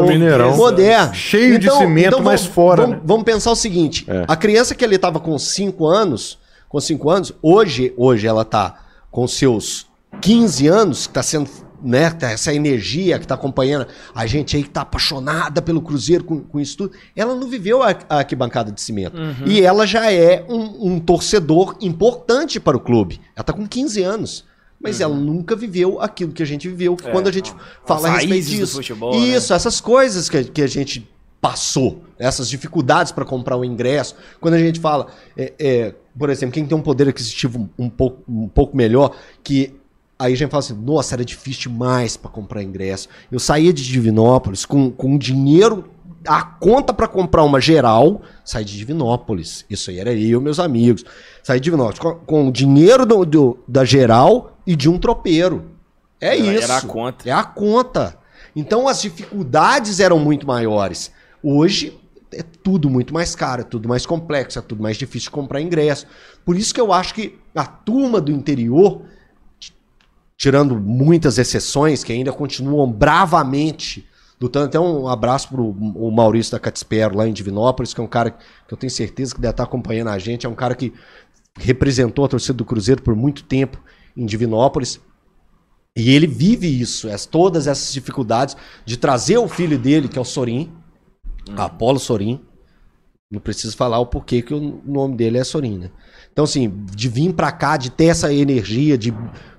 [0.07, 0.55] Mineirão.
[0.55, 1.13] Moderno.
[1.13, 3.01] Cheio de cimento, mas vamos- fora, Vamos, né?
[3.05, 4.25] vamos pensar o seguinte: É.
[4.27, 8.79] a criança que ele tava com 5 anos, com 5 anos, hoje, hoje ela tá
[9.11, 9.85] com seus
[10.21, 11.49] 15 anos, que tá sendo,
[11.83, 16.23] né, tá essa energia que tá acompanhando a gente aí que tá apaixonada pelo Cruzeiro
[16.23, 19.17] com, com isso tudo, ela não viveu a, a arquibancada de cimento.
[19.17, 19.45] Uhum.
[19.45, 23.19] E ela já é um, um torcedor importante para o clube.
[23.35, 24.45] Ela tá com 15 anos.
[24.79, 26.97] Mas ela nunca viveu aquilo que a gente viveu Uhum.
[27.03, 27.59] É, quando a gente não.
[27.85, 28.75] fala a As respeito raízes do disso.
[28.75, 29.27] futebol, né?
[29.27, 31.09] Isso, essas coisas que, que a gente
[31.41, 34.15] passou, essas dificuldades para comprar o ingresso.
[34.39, 38.23] Quando a gente fala, é, é, por exemplo, quem tem um poder aquisitivo um pouco,
[38.27, 39.73] um pouco melhor, que
[40.19, 43.07] Aí a gente fala assim, nossa, era difícil demais pra comprar ingresso.
[43.31, 45.87] Eu saía de Divinópolis com, com dinheiro,
[46.27, 49.65] a conta pra comprar uma geral, saí de Divinópolis.
[49.69, 51.03] Isso aí era eu e meus amigos.
[51.41, 55.71] Saí de Divinópolis com, com o dinheiro do, do- da geral e de um tropeiro.
[56.19, 56.63] É Era- isso.
[56.63, 57.29] era a conta.
[57.29, 58.17] É a conta.
[58.55, 61.11] Então as dificuldades eram muito maiores.
[61.43, 61.97] Hoje
[62.33, 65.61] é tudo muito mais caro, é tudo mais complexo, é tudo mais difícil de comprar
[65.61, 66.05] ingresso.
[66.43, 69.01] Por isso que eu acho que a turma do interior,
[70.37, 74.05] tirando muitas exceções que ainda continuam bravamente
[74.39, 74.65] lutando.
[74.65, 78.31] Até um abraço pro o Maurício da Catespero lá em Divinópolis, que é um cara
[78.31, 80.93] que eu tenho certeza que deve estar acompanhando a gente, é um cara que
[81.59, 83.81] representou a torcida do Cruzeiro por muito tempo
[84.15, 84.99] em Divinópolis.
[85.95, 88.55] E ele vive isso, as, todas essas dificuldades
[88.85, 90.71] de trazer o filho dele, que é o Sorin,
[91.55, 92.39] Apolo Sorin.
[93.31, 95.91] Não preciso falar o porquê que o nome dele é Sorin, né?
[96.37, 99.11] Então, assim, de vir pra cá, de ter essa energia, de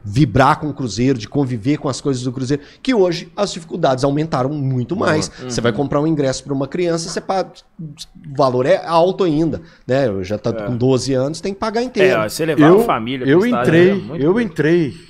[0.05, 4.05] vibrar com o Cruzeiro, de conviver com as coisas do Cruzeiro, que hoje as dificuldades
[4.05, 5.29] aumentaram muito mais.
[5.43, 7.51] Você vai comprar um ingresso para uma criança, você paga.
[7.81, 10.07] O valor é alto ainda, né?
[10.07, 12.15] Eu já tá com 12 anos, tem que pagar inteiro.
[12.21, 14.41] É, ó, você levar Eu, a família eu estádio, entrei, é muito eu bom.
[14.41, 15.08] entrei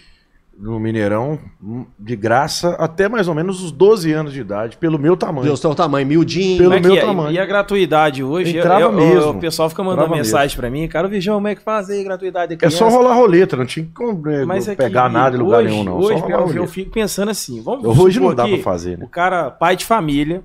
[0.61, 4.99] no Mineirão hum, de graça até mais ou menos os 12 anos de idade, pelo
[4.99, 5.45] meu tamanho.
[5.47, 6.59] Deus tem o tamanho, miudinho.
[6.59, 7.01] Pelo é que meu é?
[7.01, 7.31] tamanho.
[7.31, 8.59] E a gratuidade hoje?
[8.59, 9.31] Entrava eu- eu- mesmo.
[9.31, 10.89] O pessoal fica mandando Entrava mensagem pra mim.
[10.89, 13.67] Cara, o Vigião, como é que faz aí gratuidade da É só rolar roleta, não
[13.67, 13.93] tinha que
[14.31, 15.99] é, Mas não aqui, pegar nada em lugar hoje, nenhum, não.
[15.99, 18.99] Hoje, só rolar eu, eu fico pensando assim, vamos Hoje não dá que pra fazer,
[18.99, 19.05] né?
[19.05, 20.43] O cara, pai de família,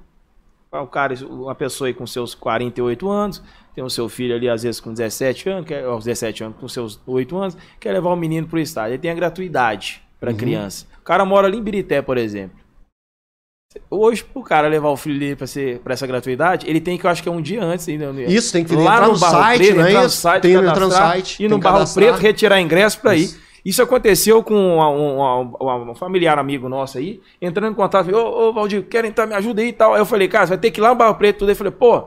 [0.81, 3.43] o cara, uma pessoa aí com seus 48 anos,
[3.75, 6.67] tem o seu filho ali, às vezes, com 17 anos, quer, aos 17 anos, com
[6.67, 8.91] seus 8 anos, quer levar o menino pro estádio.
[8.93, 10.37] Ele tem a gratuidade pra Uhum.
[10.37, 10.85] criança.
[10.99, 12.57] O cara mora ali em Birité, por exemplo.
[13.89, 17.05] Hoje, pro cara levar o filho dele pra, ser, pra essa gratuidade, ele tem que,
[17.05, 18.11] eu acho que é um dia antes ainda.
[18.27, 20.17] Isso, tem que lá entrar no no site, Preto, não é entrar no isso?
[20.17, 21.93] site, Tem entrar no site, tem no Barro.
[21.93, 23.29] Preto, retirar ingresso pra ir.
[23.65, 23.81] Isso.
[23.81, 25.21] Aconteceu com um, um-
[25.61, 29.25] um- um familiar amigo nosso aí, entrando em contato, falei, ô, ô Valdir, quero entrar,
[29.27, 29.93] me ajuda aí e tal.
[29.93, 31.49] Aí eu falei, cara, você vai ter que ir lá no Barro Preto, tudo.
[31.49, 32.03] Aí eu falei, pô,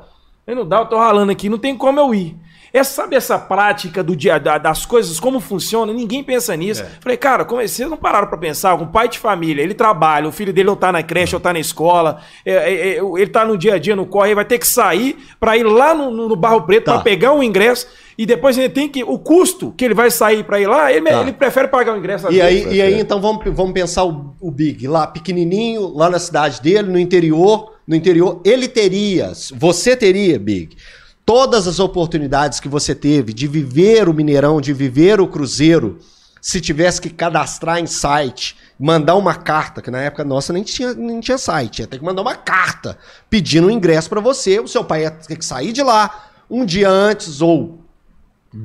[0.47, 2.37] eu não dá, eu tô ralando aqui, não tem como eu ir.
[2.73, 5.95] É, sabe essa prática do dia da- das coisas, como funciona?
[5.95, 6.85] Ninguém pensa nisso.
[7.01, 8.74] Falei, cara, como é- vocês não pararam pra pensar?
[8.74, 11.55] Um pai de família, ele trabalha, o filho dele ou tá na creche ou tá
[11.55, 14.59] na escola, é, é, é, ele tá no dia a dia no corre, vai ter
[14.59, 16.95] que sair pra ir lá no, no- Barro Preto Tá.
[16.95, 17.87] pra pegar um ingresso
[18.18, 19.05] e depois ele tem que.
[19.05, 21.20] O custo que ele vai sair pra ir lá, ele, Tá.
[21.20, 24.51] ele prefere pagar o ingresso E aí, e aí então vamos, vamos pensar o, o
[24.51, 30.38] Big lá pequenininho, lá na cidade dele, no interior, no interior, ele teria, você teria,
[30.38, 30.76] Big,
[31.24, 35.98] todas as oportunidades que você teve de viver o Mineirão, de viver o Cruzeiro,
[36.40, 40.94] se tivesse que cadastrar em site, mandar uma carta, que na época nossa nem tinha,
[40.94, 42.97] nem tinha site, ia ter que mandar uma carta
[43.28, 46.64] pedindo um ingresso pra você, o seu pai ia ter que sair de lá um
[46.64, 47.80] dia antes ou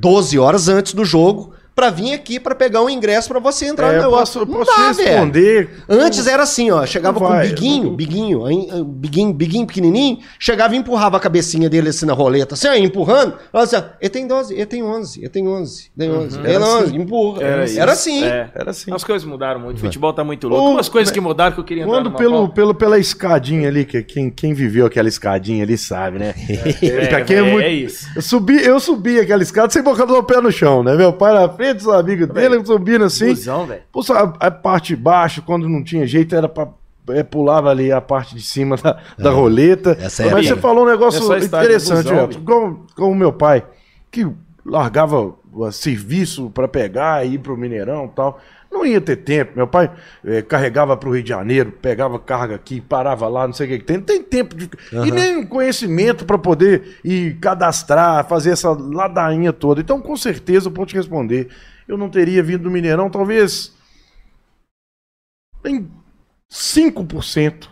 [0.00, 3.88] 12 horas antes do jogo pra vir aqui pra pegar um ingresso pra você entrar
[3.88, 4.40] É, no eu negócio.
[4.40, 5.08] posso, eu Não posso dá, te velho.
[5.08, 5.70] responder.
[5.88, 9.32] Antes era assim, ó, chegava Não com vai, o biguinho, não- biguinho, aí, aí, biguinho,
[9.32, 13.62] biguinho pequenininho, chegava e empurrava a cabecinha dele assim na roleta, assim, ó, empurrando, ela
[13.64, 16.64] assim, ó, ele tem 12, ele tem 11, ele tem 11, tem 11, ele Era
[16.64, 16.96] tem 11, assim.
[16.96, 17.42] empurra.
[17.42, 17.80] Era Era, isso.
[17.82, 18.24] assim.
[18.24, 18.50] É.
[18.54, 18.92] Era assim.
[18.92, 19.78] As coisas mudaram muito.
[19.78, 20.64] O futebol tá muito louco.
[20.68, 23.84] Ô, Umas coisas que mudaram que eu queria entrar Quando pelo, pelo, pela escadinha ali,
[23.84, 26.34] que quem, quem viveu aquela escadinha ali sabe, né?
[26.82, 28.06] É, é é, muito- é isso.
[28.14, 30.94] Eu subi, eu subi aquela escada sem botar o pé no chão, né?
[30.96, 33.28] Meu pai na frente, os amigos dele subindo assim.
[33.28, 33.82] Busão, velho.
[34.02, 36.68] Sabe, a, parte de baixo, quando não tinha jeito, era pra.
[37.10, 39.96] é, pulava ali a parte de cima da, da roleta.
[40.00, 42.40] Essa é Mas a você falou um negócio É interessante, busão, Elton.
[42.44, 43.64] Com, com o meu pai,
[44.10, 44.26] que
[44.64, 48.40] largava o serviço pra pegar e ir pro Mineirão e tal.
[48.72, 49.52] Não ia ter tempo.
[49.54, 49.92] Meu pai
[50.24, 53.84] eh, carregava pro Rio de Janeiro, pegava carga aqui, parava lá, não sei o que
[53.84, 53.98] tem.
[53.98, 54.70] Não tem tempo de.
[54.90, 59.82] E nem conhecimento pra poder ir cadastrar, fazer essa ladainha toda.
[59.82, 61.48] Então, com certeza, eu posso te responder.
[61.86, 63.74] Eu não teria vindo do Mineirão, talvez.
[65.64, 65.86] Em
[66.50, 67.71] 5%.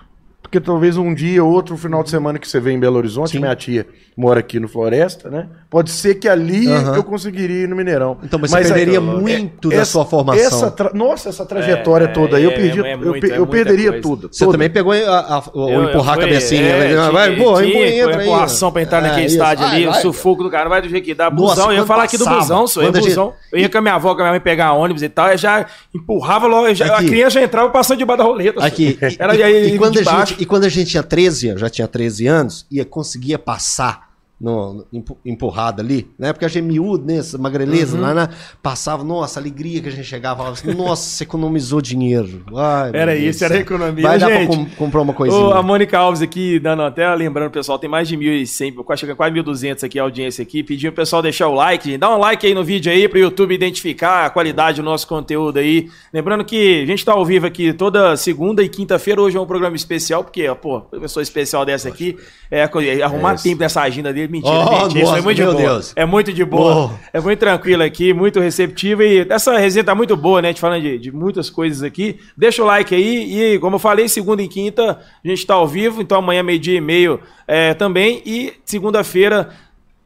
[0.50, 3.38] Porque talvez um dia ou outro final de semana que você vê em Belo Horizonte,
[3.38, 3.86] minha tia
[4.16, 5.46] mora aqui no Floresta, né?
[5.70, 6.96] Pode ser que ali Aham.
[6.96, 8.18] eu conseguiria ir no Mineirão.
[8.24, 10.44] Então, mas você perderia é- muito da essa- sua formação.
[10.44, 13.30] essa tra- Nossa, essa trajetória É, toda aí, eu é, perdi, é eu, muito, é
[13.30, 14.02] eu muita perderia coisa.
[14.02, 14.28] tudo.
[14.32, 14.52] Você tudo.
[14.52, 16.60] também pegou a, a- o Eu- eu empurrar fui- a cabecinha.
[16.62, 17.10] é, né?
[17.12, 18.26] vai, empurra, entra aí.
[18.26, 19.36] empurração pra entrar É, naquele isso.
[19.36, 21.30] estádio ali, o sufoco do cara, vai do jeito que dá.
[21.30, 23.32] Busão, eu ia falar aqui do busão, a gente- busão.
[23.52, 25.38] Eu ia com a minha avó, com a minha mãe pegar ônibus e tal, eu
[25.38, 25.64] já
[25.94, 28.62] empurrava logo, eu a criança já entrava passando debaixo da roleta.
[28.66, 28.98] Aqui.
[29.00, 31.68] E, Era aí e quando a gente, e quando a gente tinha 13 anos, já
[31.68, 34.09] tinha 13 anos, ia conseguia passar
[34.40, 36.32] no, empu- empurrada ali, né?
[36.32, 37.16] Porque a gente miúdo, né?
[37.18, 38.14] Essa magreleza, Uhum.
[38.14, 38.30] na,
[38.62, 42.42] passava, nossa, alegria que a gente chegava, falava assim, nossa, você economizou dinheiro.
[42.56, 44.02] Ai, Era Deus isso, do era economia.
[44.02, 45.40] Vai dar Gente, pra com- comprar uma coisinha.
[45.42, 49.16] Ô, a Mônica Alves aqui, dando até lembrando, pessoal, tem mais de 1.100, quase chegando
[49.16, 51.98] quase 1.200 aqui a audiência aqui, pedindo pro pessoal deixar o like, gente.
[52.00, 55.58] dá um like aí no vídeo aí pro YouTube identificar a qualidade do nosso conteúdo
[55.58, 55.88] aí.
[56.12, 59.46] Lembrando que a gente tá ao vivo aqui toda segunda e quinta-feira, hoje é um
[59.46, 62.16] programa especial, porque, ó, pô, pessoa especial dessa aqui,
[62.50, 65.42] é, é arrumar tempo nessa agenda dele, mentira, Oh, gente, isso é nossa, muito de
[65.44, 65.54] boa.
[65.56, 65.92] Deus.
[65.96, 66.90] É muito de boa, Oh.
[67.12, 70.48] é muito tranquilo aqui, muito receptivo e essa resenha tá muito boa, né?
[70.48, 72.18] A gente falando de, de muitas coisas aqui.
[72.36, 75.66] Deixa o like aí e, como eu falei, segunda e quinta a gente tá ao
[75.66, 79.50] vivo, então amanhã meio-dia e meio é, também e segunda-feira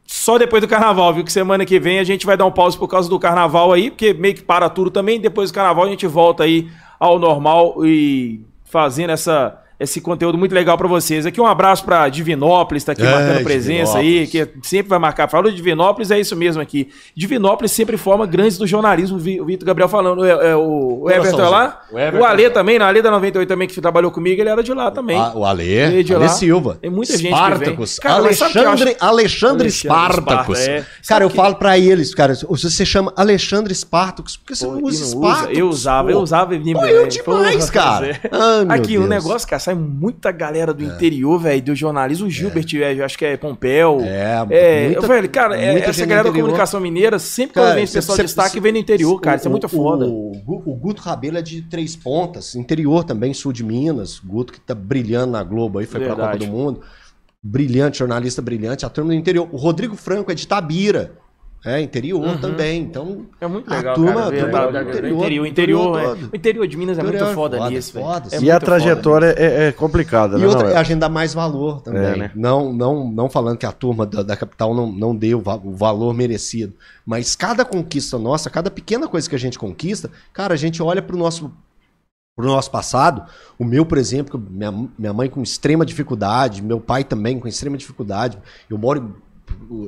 [0.07, 1.23] só depois do carnaval, viu?
[1.23, 3.89] Que semana que vem a gente vai dar um pause por causa do carnaval aí,
[3.89, 5.19] porque meio que para tudo também.
[5.19, 6.67] Depois do carnaval a gente volta aí
[6.99, 11.25] ao normal e fazendo essa, esse conteúdo muito legal pra vocês.
[11.25, 15.27] Aqui um abraço pra Divinópolis, tá aqui É, marcando presença aí, que sempre vai marcar.
[15.29, 16.89] Falou de Divinópolis, é isso mesmo aqui.
[17.15, 20.23] Divinópolis sempre forma grandes do jornalismo, o Vitor Gabriel falando.
[20.23, 21.81] É, é, o, o Everton é lá?
[21.91, 22.19] O Everton.
[22.19, 24.89] O Ale também, na Ale da 98 também, que trabalhou comigo, ele era de lá
[24.91, 25.17] também.
[25.19, 26.29] Ah, o Ale, Veio de Ale lá.
[26.29, 26.77] Silva.
[26.81, 27.99] Tem muita gente Spartacus.
[28.01, 28.01] vem.
[28.11, 28.97] Cara, Alexandre?
[28.99, 30.59] Alexandre Spartacus.
[30.59, 30.85] Sparta, é.
[31.07, 34.65] Cara, eu que- falo pra eles, cara, se você chama Alexandre Spartacus, por que você
[34.65, 35.15] Pô, não usa não usa?
[35.29, 35.57] Spartacus?
[35.57, 36.13] Eu usava, pô?
[36.13, 36.55] eu usava.
[36.55, 38.19] Pô, Pô, eu demais, cara.
[38.69, 39.05] Ai, Aqui, um.
[39.05, 39.07] É.
[39.07, 42.27] negócio, cara, sai muita galera do interior, velho, do jornalismo.
[42.27, 43.99] O Gilbert, velho, acho que é Pompeu.
[44.01, 47.93] É, muita- velho, cara, é- essa galera da comunicação mineira, sempre Cara, quando vem esse
[47.93, 49.37] cê- pessoal cê- de destaque, cê- vem do interior, cara.
[49.37, 50.05] Isso é muito o- foda.
[50.05, 54.19] O, o Guto Rabelo é de Três Pontas, interior também, sul de Minas.
[54.19, 56.39] Guto que tá brilhando na Globo aí, foi pra Verdade.
[56.39, 56.81] Copa do Mundo.
[57.43, 58.85] Brilhante, jornalista brilhante.
[58.85, 59.47] A turma do interior.
[59.51, 61.13] O Rodrigo Franco é de Tabira.
[61.65, 62.81] É, interior também.
[62.83, 64.25] Então, É muito a legal, turma- cara.
[64.25, 66.99] a ver turma lá- do o interior, interior, o interior, é- o interior de Minas
[66.99, 68.29] é muito é foda foda, nisso, foda.
[68.31, 70.47] É E a foda trajetória é, é complicada, E né?
[70.47, 72.03] outra, não, a gente dá mais valor também.
[72.03, 72.31] É, né?
[72.35, 75.59] não, não, não falando que a turma da, da capital não, não deu o va-
[75.63, 76.73] o valor merecido.
[77.05, 81.01] Mas cada conquista nossa, cada pequena coisa que a gente conquista, cara, a gente olha
[81.01, 81.51] pro nosso,
[82.37, 83.23] pro nosso passado.
[83.57, 87.77] O meu, por exemplo, minha, minha mãe com extrema dificuldade, meu pai também com extrema
[87.77, 88.37] dificuldade.
[88.69, 89.15] Eu moro.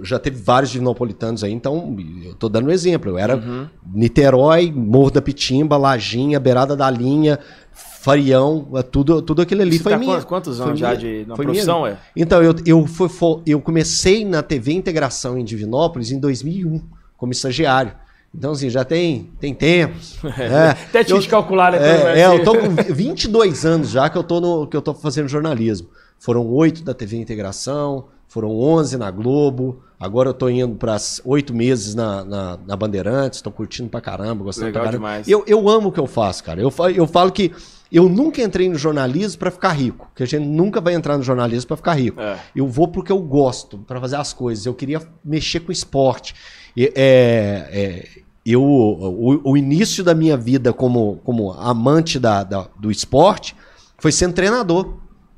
[0.04, 3.12] Já teve vários divinopolitanos aí, então eu tô dando um exemplo.
[3.12, 3.68] Eu era Uhum.
[3.94, 7.38] Niterói, Morro da Pitimba, Lajinha, Beirada da Linha,
[7.74, 10.22] Farião, tudo, tudo aquilo ali Você foi tá minha.
[10.22, 11.94] quantos, foi anos já de, na Foi profissão, minha.
[11.94, 11.98] é?
[12.16, 16.82] Então, eu, eu, fui, fo- eu comecei na TV Integração em Divinópolis em 2001,
[17.18, 17.92] como estagiário.
[18.34, 19.96] Então, assim, já tem, tem tempo.
[20.40, 21.80] É, Até tinha eu- de calcular, né?
[21.80, 24.94] é, é, eu tô com 22 anos já que eu tô, no, que eu tô
[24.94, 25.90] fazendo jornalismo.
[26.20, 31.54] Foram oito da TV Integração, foram 11 na Globo, agora eu tô indo para oito
[31.54, 35.08] meses na, na, na Bandeirantes, tô curtindo pra caramba, gostando Legal pra caramba.
[35.08, 35.28] demais.
[35.28, 36.62] Eu, eu amo o que eu faço, cara.
[36.62, 37.52] Eu, eu falo que
[37.92, 41.24] eu nunca entrei no jornalismo pra ficar rico, que a gente nunca vai entrar no
[41.24, 42.20] jornalismo pra ficar rico.
[42.20, 42.38] É.
[42.54, 44.66] Eu vou porque eu gosto, pra fazer as coisas.
[44.66, 46.36] Eu queria mexer com esporte.
[46.76, 48.08] E, é, é,
[48.46, 53.56] eu, o, o início da minha vida como, como amante da, da- do esporte
[53.98, 54.98] foi sendo treinador.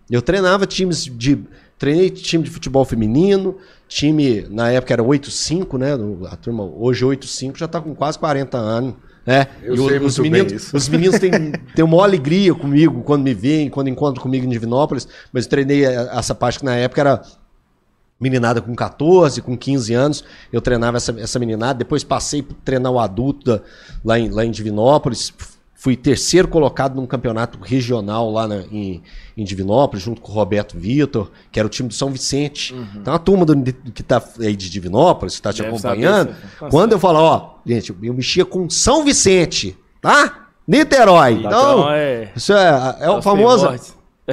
[0.09, 1.43] Eu treinava times de.
[1.79, 3.55] Treinei time de futebol feminino,
[3.87, 5.93] time, na época era 8-5, né?
[6.29, 8.95] A turma hoje 8-5 já tá com quase 40 anos.
[9.25, 9.47] Né?
[9.63, 10.75] Eu E sei os, muito bem meninos, isso.
[10.75, 11.31] os meninos têm,
[11.75, 15.85] têm uma alegria comigo quando me veem, quando encontram comigo em Divinópolis, mas eu treinei
[15.85, 17.21] essa parte que na época era
[18.19, 22.91] meninada com 14, com 15 anos, eu treinava essa, essa meninada, depois passei para treinar
[22.91, 23.61] o adulto
[24.03, 25.33] lá, em, lá em Divinópolis,
[25.81, 29.01] fui terceiro colocado num campeonato regional lá na- em,
[29.37, 32.75] em Divinópolis, junto com o Roberto Vitor, que era o time do São Vicente.
[32.95, 33.55] Então a turma do,
[33.93, 37.19] que tá aí de Divinópolis, que está te Deve acompanhando, saber, tá quando eu falo,
[37.19, 40.47] ó, gente, eu mexia com São Vicente, tá?
[40.67, 41.33] Niterói.
[41.35, 41.49] Então,
[41.79, 42.31] Então, é.
[42.35, 43.69] isso é, é o Os famoso.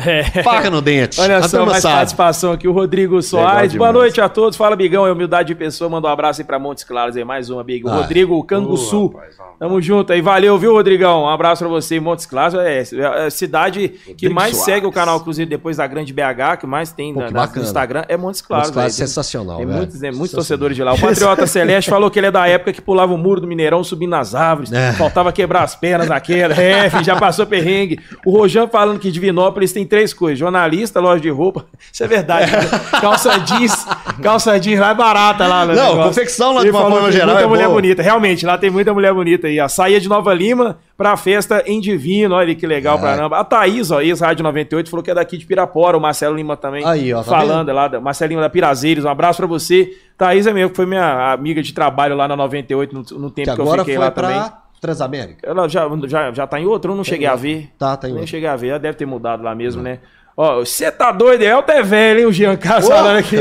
[0.05, 0.43] É.
[0.43, 1.20] faca no dente.
[1.20, 1.94] Olha A só, mais sabe.
[1.97, 3.74] participação aqui, o Rodrigo Soares.
[3.74, 4.56] Boa noite a todos.
[4.56, 5.89] Fala, Bigão, é humildade de pessoa.
[5.89, 7.85] Manda um abraço aí pra Montes Claros aí, mais uma, Big.
[7.85, 9.06] O Ah, Rodrigo Canguçu.
[9.09, 9.36] Rapaz.
[9.59, 10.20] Tamo junto aí.
[10.20, 11.23] Valeu, viu, Rodrigão?
[11.23, 11.98] Um abraço pra você.
[11.98, 14.64] Montes Claros é, é a cidade que Rodrigo mais Soares.
[14.74, 17.47] segue o canal Cruzeiro depois da Grande BH, que mais tem Pô, na- que na-
[17.47, 17.62] no.
[17.62, 18.66] Instagram, é Montes Claros.
[18.68, 19.78] Montes Claros é sensacional, Tem velho.
[19.78, 20.93] muitos, tem muitos torcedores de lá.
[20.93, 23.82] O Patriota Celeste falou que ele é da época que pulava o muro do Mineirão
[23.82, 24.70] subindo nas árvores.
[24.73, 24.93] É.
[24.93, 26.55] Faltava quebrar as pernas naquela.
[26.55, 27.98] É, já passou perrengue.
[28.27, 31.66] O Rojan falando que Divinópolis tem três coisas: jornalista, loja de roupa.
[31.92, 32.50] Isso é verdade.
[32.52, 32.58] né?
[33.00, 33.86] calça jeans.
[34.22, 35.64] Calça jeans lá é barata lá.
[35.66, 36.02] Não, negócio.
[36.08, 37.74] confecção lá de Ele uma falou forma geral Muita é mulher boa.
[37.74, 38.02] bonita.
[38.02, 39.58] Realmente, lá tem muita mulher bonita aí.
[39.60, 42.34] A saía de Nova Lima pra festa em Divino.
[42.34, 43.00] Olha que legal É.
[43.00, 43.38] pra caramba.
[43.38, 45.96] A Thaís, ó, ex-rádio 98, falou que é daqui de Pirapora.
[45.96, 46.84] O Marcelo Lima também.
[46.86, 49.04] Aí, ó, tá falando lá, da- Marcelinho da Pirazeiros.
[49.04, 49.90] Um abraço pra você.
[50.16, 53.50] Thaís é mesmo, que foi minha amiga de trabalho lá na 98, no, no tempo
[53.50, 54.52] Que que, eu fiquei foi lá pra também.
[54.86, 55.48] Transamérica.
[55.48, 57.70] Ela já, já, já tá em outro, eu não cheguei a ver.
[57.78, 58.30] Tá, tá em Nem outro.
[58.30, 59.98] cheguei a ver, ela deve ter mudado lá mesmo, né?
[60.36, 62.26] Ó, você tá doido, Elton é velho, hein?
[62.26, 62.92] O Jean Carlos Ô!
[62.92, 63.36] falando aqui.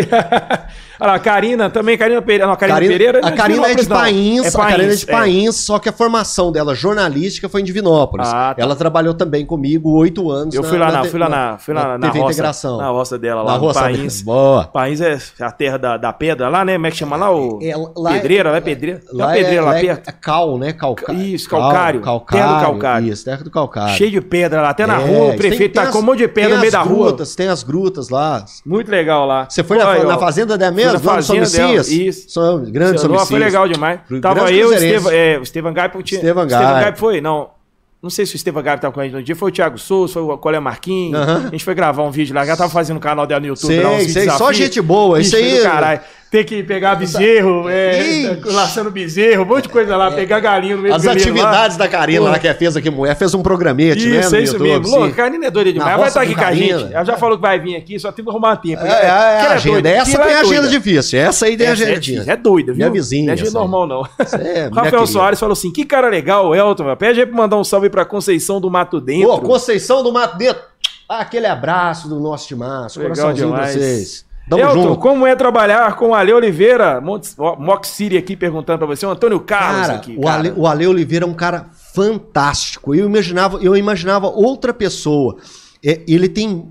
[0.99, 2.47] Olha lá, Karina também, Karina Pereira.
[2.47, 3.19] Não, Karina, Pereira.
[3.23, 3.85] a não Karina é de.
[3.87, 5.11] Pains, a Karina é de é.
[5.11, 8.27] Pains, só que a formação dela jornalística foi em Divinópolis.
[8.27, 8.61] Ah, tá.
[8.61, 10.55] Ela trabalhou também comigo oito anos.
[10.55, 12.77] Eu fui lá na, te- fui lá na, fui lá na, TV roça, Integração.
[12.77, 14.21] na roça dela lá, Na roça País.
[14.21, 14.65] Boa.
[14.65, 16.73] País é a terra da, da pedra lá, né?
[16.73, 17.31] Como é que chama lá?
[17.31, 17.59] O...
[17.61, 19.01] É, lá é- pedreira, lá é pedreira.
[19.11, 20.09] Uma Lá pedreira é, lá lá é- perto.
[20.09, 20.73] é cal, né?
[20.73, 21.13] Calca...
[21.13, 22.01] Isso, calcário.
[22.01, 23.07] Cal- Terra do calcário.
[23.11, 23.95] Isso, terra do calcário.
[23.95, 26.27] Cheio de pedra lá, até na É, rua, o prefeito tá com um monte de
[26.27, 27.15] pedra no meio da rua.
[27.35, 28.45] Tem as grutas lá.
[28.65, 29.47] Muito legal lá.
[29.49, 31.09] Você foi na, na fazenda dela fui mesmo?
[31.09, 31.87] fazenda dela, Somicias?
[31.89, 32.29] isso.
[32.29, 33.27] Som- grande Sei lá, Somicias.
[33.29, 33.99] Foi legal demais.
[34.07, 34.85] Grande Tava eu, o cruzeirense.
[34.85, 35.99] Estevam, é, o Estevam Gaipo.
[35.99, 36.81] Estevam o Estevam Gaipo.
[36.81, 37.49] Gaipo foi, não.
[38.03, 39.77] Não sei se o Estevam Gaipo tava com a gente no dia, foi o Thiago
[39.79, 41.19] Souza, foi o Colé Marquinhos.
[41.19, 43.67] A gente foi gravar um vídeo lá, já tava fazendo um canal dela no YouTube.
[43.73, 46.01] Sei, sei, só gente boa, isso aí- Caralho.
[46.35, 50.81] Tem que pegar bezerro, é, laçando bezerro, um monte de coisa lá, pegar galinha no
[50.81, 51.13] meio As do lá.
[51.13, 54.19] atividades da Karina lá que ela fez aqui, mulher, fez um programete, né?
[54.19, 54.85] Isso, no é isso mesmo.
[54.89, 55.91] Louco, a Karina é doida demais.
[55.91, 56.93] Ela vai estar aqui com a gente.
[56.93, 58.83] Ela já falou que vai vir aqui, só tem que arrumar tempo.
[58.85, 59.89] É, é, é agenda.
[59.89, 61.19] Essa tem é a agenda difícil.
[61.19, 62.29] Essa aí tem agenda é, difícil.
[62.29, 62.79] é doida, viu?
[62.79, 63.53] Minha vizinha, Não é aí.
[63.53, 64.05] normal, não.
[64.37, 65.07] é Rafael.
[65.07, 66.93] Soares falou assim: que cara legal, Elton.
[66.97, 69.29] Pede aí pra mandar um salve pra Conceição do Mato Dentro.
[69.29, 70.61] Pô, Conceição do Mato Dentro.
[71.07, 72.99] Ah, aquele abraço do nosso timaço.
[72.99, 74.25] Coraçãozinho pra vocês.
[74.49, 74.99] Tamo Elton, junto.
[74.99, 77.01] como é trabalhar com o Ale Oliveira?
[77.01, 79.05] Montes- ó, Mox City aqui perguntando pra você.
[79.05, 80.15] O Antônio Carlos Cara, aqui.
[80.17, 80.35] o, cara.
[80.35, 82.93] Ale, o Ale Oliveira é um cara fantástico.
[82.93, 85.37] Eu imaginava, eu imaginava outra pessoa.
[85.83, 86.67] É, ele tem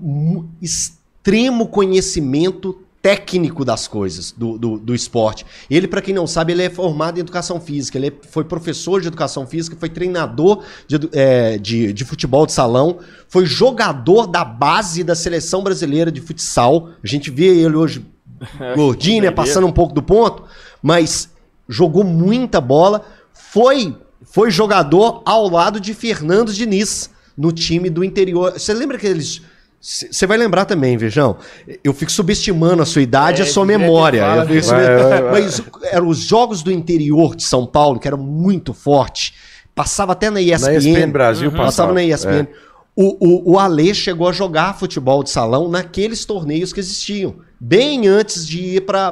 [0.61, 5.45] extremo conhecimento técnico das coisas do, do, do esporte.
[5.69, 7.99] Ele, para quem não sabe, ele é formado em educação física.
[7.99, 12.51] Ele é- foi professor de educação física, foi treinador de, é, de, de futebol de
[12.51, 12.97] salão,
[13.29, 16.89] foi jogador da base da seleção brasileira de futsal.
[17.03, 18.03] A gente vê ele hoje
[18.75, 20.41] gordinho, né, passando um pouco do ponto,
[20.81, 21.29] mas
[21.69, 23.05] jogou muita bola.
[23.31, 28.53] Foi, foi jogador ao lado de Fernando Diniz no time do interior.
[28.53, 29.43] Você lembra que eles.
[29.85, 31.37] Você vai lembrar também, Vejão.
[31.83, 34.21] Eu fico subestimando a sua idade e É, a sua direto memória.
[34.21, 35.31] fala, Eu vai, vai, vai.
[35.43, 39.33] Mas eram os jogos do interior de São Paulo, que eram muito fortes.
[39.75, 40.65] Passava até na ESPN.
[40.65, 42.47] Na ESPN Brasil Passava passava, na ESPN.
[42.95, 47.35] O, o, o Ale chegou a jogar futebol de salão naqueles torneios que existiam.
[47.59, 49.11] Bem antes de ir para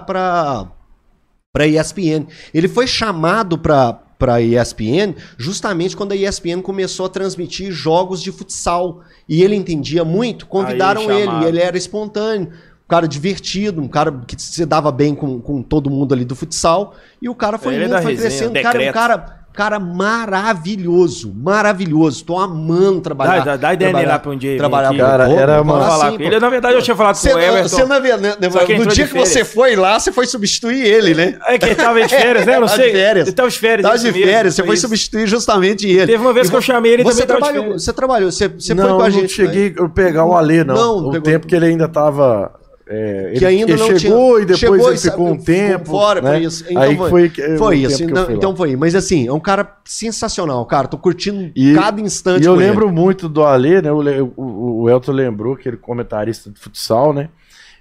[1.54, 2.26] para ESPN.
[2.52, 8.32] Ele foi chamado para para ESPN justamente quando a ESPN começou a transmitir jogos de
[8.32, 10.46] futsal e ele entendia muito.
[10.48, 14.94] Convidaram Aí ele, e ele era espontâneo, um cara divertido, um cara que se dava
[14.94, 18.02] bem com, com todo mundo ali do futsal e o cara foi Ele é indo,
[18.02, 18.94] foi resenha, crescendo, cara, um decreto.
[18.94, 22.26] cara Cara, maravilhoso, maravilhoso.
[22.26, 23.38] Tô amando trabalhar.
[23.40, 24.58] Dá, dá, dá ideia trabalhar, lá pra um dia.
[24.58, 24.98] trabalhar aqui.
[24.98, 26.40] Cara, Pô, era Vamos falar assim, com ele.
[26.40, 27.70] Na verdade, eu tinha falado Você, com o Everton.
[27.70, 28.36] você na, né,
[28.80, 31.38] no dia que você foi lá, você foi substituir ele, né?
[31.46, 32.56] É que ele tava de férias, né?
[32.56, 32.92] Eu não Tava sei.
[32.92, 33.28] de férias.
[33.28, 33.84] Ele tava de férias.
[33.88, 36.08] Tava de mesmo, férias, você foi substituir justamente ele.
[36.08, 37.74] Teve uma vez E que eu chamei ele você tava trabalhou.
[37.74, 39.34] Você trabalhou, você, você não, foi com a não gente.
[39.34, 40.76] cheguei a pegar o Ale, não.
[40.76, 42.63] Não, não o tempo que ele ainda tava.
[42.86, 45.38] É, que ele, ainda ele não chegou tinha, e depois chegou ele e ficou um
[45.38, 45.86] tempo.
[45.90, 46.40] fora né?
[46.42, 46.66] isso.
[46.70, 48.04] Então Aí foi, foi, foi isso.
[48.04, 48.76] Então, então foi.
[48.76, 50.88] Mas assim, é um cara sensacional, cara.
[50.88, 52.70] Tô curtindo E- cada instante E eu com ele.
[52.70, 53.92] lembro muito do Ale, né?
[53.92, 54.02] O,
[54.36, 57.30] o, o Elton lembrou que ele é comentarista de futsal, né?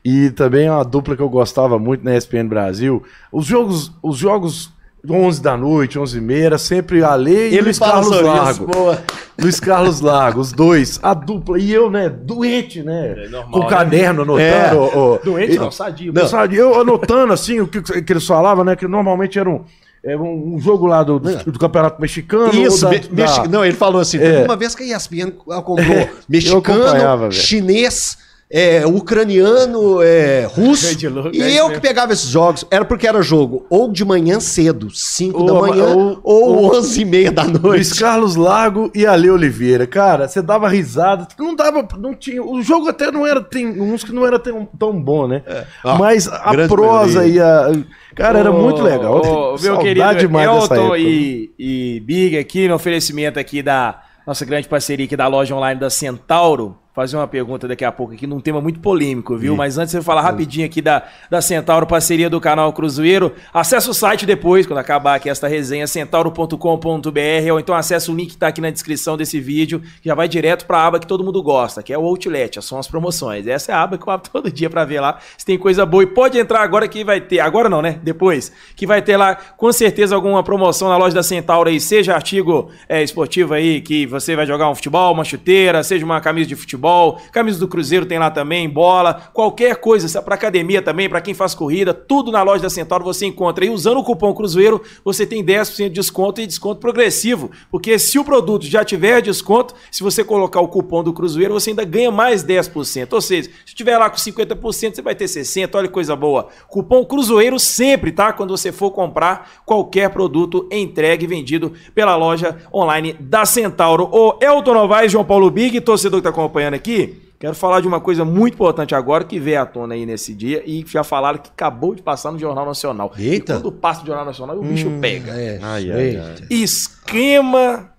[0.05, 3.03] E também é uma dupla que eu gostava muito na ESPN Brasil.
[3.33, 4.71] Os jogos, os jogos
[5.09, 8.67] 11 da noite, 11 e meia, sempre Ale e Ele Luiz Carlos isso, Lago.
[8.67, 9.03] boa.
[9.41, 11.59] Luiz Carlos Lago, os dois, a dupla.
[11.59, 13.15] E eu, né, doente, né?
[13.25, 13.69] É normal, com o né?
[13.69, 14.43] caderno anotando.
[14.43, 14.75] É.
[14.75, 15.19] ó, ó.
[15.25, 16.13] Doente E- não, sadio.
[16.13, 16.29] Não.
[16.29, 18.77] Sabe, eu anotando assim o que, que eles falavam, né?
[18.77, 19.65] Que normalmente era um,
[20.05, 22.53] era um jogo lá do, do, do Campeonato Mexicano.
[22.55, 24.21] Isso, ou me- da- mexi- da- não, ele falou assim: É.
[24.21, 28.19] teve uma vez que a ESPN comprou mexicano, chinês,
[28.55, 30.87] é, ucraniano, é, russo.
[30.87, 30.91] É
[31.33, 34.91] e isso eu que pegava esses jogos, era porque era jogo ou de manhã cedo,
[34.95, 37.95] 5 da manhã, ou- ou 11 e meia da Luiz noite.
[37.99, 39.87] Carlos Lago e Ale Oliveira.
[39.87, 41.27] Cara, você dava risada.
[41.39, 41.89] Não dava.
[41.99, 42.43] Não tinha.
[42.45, 43.41] O jogo até não era.
[43.41, 45.43] Tem uns que não era tão, tão bom, né?
[45.83, 47.35] Ah, Mas a prosa maioria.
[47.35, 47.73] e a.
[48.15, 49.23] Cara, era muito legal.
[49.25, 54.45] Ô, meu saudade querido demais Elton e, e Big aqui no oferecimento aqui da nossa
[54.45, 56.77] grande parceria aqui da loja online da Centauro.
[56.95, 59.57] Fazer uma pergunta daqui a pouco aqui num tema muito polêmico, viu?
[59.57, 63.95] Mas antes eu falar rapidinho aqui da, da Centauro, parceria do canal Cruzeiro, acesse o
[63.95, 68.49] site depois, quando acabar aqui esta resenha, centauro.com.br, ou então acesse o link que tá
[68.49, 71.83] aqui na descrição desse vídeo, que já vai direto pra aba que todo mundo gosta,
[71.83, 73.47] que é o Outlet, são as promoções.
[73.47, 75.87] Essa é a aba que eu abro todo dia pra ver lá se tem coisa
[75.87, 76.03] boa.
[76.03, 78.01] E pode entrar agora que vai ter, agora não, né?
[78.03, 82.15] Depois, que vai ter lá com certeza alguma promoção na loja da Centauro aí, seja
[82.15, 86.51] artigo é, esportivo aí, que você vai jogar um futebol, uma chuteira, seja uma camisa
[86.51, 91.09] de futebol, futebol, camisa do Cruzeiro tem lá também, bola, qualquer coisa, para academia também,
[91.09, 93.65] para quem faz corrida, tudo na loja da Centauro você encontra.
[93.65, 98.19] E usando o cupom Cruzeiro, você tem 10% de desconto e desconto progressivo, porque se
[98.19, 102.11] o produto já tiver desconto, se você colocar o cupom do Cruzeiro, você ainda ganha
[102.11, 103.13] mais 10%.
[103.13, 106.49] Ou seja, se tiver lá com 50%, você vai ter 60%, olha que coisa boa.
[106.67, 108.33] Cupom Cruzeiro sempre, tá?
[108.33, 114.09] Quando você for comprar qualquer produto entregue e vendido pela loja online da Centauro.
[114.11, 118.01] O Elton Novaes, João Paulo Big, torcedor que está acompanhando aqui, quero falar de uma
[118.01, 121.51] coisa muito importante agora que veio à tona aí nesse dia e já falaram que
[121.51, 123.13] acabou de passar no Jornal Nacional.
[123.19, 123.55] Eita.
[123.55, 125.33] E quando passa no Jornal Nacional, o bicho pega.
[125.33, 126.35] É, Ai, ai, ai.
[126.51, 127.91] Esquema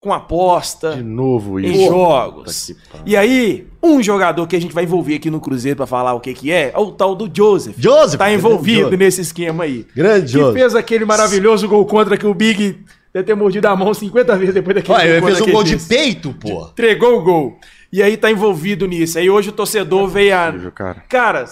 [0.00, 1.86] com aposta De novo em isso.
[1.86, 2.66] jogos.
[2.66, 3.04] Que pariu.
[3.06, 6.20] E aí, um jogador que a gente vai envolver aqui no Cruzeiro pra falar o
[6.20, 7.74] que que é, é o tal do Joseph.
[7.78, 8.98] Joseph, Tá envolvido Joseph.
[8.98, 9.86] nesse esquema aí.
[9.96, 10.52] Grande Que Joseph.
[10.54, 12.80] fez aquele maravilhoso gol contra que o Big
[13.14, 15.52] deve ter mordido a mão 50 vezes depois daquele Olha, ele contra fez um que
[15.52, 15.86] gol de fez.
[15.88, 16.66] peito, pô.
[16.66, 17.58] Entregou o gol.
[17.94, 19.20] E aí tá envolvido nisso.
[19.20, 20.70] Aí hoje o torcedor veio a.
[20.72, 21.04] cara.
[21.08, 21.44] Cara,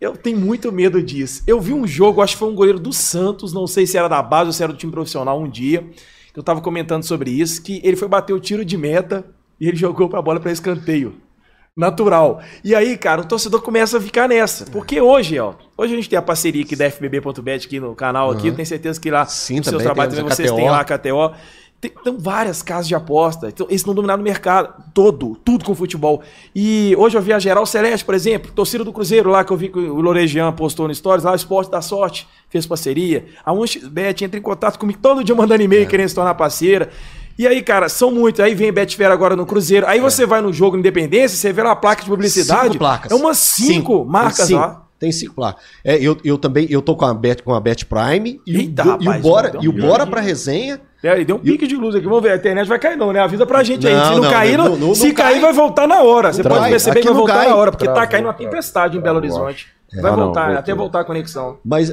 [0.00, 1.42] eu tenho muito medo disso.
[1.46, 4.08] Eu vi um jogo, acho que foi um goleiro do Santos, não sei se era
[4.08, 5.84] da base ou se era do time profissional um dia,
[6.32, 9.22] que eu tava comentando sobre isso, que ele foi bater o tiro de meta
[9.60, 11.20] e ele jogou pra bola pra escanteio.
[11.76, 12.40] Natural.
[12.64, 14.64] E aí, cara, o torcedor começa a ficar nessa.
[14.64, 18.30] Porque hoje, ó, hoje a gente tem a parceria aqui da FBB.bet aqui no canal
[18.30, 20.84] aqui, eu tenho certeza que lá Sim, no seu trabalho também vocês têm lá a
[20.84, 21.34] KTO.
[21.80, 23.48] Tem, tem várias casas de aposta.
[23.48, 26.20] Então, eles não dominaram o mercado todo, tudo com futebol.
[26.54, 29.56] E hoje eu vi a Geral Celeste, por exemplo, torcida do Cruzeiro lá que eu
[29.56, 33.24] vi que o Loregian postou no Stories, lá o Esporte da Sorte fez parceria.
[33.44, 35.64] A 1xBet entra em contato comigo todo dia mandando É.
[35.64, 36.90] e-mail querendo se tornar parceira.
[37.38, 38.40] E aí, cara, são muitos.
[38.42, 39.86] Aí vem Betfair agora no Cruzeiro.
[39.86, 42.60] Aí você vai no jogo Independência, você vê lá a placa de publicidade.
[42.60, 42.64] É.
[42.72, 43.10] Cinco placas.
[43.10, 44.82] É umas cinco, marcas tem cinco, lá.
[45.00, 45.64] Tem cinco placas.
[45.82, 48.82] É, eu, eu também, eu tô com a Bet, com a Bet Prime e, Eita,
[48.84, 49.72] o, e o rapaz, Bora, e o.
[49.72, 50.78] Bora pra resenha.
[51.02, 52.04] É, e deu um pique de luz aqui.
[52.04, 53.20] Vamos ver, a internet vai cair não, né?
[53.20, 53.94] Avisa pra gente aí.
[53.94, 55.32] Se não, não, cair, não, não- se cai.
[55.32, 56.30] cair, vai voltar na hora.
[56.34, 57.48] Você pode perceber Aqui que vai voltar cai.
[57.48, 58.50] na hora, porque tá caindo uma travou.
[58.50, 59.16] tempestade em Belo.
[59.16, 59.68] Horizonte.
[60.00, 61.58] Vai Ah, não, voltar, até voltar a conexão.
[61.64, 61.90] Mas.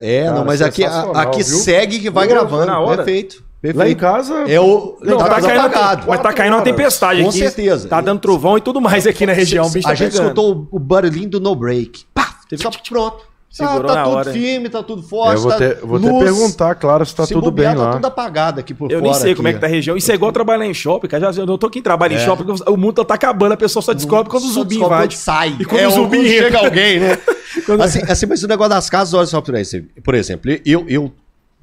[0.00, 2.66] É, Cara, não, mas aqui, aqui segue que vai gravando.
[2.66, 2.98] na hora.
[2.98, 3.42] Perfeito.
[3.60, 3.78] Perfeito.
[3.78, 4.34] Lá em casa.
[4.48, 4.96] É o.
[5.02, 6.06] Não, tá, tá, caindo, apagado.
[6.08, 7.38] mas tá caindo uma Quatro tempestade Com aqui.
[7.38, 7.88] certeza.
[7.88, 9.66] Tá dando trovão e tudo mais aqui na região.
[9.66, 10.22] A tá gente pegando.
[10.22, 12.04] escutou o, barulhinho do no break.
[12.14, 13.28] Pá, só pronto.
[13.56, 14.32] Tá, Segurou tá na tudo hora.
[14.32, 15.36] firme, tá tudo forte.
[15.36, 16.22] eu vou tá até, luz.
[16.22, 17.96] perguntar, claro, se tá Se tudo bobear, bem tá lá.
[17.96, 19.10] tudo apagado aqui por Eu fora.
[19.10, 19.96] nem sei aqui, como é que tá a região.
[19.96, 21.32] Isso é igual trabalhar em shopping, cara.
[21.32, 22.24] Já, eu não tô quem trabalha em É.
[22.24, 25.16] shopping, o mundo tá acabando, a pessoa só descobre quando o zumbi invade.
[25.16, 25.56] sai.
[25.58, 27.18] E quando é, o zumbi chega alguém, né?
[27.82, 29.82] Assim, assim, mas o negócio das casas, olha só pra você.
[30.04, 31.12] Por exemplo, eu, eu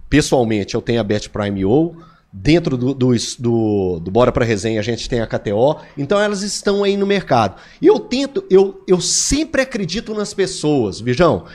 [0.10, 1.96] pessoalmente, eu tenho a Bet Prime ou
[2.38, 6.42] dentro do, do, do, do Bora Pra Resenha a gente tem a KTO, então elas
[6.42, 7.56] estão aí no mercado.
[7.82, 11.46] E eu tento, eu, eu sempre acredito nas pessoas, Bijão.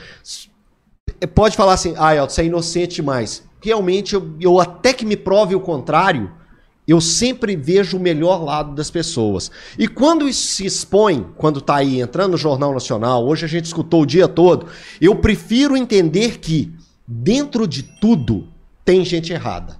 [1.35, 3.43] Pode falar assim, ah, Elton, você é inocente demais.
[3.61, 6.31] Realmente, eu, eu até que me prove o contrário,
[6.87, 9.51] eu sempre vejo o melhor lado das pessoas.
[9.77, 13.65] E quando isso se expõe, quando tá aí entrando no Jornal Nacional, hoje a gente
[13.65, 14.65] escutou o dia todo,
[14.99, 16.73] eu prefiro entender que
[17.11, 18.47] dentro de tudo
[18.85, 19.77] tem gente errada.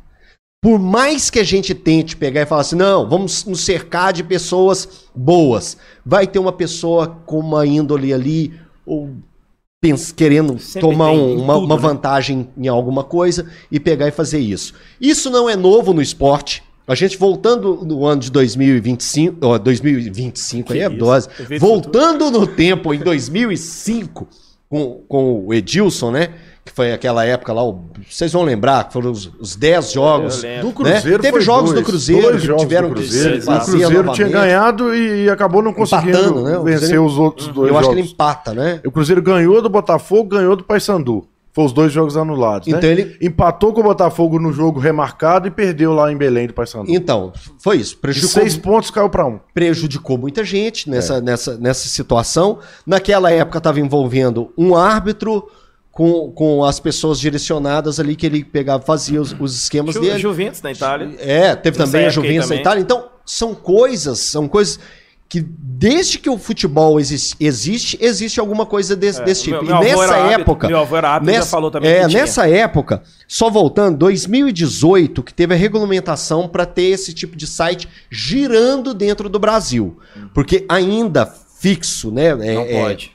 [0.63, 4.23] Por mais que a gente tente pegar e falar assim, não, vamos nos cercar de
[4.23, 8.53] pessoas boas, vai ter uma pessoa com uma índole ali,
[8.85, 9.09] ou
[10.15, 11.81] querendo Sempre tomar um- uma, tudo, uma né?
[11.81, 14.75] vantagem em alguma coisa e pegar e fazer isso.
[14.99, 16.61] Isso não é novo no esporte.
[16.87, 21.29] A gente voltando no ano de 2025, ó, 2025 aí Que é isso, dose.
[21.59, 24.27] Voltando no tempo, em 2005,
[24.69, 26.29] com, com o Edilson, né?
[26.63, 30.43] Que foi aquela época lá, o- vocês vão lembrar, que foram os, os 10 jogos.
[30.43, 30.67] Eu lembro.
[30.67, 31.17] Do Cruzeiro Né?
[31.17, 33.41] Teve foi jogos dois, do Cruzeiro dois que jogos tiveram do que Cruzeiro.
[33.41, 34.29] se O Cruzeiro tinha novamente.
[34.31, 36.51] ganhado e, acabou não conseguindo Empatando, né?
[36.59, 38.05] Vencer Cruzeiro- os outros dois Eu acho que jogos.
[38.05, 38.79] ele empata, né?
[38.85, 41.27] O Cruzeiro ganhou do Botafogo, ganhou do Paysandu.
[41.53, 42.77] Foi os dois jogos anulados, né?
[42.77, 46.53] Então ele- Empatou com o Botafogo no jogo remarcado e perdeu lá em Belém do
[46.53, 46.89] Paysandu.
[46.89, 47.95] Então, foi isso.
[47.95, 49.37] De Prejudicou, seis pontos caiu pra um.
[49.53, 52.59] prejudicou muita gente nessa, nessa, nessa situação.
[52.85, 55.45] Naquela época estava envolvendo um árbitro
[55.91, 60.19] com, com as pessoas direcionadas ali que ele pegava, fazia os, os esquemas Ju, dele.
[60.19, 61.15] Juventus na Itália.
[61.19, 62.55] É, teve Nessa também a Juventus na.
[62.55, 62.81] Itália.
[62.81, 64.79] Então, são coisas, são coisas
[65.27, 69.71] que desde que o futebol exis- existe, existe alguma coisa desse, É, desse meu- tipo.
[69.71, 73.01] meu e avô nessa época, meu avô era já nessa, falou também é, nessa época,
[73.27, 79.29] só voltando, 2018 que teve a regulamentação para ter esse tipo de site girando dentro
[79.29, 79.97] do Brasil,
[80.33, 82.27] porque ainda fixo, né?
[82.27, 83.11] é- Não é- pode.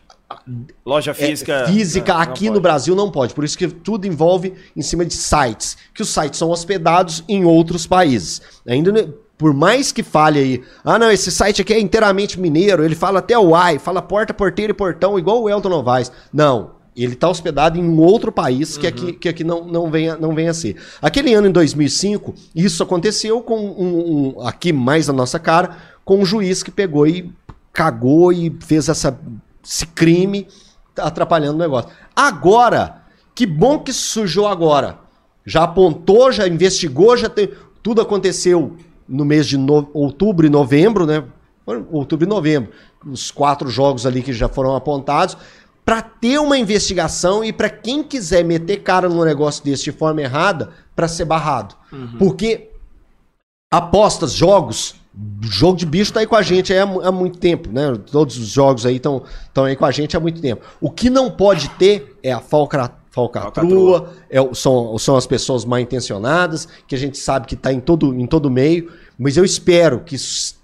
[0.85, 1.67] Loja é, física.
[1.67, 2.55] física não, não aqui pode.
[2.55, 3.35] no Brasil não pode.
[3.35, 7.45] Por isso que tudo envolve em cima de sites, que os sites são hospedados em
[7.45, 8.41] outros países.
[8.67, 12.95] Ainda por mais que fale aí, ah não, esse site aqui é inteiramente mineiro, ele
[12.95, 16.11] fala até o ai, fala porta, porteira e portão igual o Elton Novaes.
[16.33, 20.17] Não, ele está hospedado em um outro país que aqui, que aqui não, não, venha,
[20.17, 20.77] não venha a ser.
[21.03, 26.19] Aquele ano em 2005, isso aconteceu com um, um- aqui mais na nossa cara, com
[26.21, 27.31] um juiz que pegou e
[27.73, 29.21] cagou e fez essa,
[29.67, 30.47] esse crime
[30.97, 31.91] atrapalhando o negócio.
[32.15, 33.03] Agora,
[33.35, 34.99] que bom que surgiu agora.
[35.45, 37.51] Já apontou, já investigou, já tem.
[37.83, 38.77] Tudo aconteceu
[39.09, 41.23] no mês de no- outubro e novembro, né?
[41.91, 42.73] Outubro e novembro.
[43.05, 45.37] Os quatro jogos ali que já foram apontados.
[45.85, 50.21] Para ter uma investigação e para quem quiser meter cara num negócio desse de forma
[50.21, 51.77] errada, para ser barrado.
[52.19, 52.71] Porque
[53.73, 54.97] apostas, jogos,
[55.43, 57.97] jogo de bicho tá aí com a gente há, há muito tempo, né?
[58.11, 59.23] Todos os jogos aí estão
[59.65, 60.63] aí com a gente há muito tempo.
[60.81, 65.81] O que não pode ter é a falca, falcatrua, é, são, são as pessoas mal
[65.81, 70.01] intencionadas, que a gente sabe que está em todo, em todo meio, mas eu espero
[70.01, 70.17] que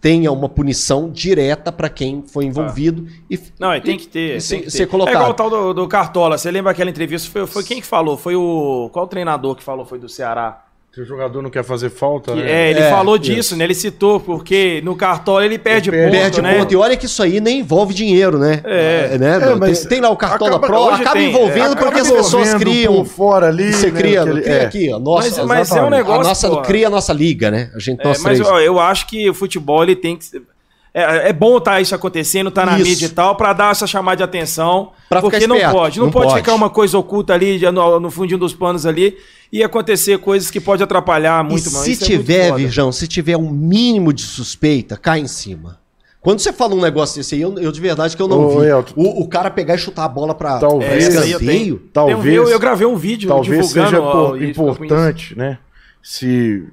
[0.03, 4.37] tenha uma punição direta para quem foi envolvido e Não, é, tem que ter.
[4.37, 4.71] e tem que ter.
[4.71, 5.15] ser colocado.
[5.15, 6.37] É igual o tal do, do Cartola.
[6.37, 7.31] Você lembra aquela entrevista?
[7.31, 8.19] Foi, foi quem que falou?
[8.19, 8.91] Foi o.
[8.93, 9.87] Qual o treinador que falou?
[9.87, 10.67] Foi do Ceará?
[10.95, 12.53] Se o jogador não quer fazer falta, Que- né?
[12.67, 13.25] é, ele É, falou isso.
[13.25, 13.65] disso, né?
[13.65, 16.59] Ele citou, porque no Cartola ele perde Ele ponto, perde né?
[16.59, 16.71] ponto.
[16.71, 18.61] E olha que isso aí nem envolve dinheiro, né?
[18.63, 19.17] É.
[19.17, 19.37] né?
[19.53, 22.01] É, mas tem, tem lá o Cartola acaba- Pro, acaba tem, envolvendo é, porque acaba
[22.03, 23.05] as pessoas criam.
[23.07, 24.65] fora ali, Você né, cria, aquele- cria é.
[24.67, 24.99] aqui, ó.
[24.99, 26.61] Nossa, Mas- mas é um negócio, A nossa, pô.
[26.61, 27.71] cria a nossa liga, né?
[27.75, 28.53] A gente, É, nós mas três.
[28.53, 30.27] ó, eu acho que o futebol ele tem que.
[30.95, 32.87] É, é bom tá isso acontecendo, tá na Isso.
[32.89, 34.93] mídia e tal, pra dar essa chamada de atenção.
[35.09, 35.99] Pra porque ficar não pode.
[35.99, 36.39] Não, não pode, pode.
[36.41, 39.17] ficar uma coisa oculta ali no, no fundinho dos panos ali
[39.51, 41.85] e acontecer coisas que pode atrapalhar muito mais.
[41.85, 42.59] se é tiver, foda.
[42.59, 45.81] Virgão, se tiver um mínimo de suspeita, cai em cima.
[46.21, 48.61] Quando você fala um negócio desse aí, eu, eu de verdade que eu não Ô,
[48.61, 48.67] vi.
[48.67, 48.93] Elton.
[48.95, 51.05] O, o cara pegar e chutar a bola pra Talvez.
[51.05, 51.27] É, eu tenho.
[51.27, 51.75] escanteio.
[51.75, 55.59] Um- Talvez, eu, eu gravei um vídeo talvez divulgando seja ó, isso, importante, né?
[56.03, 56.65] Se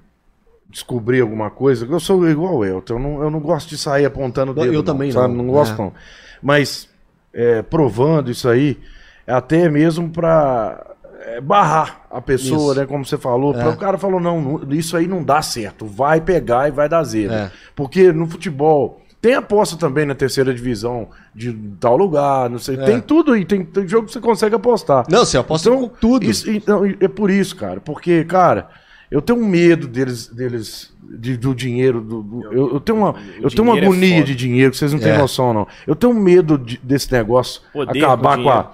[0.69, 1.85] descobrir alguma coisa.
[1.85, 4.71] Eu sou igual o Elton, eu não, eu não gosto de sair apontando o Eu
[4.71, 4.83] dedo.
[4.83, 5.33] também sabe?
[5.33, 5.77] não, Não gosto, é.
[5.77, 5.93] não.
[6.41, 6.87] Mas
[7.33, 8.77] é, provando isso aí,
[9.25, 10.85] é até mesmo pra
[11.25, 12.79] é, barrar a pessoa, Isso.
[12.79, 12.85] né?
[12.85, 13.53] Como você falou.
[13.55, 13.67] É.
[13.67, 15.85] O cara falou: não, não, isso aí não dá certo.
[15.85, 17.33] Vai pegar e vai dar zero.
[17.33, 17.51] É.
[17.75, 19.01] Porque no futebol.
[19.21, 22.77] Tem aposta também na terceira divisão de tal lugar, não sei.
[22.77, 22.85] É.
[22.85, 25.03] Tem tudo aí, tem, tem jogo que você consegue apostar.
[25.09, 26.23] Não, você aposta com tudo.
[26.23, 27.81] Isso, então, é por isso, cara.
[27.81, 28.69] Porque, cara,
[29.11, 32.01] eu tenho medo deles, deles de- do dinheiro.
[32.01, 34.25] Do, do- eu, eu tenho uma, eu tenho uma é agonia foda.
[34.25, 35.17] de dinheiro que vocês não têm É.
[35.17, 35.67] noção, não.
[35.87, 38.71] Eu tenho medo de- desse negócio Poder acabar com com a,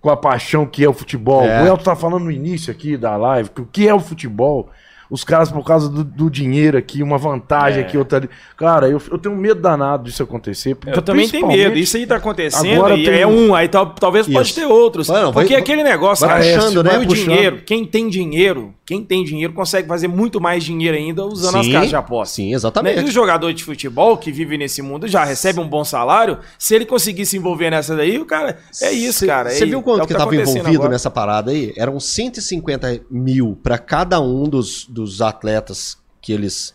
[0.00, 1.44] com a paixão que é o futebol.
[1.44, 1.62] É.
[1.62, 4.68] O Elton tá falando no início aqui da live que o que é o futebol.
[5.10, 7.86] Os caras, por causa do, do dinheiro aqui, uma vantagem É.
[7.86, 8.28] aqui, outra ali.
[8.56, 10.76] Cara, eu, eu tenho medo danado disso acontecer.
[10.86, 11.76] Eu também tenho medo.
[11.78, 14.60] Isso aí tá acontecendo Agora e tem é um- aí tal- talvez pode Isso.
[14.60, 15.08] ter outros.
[15.08, 16.98] Não, vai- porque aquele negócio, vai cara, puxando, né?
[16.98, 17.24] o Puxando.
[17.24, 21.66] dinheiro, quem tem dinheiro, quem tem dinheiro consegue fazer muito mais dinheiro ainda usando as
[21.66, 22.34] Sim, casas de aposta.
[22.36, 22.50] Sim, Né?
[22.50, 23.04] E exatamente.
[23.04, 26.38] o jogador de futebol que vive nesse mundo já recebe um bom salário.
[26.58, 28.58] Se ele conseguir se envolver nessa daí, o cara.
[28.82, 29.50] É isso, Cê- cara.
[29.50, 30.92] Você é- viu quanto é o que tá estava acontecendo envolvido agora.
[30.92, 31.72] nessa parada aí?
[31.76, 36.74] Eram 150 mil para cada um dos, dos atletas que eles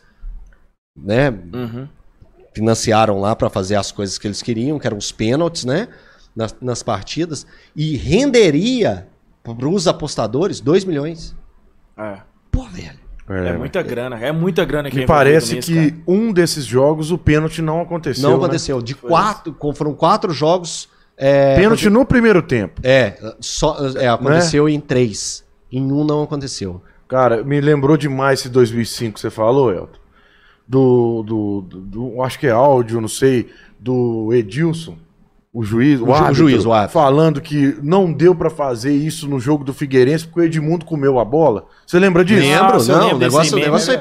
[0.95, 1.87] né, Uhum.
[2.53, 5.87] financiaram lá para fazer as coisas que eles queriam, que eram os pênaltis, né?
[6.35, 7.45] Nas, nas partidas.
[7.75, 9.07] E renderia
[9.43, 11.35] para os apostadores 2 milhões.
[11.97, 12.17] É.
[12.51, 13.03] Pô, velho.
[13.29, 16.03] É, muita grana, é muita grana que Me é parece nisso, que cara.
[16.07, 18.23] um desses jogos o pênalti não aconteceu.
[18.23, 18.43] Não né?
[18.43, 18.81] aconteceu.
[18.81, 20.89] De quatro, como foram quatro jogos.
[21.15, 22.81] É, Pênalti no primeiro tempo.
[22.83, 24.71] É, só, é, aconteceu Né?
[24.71, 25.43] em três.
[25.71, 26.81] Em um não aconteceu.
[27.07, 29.99] Cara, me lembrou demais esse 2005 que você falou, Elton.
[30.67, 33.49] Do, do, do, do- acho que é áudio, não sei,
[33.79, 34.97] do Edilson,
[35.53, 36.93] o juiz, o, O árbitro, juiz, o árbitro.
[36.93, 41.19] falando que não deu pra fazer isso no jogo do Figueirense porque o Edmundo comeu
[41.19, 41.65] a bola.
[41.85, 42.39] Você lembra disso?
[42.41, 42.99] Lembro, eu não.
[43.01, 43.97] lembro O desse negócio, o meme, negócio, é é,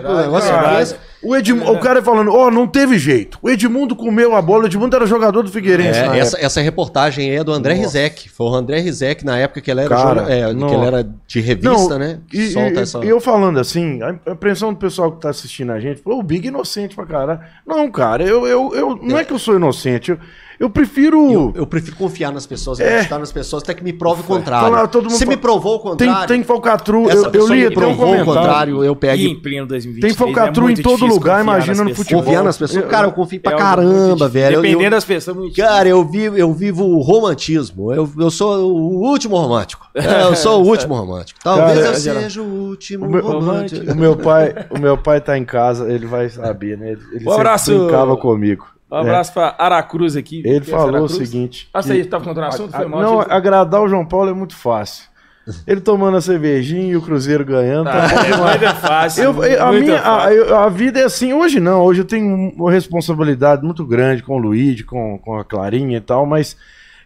[0.52, 1.32] verdade, o cara.
[1.32, 1.32] é.
[1.32, 3.38] O, Edmundo, cara falando, ó, não teve jeito.
[3.42, 5.98] O Edmundo comeu a bola, o Edmundo era jogador do Figueirense.
[6.00, 7.86] É, essa, essa reportagem aí é do André Nossa.
[7.86, 8.28] Rizek.
[8.30, 10.74] Foi o André Rizek na época que ele era, Cara, jornal- é, que não.
[10.74, 12.18] ele era de revista, né?
[12.32, 12.98] E, Solta e- essa.
[12.98, 16.46] eu falando assim, a impressão do pessoal que tá assistindo a gente, falou, o Big
[16.46, 17.40] é inocente pra caralho.
[17.66, 20.18] Não, cara, eu, eu, eu não é que eu sou inocente, eu,
[20.58, 21.30] eu prefiro.
[21.32, 22.86] Eu, eu prefiro confiar nas pessoas, É.
[22.88, 24.68] acreditar nas pessoas, até que me prove o contrário.
[24.68, 27.10] Falar, todo mundo Se me fala- provou o tem, contrário, tem falcatrua.
[27.12, 30.14] essa Eu, eu li me um provou o contrário, eu pego E em pleno 2023
[30.14, 32.22] Tem falcatrua é em todo lugar, imagina no futebol.
[32.22, 32.82] confiar nas pessoas.
[32.84, 34.28] Eu- Cara, eu confio pra É muito caramba, difícil.
[34.28, 34.54] velho.
[34.56, 35.62] Eu- Dependendo eu, das pessoas, é.
[35.62, 37.92] Cara, eu vivo, eu vivo o romantismo.
[37.92, 39.86] Eu, eu sou o último romântico.
[40.02, 41.38] É, eu sou o último romântico.
[41.42, 43.92] Talvez Cara, eu é, seja o último O meu, romântico.
[43.92, 46.92] o meu pai, o meu pai tá em casa, ele vai saber, né?
[46.92, 47.76] Ele, ele Um abraço.
[47.78, 48.64] brincava comigo.
[48.92, 50.42] Um abraço pra Aracruz aqui.
[50.44, 50.50] É.
[50.50, 51.12] Ele falou o Aracruz?
[51.16, 51.68] seguinte.
[51.72, 52.72] Ah, você tava contando um assunto?
[52.72, 53.00] Foi a- mal.
[53.02, 55.10] não, achei agradar o João Paulo é muito fácil.
[55.66, 57.86] Ele tomando a cervejinha e o Cruzeiro ganhando.
[57.86, 59.24] tá Ah, é muito fácil.
[59.24, 60.32] Eu- eu- a, minha, a, fácil.
[60.36, 61.32] eu- a vida é assim.
[61.32, 61.82] Hoje não.
[61.82, 66.00] Hoje eu tenho uma responsabilidade muito grande com o Luigi, com, com a Clarinha e
[66.00, 66.26] tal.
[66.26, 66.56] Mas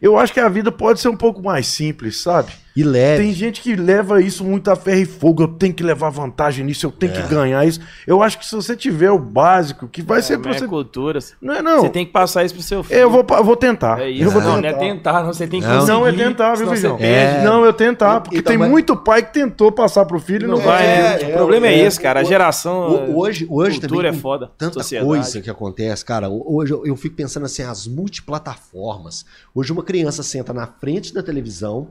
[0.02, 2.52] eu acho que a vida pode ser um pouco mais simples, sabe?
[2.76, 3.22] E leve.
[3.22, 5.42] Tem gente que leva isso muito a ferro e fogo.
[5.44, 7.22] Eu tenho que levar vantagem nisso, eu tenho É.
[7.22, 7.80] que ganhar isso.
[8.06, 10.66] Eu acho que se você tiver o básico, que vai ser pra é você.
[10.68, 11.18] cultura.
[11.40, 11.80] Não é, não.
[11.80, 13.00] Você tem que passar isso pro seu filho.
[13.00, 13.98] Eu vou, eu vou tentar.
[14.00, 14.30] É eu isso.
[14.30, 14.60] vou Não, tentar.
[14.60, 15.32] não é tentar, não.
[15.32, 15.74] Você tem que Não.
[15.80, 15.92] conseguir.
[15.98, 16.96] Não, é tentar, viu, Feijão?
[17.00, 17.42] É.
[17.42, 20.48] Não, eu tentar, porque Então, tem mas- muito pai que tentou passar pro filho e
[20.48, 21.16] não, Não vai.
[21.30, 22.20] o problema é, é, esse, cara.
[22.20, 22.90] A geração.
[23.10, 24.50] O- Hoje, hoje cultura também é foda.
[24.58, 25.08] Tanta sociedade.
[25.08, 26.28] coisa que acontece, cara.
[26.28, 29.24] Hoje eu, eu fico pensando assim, as multiplataformas.
[29.54, 31.88] Hoje uma criança senta na frente da televisão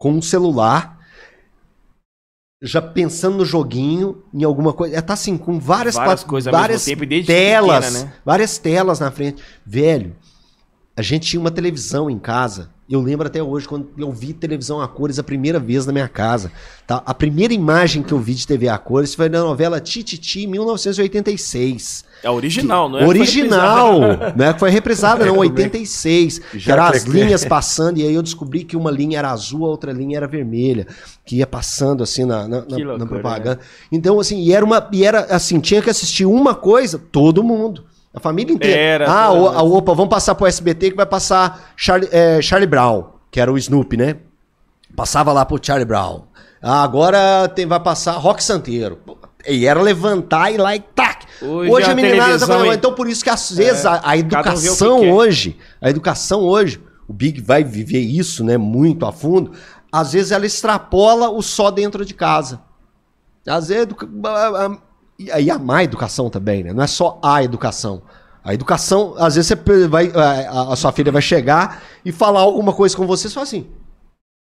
[0.00, 0.98] com um celular,
[2.62, 4.96] já pensando no joguinho, em alguma coisa.
[4.96, 8.12] É, tá assim, com várias, Várias coisas várias tempo telas, pequena, né?
[8.24, 9.42] várias telas na frente.
[9.64, 10.16] Velho,
[10.96, 12.70] a gente tinha uma televisão em casa.
[12.90, 16.08] Eu lembro até hoje quando eu vi televisão a cores a primeira vez na minha
[16.08, 16.50] casa.
[16.88, 17.00] Tá?
[17.06, 22.04] A primeira imagem que eu vi de TV a cores foi na novela Tititi, 1986.
[22.22, 23.06] É original, não é?
[23.06, 24.00] Original,
[24.36, 26.38] não é que foi reprisada, não, 86.
[26.40, 29.64] Que Já eram as linhas passando, e aí eu descobri que uma linha era azul,
[29.66, 30.86] a outra linha era vermelha,
[31.24, 33.60] que ia passando assim na, na, na- Que loucura, na propaganda.
[33.92, 34.86] Então, assim, e era uma.
[34.92, 37.84] E era assim, tinha que assistir uma coisa, todo mundo.
[38.12, 39.04] A família inteira.
[39.04, 42.66] Era, ah, o- a- opa, vamos passar pro SBT que vai passar Charlie, é, Charlie
[42.68, 44.16] Brown, que era o Snoopy, né?
[44.96, 46.22] Passava lá pro Charlie Brown.
[46.60, 48.98] Ah, agora tem, vai passar Rock Santeiro.
[49.48, 51.24] E era levantar e lá e tac.
[51.40, 53.94] Hoje Hoje, a a meninada tá falando, é- Então por isso que às vezes a,
[53.94, 54.18] a cada um que
[54.66, 59.52] educação hoje, a educação hoje, o Big vai viver isso, né, muito a fundo.
[59.90, 62.60] Às vezes ela extrapola o só dentro de casa.
[63.46, 63.86] Às vezes
[65.24, 66.72] e aí a má educação também, né?
[66.72, 68.02] Não é só a educação.
[68.42, 72.72] A educação, às vezes você vai, a, a sua filha vai chegar e falar alguma
[72.72, 73.66] coisa com você, fala assim: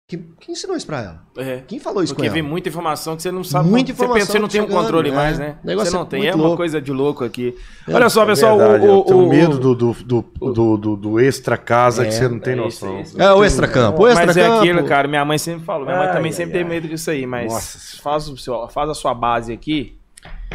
[0.08, 1.24] quem, quem ensinou isso pra ela?
[1.38, 1.64] É.
[1.66, 2.50] Quem falou isso Porque com vem ela?
[2.50, 3.70] muita informação que você não sabe.
[3.70, 5.14] Muita você pensa informação que você não tem um controle é.
[5.14, 5.56] mais, né?
[5.64, 6.20] O negócio Você é não tem.
[6.20, 6.58] muito É uma louco.
[6.58, 7.56] coisa de louco aqui.
[7.88, 8.58] Olha só, É pessoal.
[8.58, 10.22] verdade, o, eu o, tenho o- medo do, do, do,
[10.54, 13.00] do, do- do extra casa É, que você não tem é noção.
[13.00, 13.22] isso, é isso.
[13.22, 14.04] É o extracampo.
[14.04, 14.60] O Mas é extracampo.
[14.60, 15.08] aquilo, cara.
[15.08, 15.86] Minha mãe sempre falou.
[15.86, 16.70] Minha mãe Ai, também ai, sempre teve ai.
[16.70, 17.26] medo disso aí.
[17.26, 18.02] Mas Nossa.
[18.04, 19.98] faz, o seu, faz a sua base aqui,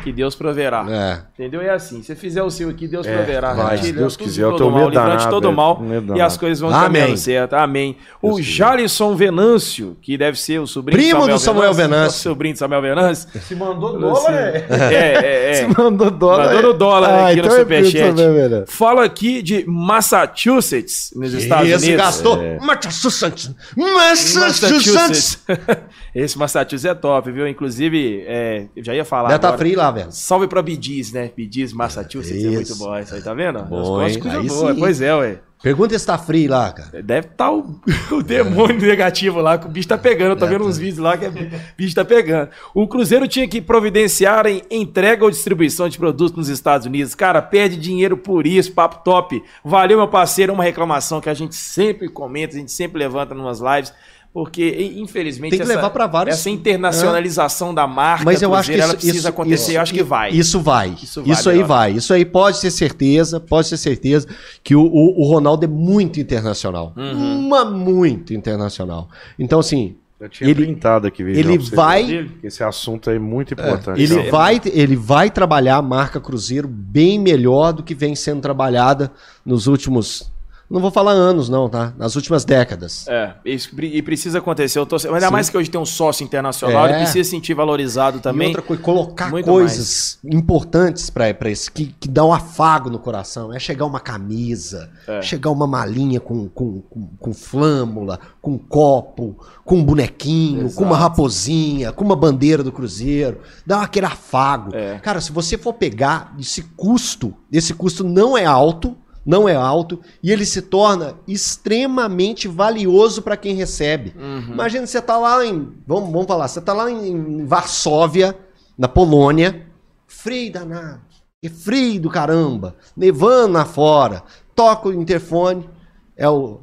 [0.03, 0.85] que Deus proverá.
[0.89, 1.21] É.
[1.43, 1.61] Entendeu?
[1.61, 2.03] É assim.
[2.03, 3.53] Se fizer o seu aqui, Deus É, proverá.
[3.55, 4.43] vai, se Deus quiser.
[4.43, 5.57] Eu todo tenho mal, medo livrante todo velho.
[5.57, 5.81] mal.
[5.81, 7.55] Medo E as coisas vão caminhando certo.
[7.55, 7.97] Amém.
[8.23, 12.05] O Deus Jalisson Venâncio, que deve ser o sobrinho Primo do Samuel Venâncio.
[12.05, 13.29] nosso sobrinho de Samuel Venâncio.
[13.41, 14.67] Se mandou dólar, é.
[14.91, 15.55] É, é, é.
[15.55, 16.47] Se mandou dólar.
[16.55, 18.65] Mandou no dólar Ah, aqui no então é Superchat.
[18.67, 22.05] Fala aqui de Massachusetts, nos Estados Esse Unidos.
[22.05, 22.39] gastou.
[22.61, 23.55] Massachusetts.
[23.77, 24.35] Massachusetts.
[24.37, 25.39] Massachusetts.
[26.15, 27.47] Esse Massachusetts é top, viu?
[27.47, 29.29] Inclusive, é, eu já ia falar.
[29.29, 30.13] Deve tá frio lá, velho.
[30.13, 31.31] Salve pra Bidiz, né?
[31.37, 33.63] Bidiz, Massachusetts, é muito bom isso aí, tá vendo?
[33.65, 34.19] Bom, hein?
[34.19, 34.75] coisa boa.
[34.75, 35.39] Pois é, ué.
[35.63, 37.03] Pergunta se tá frio lá, cara.
[37.03, 37.79] Deve estar o,
[38.13, 40.31] o demônio negativo lá, que o bicho tá pegando.
[40.31, 40.67] Eu tô É, vendo tá.
[40.71, 41.33] uns vídeos lá que o
[41.77, 42.49] bicho tá pegando.
[42.75, 47.15] O Cruzeiro tinha que providenciar em entrega ou distribuição de produtos nos Estados Unidos.
[47.15, 49.43] Cara, perde dinheiro por isso, papo top.
[49.63, 50.55] Valeu, meu parceiro.
[50.55, 53.93] Uma reclamação que a gente sempre comenta, a gente sempre levanta nas lives.
[54.33, 58.77] Porque, infelizmente, Tem que levar pra vários- essa internacionalização da marca Mas eu acho que
[58.77, 59.55] isso, ela precisa isso- acontecer.
[59.63, 60.31] isso- eu acho que vai.
[60.31, 60.91] Isso vai.
[61.03, 61.67] Isso Isso, vai, aí Leandro.
[61.67, 61.93] vai.
[61.93, 64.29] Isso aí pode ter certeza, pode ter certeza
[64.63, 66.93] que o, o- o Ronaldo é muito internacional.
[66.97, 67.47] Uhum.
[67.47, 69.09] Uma muito internacional.
[69.39, 73.55] Então, assim, Eu tinha Ele- printado aqui, Vijão, ele vai- ver, Esse assunto é muito
[73.55, 74.03] importante.
[74.03, 74.31] ele cara.
[74.31, 79.11] vai, ele vai trabalhar a marca Cruzeiro bem melhor do que vem sendo trabalhada
[79.47, 80.31] nos últimos.
[80.71, 81.93] Não vou falar anos, não, tá?
[81.99, 83.05] Nas últimas décadas.
[83.09, 84.79] É, isso, e precisa acontecer.
[84.79, 85.33] Eu tô, ainda Sim.
[85.33, 86.91] mais que hoje tem um sócio internacional, É.
[86.91, 88.49] ele precisa se sentir valorizado E também.
[88.49, 93.53] outra coisa, colocar muito coisas importantes para isso, que, que dá um afago no coração.
[93.53, 95.21] É chegar uma camisa, É.
[95.23, 100.77] chegar uma malinha com, com, com, com flâmula, com copo, com um bonequinho, Exato.
[100.77, 103.41] com uma raposinha, com uma bandeira do Cruzeiro.
[103.67, 104.75] Dá aquele afago.
[104.75, 104.99] É.
[105.01, 110.01] Cara, se você for pegar esse custo, esse custo não é alto, não é alto,
[110.23, 114.15] e ele se torna extremamente valioso para quem recebe.
[114.19, 114.53] Uhum.
[114.55, 115.73] Imagina você tá lá em.
[115.87, 118.37] Vamos, vamos falar, você tá lá em Varsóvia,
[118.79, 119.67] na Polônia,
[120.07, 121.01] frio danado.
[121.43, 124.23] É frio do caramba, nevando lá fora.
[124.55, 125.69] Toca o interfone,
[126.17, 126.61] é o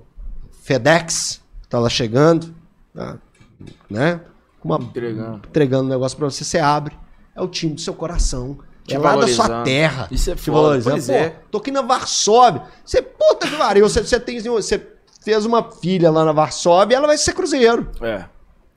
[0.61, 2.53] FedEx, tá lá chegando,
[2.93, 3.17] tá,
[3.89, 4.21] né?
[4.63, 5.47] Uma, Entregando.
[5.47, 6.95] entregando um negócio pra você, você abre,
[7.35, 8.57] é o time do seu coração.
[8.88, 10.07] Te é lá da sua terra.
[10.09, 10.95] Isso é te foda, valorizando.
[10.95, 11.35] pois Pô, é.
[11.51, 12.64] tô aqui na Varsóvia.
[12.84, 14.39] Você, puta que pariu, você, você tem.
[14.39, 14.81] Você
[15.23, 17.89] fez uma filha lá na Varsóvia, ela vai ser cruzeiro.
[18.01, 18.23] É.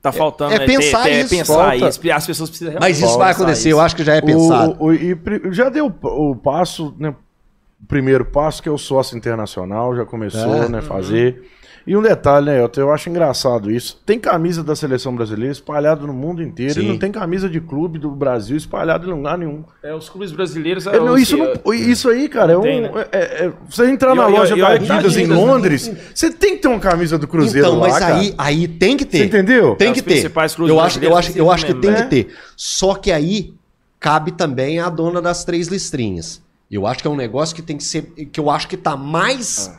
[0.01, 2.11] Tá faltando é né, pensar ter- isso, pensar falta- isso.
[2.11, 3.77] As pessoas precisam Mas isso vai acontecer, isso.
[3.77, 4.75] eu acho que já é pensado.
[4.79, 5.15] O, o- e
[5.51, 7.09] já deu o, o passo, né?
[7.09, 10.69] O primeiro passo, que é o sócio internacional, já começou É.
[10.69, 11.43] né, a fazer.
[11.85, 13.99] E um detalhe, né, Elton, eu acho engraçado isso.
[14.05, 16.81] Tem camisa da seleção brasileira espalhada no mundo inteiro Sim.
[16.81, 19.63] e não tem camisa de clube do Brasil espalhada em lugar nenhum.
[19.81, 20.85] É, os clubes brasileiros.
[20.87, 22.61] É, não, isso, que- não- isso aí, cara, é um.
[22.61, 22.91] tem, né?
[23.11, 25.35] é- é- é- você entrar E na loja e da Adidas em né?
[25.35, 28.15] Londres, você tem que ter uma camisa do Cruzeiro Então, lá, mas cara.
[28.17, 29.17] aí, aí tem que ter.
[29.19, 29.75] Você entendeu?
[29.75, 30.31] Tem É, que ter.
[30.67, 32.03] Eu acho, eu acho, eu acho que tem né?
[32.03, 32.27] que ter.
[32.55, 33.53] Só que aí
[33.99, 36.41] cabe também a dona das três listrinhas.
[36.71, 38.03] Eu acho que é um negócio que tem que ser.
[38.31, 39.71] que eu acho que tá mais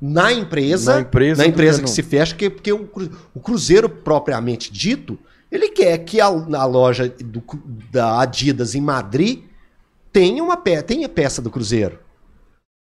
[0.00, 0.94] na empresa.
[0.94, 2.88] Na empresa na empresa que se fecha, que, porque o,
[3.34, 5.18] o Cruzeiro propriamente dito,
[5.50, 7.42] ele quer que a, a loja do
[7.90, 9.40] da Adidas em Madrid
[10.12, 11.98] tenha uma pe tenha peça do Cruzeiro.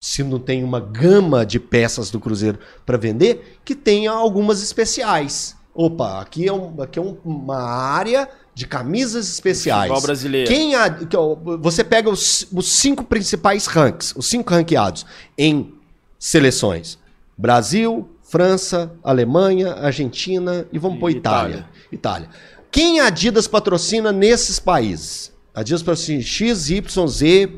[0.03, 5.55] Se não tem uma gama de peças do Cruzeiro para vender, que tenha algumas especiais.
[5.73, 9.83] Opa, aqui é, um- aqui é um- uma área de camisas especiais.
[9.87, 10.49] Futebol brasileiro.
[10.49, 15.05] Quem a- que, ó, você pega os, os cinco principais ranks, os cinco ranqueados
[15.37, 15.73] em
[16.21, 16.99] seleções:
[17.35, 21.67] Brasil, França, Alemanha, Argentina e vamos pôr Itália.
[21.91, 22.29] Itália.
[22.71, 25.33] Quem a Adidas patrocina nesses países?
[25.53, 27.49] A Adidas patrocina X, Y, Z,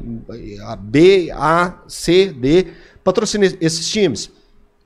[0.65, 2.73] A, B, A, C, D.
[3.03, 4.31] Patrocina esses times.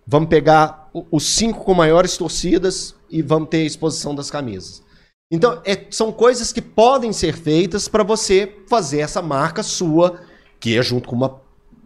[0.05, 4.81] Vamos pegar os cinco com maiores torcidas e vamos ter a exposição das camisas.
[5.29, 10.21] Então, é- são coisas que podem ser feitas para você fazer essa marca sua,
[10.59, 11.41] que é junto com uma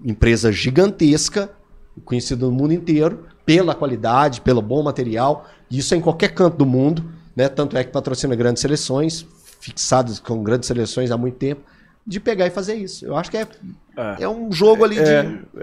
[0.05, 1.51] empresa gigantesca,
[2.05, 5.45] conhecida no mundo inteiro, pela qualidade, pelo bom material.
[5.69, 7.03] Isso é em qualquer canto do mundo,
[7.35, 7.49] né?
[7.49, 9.25] Tanto é que patrocina grandes seleções,
[9.59, 11.61] fixadas com grandes seleções há muito tempo,
[12.05, 13.05] de pegar e fazer isso.
[13.05, 13.47] Eu acho que é,
[13.97, 14.23] É.
[14.23, 15.01] é um jogo ali de.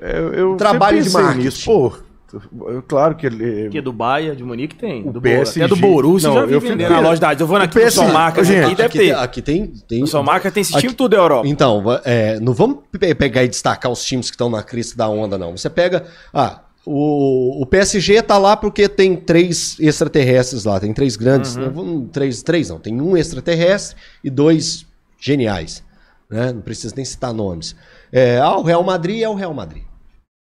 [0.00, 1.64] É, eu, eu Trabalho de marketing.
[1.64, 2.07] Pô, eu-
[2.86, 3.68] claro que ele.
[3.70, 5.06] Que é do Bahia, de Munique tem.
[5.08, 5.62] O do PSG.
[5.62, 7.40] Até do Borussia Não, já vi eu vendendo fico- na loja da Adidas.
[7.40, 9.04] Eu vou São PSG, Marcas gente, aqui, deve aqui, ter.
[9.04, 9.66] tem- aqui tem.
[9.88, 11.48] tem No São Marcas tem esse Aqui- time tudo da Europa.
[11.48, 15.08] Então, é, não vamos pe- pegar e destacar os times que estão na crista da
[15.08, 15.56] onda, não.
[15.56, 16.04] Você pega.
[16.32, 20.78] Ah, o, o PSG tá lá porque tem três extraterrestres lá.
[20.80, 21.56] Tem três grandes.
[21.56, 21.70] Uhum.
[21.72, 22.78] Não, três, três não.
[22.78, 24.86] Tem um extraterrestre e dois
[25.18, 25.82] geniais.
[26.30, 26.52] Né?
[26.52, 27.74] Não precisa nem citar nomes.
[28.12, 29.82] É, ah, o Real Madrid é o Real Madrid.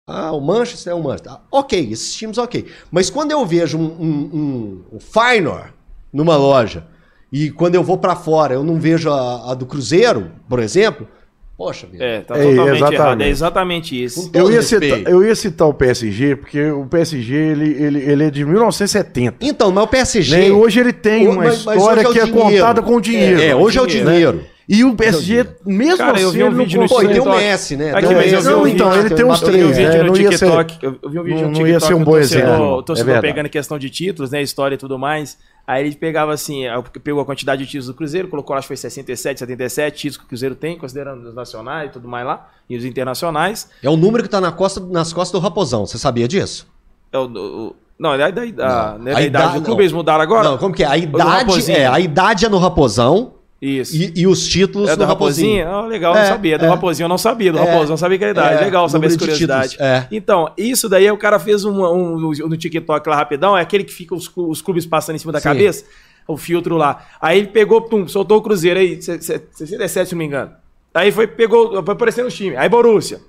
[0.07, 1.31] Ah, o Manchester é o Manchester.
[1.33, 2.65] Ah, ok, esses times ok.
[2.91, 5.69] Mas quando eu vejo um, um, um, um Feyenoord
[6.11, 6.85] numa loja
[7.31, 11.07] e quando eu vou pra fora eu não vejo a, a do Cruzeiro, por exemplo,
[11.55, 12.03] poxa vida.
[12.03, 12.93] É, tá É, totalmente exatamente.
[12.95, 13.21] errado.
[13.21, 14.31] É exatamente isso.
[14.33, 18.31] Eu ia, citar, eu ia citar o PSG, porque o PSG ele, ele, ele é
[18.31, 19.37] de 1970.
[19.39, 20.35] Então, mas o PSG.
[20.35, 20.51] Né?
[20.51, 22.49] Hoje ele tem uma mas- mas história é o que é dinheiro.
[22.49, 23.39] contada com dinheiro.
[23.39, 24.45] É, hoje é o dinheiro, dinheiro.
[24.73, 27.07] E o PSG, mesmo Cara, eu assim, vi um ele não vídeo no Pô, e
[27.10, 27.26] tem o.
[27.26, 27.91] Messi, né?
[27.93, 29.77] Aqui, mas eu vi um Não, vídeo- então, ele tem uns Eu vi um três,
[29.77, 30.77] vídeo é, no TikTok.
[30.81, 32.77] Eu eu vi um vídeo no não ia ser um bom exemplo.
[32.77, 34.41] O torcedor É pegando questão de títulos, né?
[34.41, 35.38] História e tudo mais.
[35.68, 38.68] Aí ele pegava assim, aí pegou a quantidade de títulos do Cruzeiro, colocou, acho que
[38.69, 42.48] foi 67, 77 títulos que o Cruzeiro tem, considerando os nacionais e tudo mais lá,
[42.69, 43.69] e os internacionais.
[43.84, 45.85] É o número que tá na costa, nas costas do Raposão.
[45.85, 46.65] Você sabia disso?
[47.11, 49.03] É o, o- não, é da, da, Não.
[49.03, 50.49] né, A da idade idade- do clube, eles mudaram agora?
[50.49, 50.88] Não, como que é?
[50.88, 53.95] A idade é, a idade é no Raposão Isso.
[53.95, 55.63] e, e os títulos é no do Raposinho.
[55.65, 55.85] Raposinho?
[55.85, 56.57] Ah, legal, É, não sabia.
[56.57, 56.67] Do é.
[56.69, 57.51] Raposinho eu não sabia.
[57.51, 57.61] Do É.
[57.61, 58.61] Raposinho eu não sabia que era idade.
[58.61, 59.77] É, legal saber essa curiosidade.
[59.79, 60.07] é.
[60.11, 63.83] Então, isso daí o cara fez um, um- no- no TikTok lá rapidão, é aquele
[63.83, 65.43] que fica os, os clubes passando em cima da Sim.
[65.49, 65.85] cabeça,
[66.27, 67.05] o filtro lá.
[67.21, 70.51] Aí ele pegou, pum, soltou o Cruzeiro aí, 67, se não me engano.
[70.93, 72.57] Aí foi, pegou, foi aparecendo os times.
[72.57, 73.19] Aí Borussia.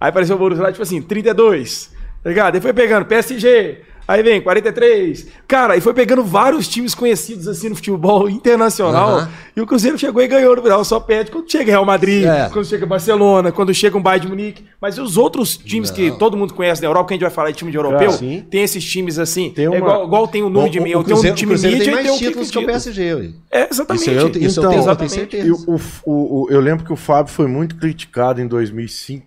[0.00, 1.90] Aí apareceu o Borussia lá, tipo assim, 32.
[2.22, 2.54] Tá ligado?
[2.54, 3.80] Aí foi pegando PSG.
[4.08, 5.26] Aí vem 43.
[5.48, 9.18] Cara, aí foi pegando vários times conhecidos assim no futebol internacional.
[9.18, 9.30] Aham.
[9.56, 10.84] E o Cruzeiro chegou e ganhou no final.
[10.84, 12.48] Só perde quando chega Real Madrid, É.
[12.52, 14.64] quando chega Barcelona, quando chega um Bayern de Munique.
[14.80, 17.30] Mas e os outros times que todo mundo conhece na Europa, que a gente vai
[17.30, 18.44] falar de time de europeu, sim.
[18.50, 19.50] tem esses times assim.
[19.50, 21.02] Tem É uma- igual, igual tem o número de meio.
[21.02, 22.66] Tem um time mídia tem e tem mais um títulos que o.
[22.66, 23.14] PSG.
[23.14, 23.30] ué.
[23.50, 24.02] É, exatamente.
[24.02, 25.10] Isso eu- isso eu tenho- Então, eu exatamente.
[25.14, 25.46] tenho certeza.
[25.48, 25.80] E o, o-
[26.12, 29.26] o- o- eu lembro que o Fábio foi muito criticado em 2005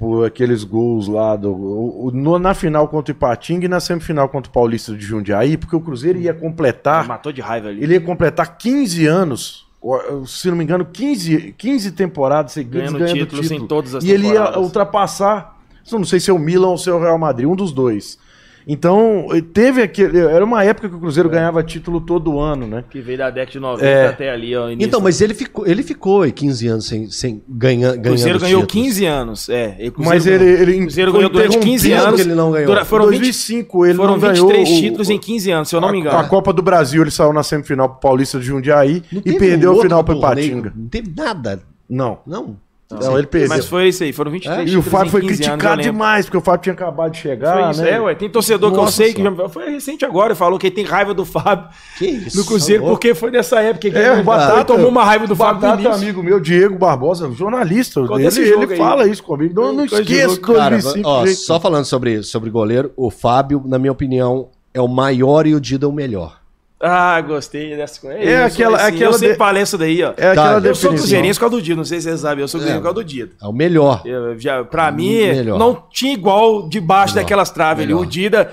[0.00, 4.30] por aqueles gols lá do, o- no- na final contra o Ipatinga e na semifinal
[4.30, 7.82] contra o Paulista de Jundiaí, porque o Cruzeiro ia completar, Matou de raiva ali.
[7.84, 9.66] ele ia completar 15 anos,
[10.26, 13.64] se não me engano, 15, 15 temporadas seguidas Ganhando ganhando, títulos título.
[13.64, 15.58] em todas as E ele ia ultrapassar,
[15.92, 18.18] não sei se é o Milan ou se é o Real Madrid, um dos dois.
[18.66, 20.18] Então, teve aquele.
[20.18, 22.84] Era uma época que o Cruzeiro ganhava título todo ano, né?
[22.90, 24.06] Que veio da década de 90 É.
[24.08, 24.68] até ali, ó.
[24.68, 24.86] início.
[24.86, 28.38] Então, mas ele ficou, ele ficou aí 15 anos sem, sem ganhar, O ganhando Cruzeiro
[28.38, 28.86] ganhou títulos.
[28.88, 29.48] 15 anos.
[29.48, 32.08] É, o Cruzeiro Mas ele, ganhou- ele o Cruzeiro ganhou durante 15 interrompido.
[32.08, 32.20] anos.
[32.22, 32.66] que ele não ganhou.
[32.66, 35.50] Dura- foram Em 20, 2005 ele foram não ganhou 23 o- títulos o- em 15
[35.50, 36.18] anos, se eu não me A, engano.
[36.18, 39.74] a Copa do Brasil ele saiu na semifinal pro Paulista de Jundiaí Não e perdeu
[39.74, 40.72] um a final pro Ipatinga.
[40.76, 41.60] Não teve nada.
[41.88, 42.18] Não.
[42.26, 42.56] Não.
[42.90, 43.48] Não, ele perdeu.
[43.48, 46.26] Mas foi isso aí, foram 23 E o Fábio foi 15 anos, eu criticado demais,
[46.26, 47.90] porque o Fábio tinha acabado de chegar, Foi isso, né?
[47.92, 48.14] é, ué.
[48.14, 49.36] Tem torcedor que eu Nossa sei que Senhora.
[49.36, 51.68] já, foi recente agora, falou que ele tem raiva do Fábio
[51.98, 52.36] Que isso?
[52.38, 55.26] no Cruzeiro, tá porque foi nessa época que É, ele o Batata tomou uma raiva
[55.26, 56.02] do Fábio Batata, início.
[56.02, 58.00] amigo meu, Diego Barbosa, jornalista.
[58.00, 59.54] Ele, ele fala isso comigo.
[59.54, 59.86] Não, não
[60.26, 60.52] louco.
[60.52, 61.08] Cara, 2005.
[61.08, 65.54] ó, só falando sobre, sobre goleiro, o Fábio, na minha opinião, é o maior e
[65.54, 66.39] o Dida o melhor.
[66.82, 68.16] Ah, gostei dessa coisa.
[68.18, 70.14] É isso, aquela- assim, aquela Eu sempre de- falei isso daí, ó.
[70.16, 70.90] É aquela Tá, eu Eu sou definição.
[70.94, 72.94] cruzeirense por causa do Dida, não sei se vocês sabem, eu sou cruzeirense por causa
[72.94, 73.32] do Dida.
[73.42, 74.02] É o melhor.
[74.06, 75.58] Eu, já, pra mim, Melhor.
[75.58, 77.24] não tinha igual debaixo Melhor.
[77.24, 77.92] daquelas traves ali.
[77.92, 78.06] Melhor.
[78.06, 78.50] O Dida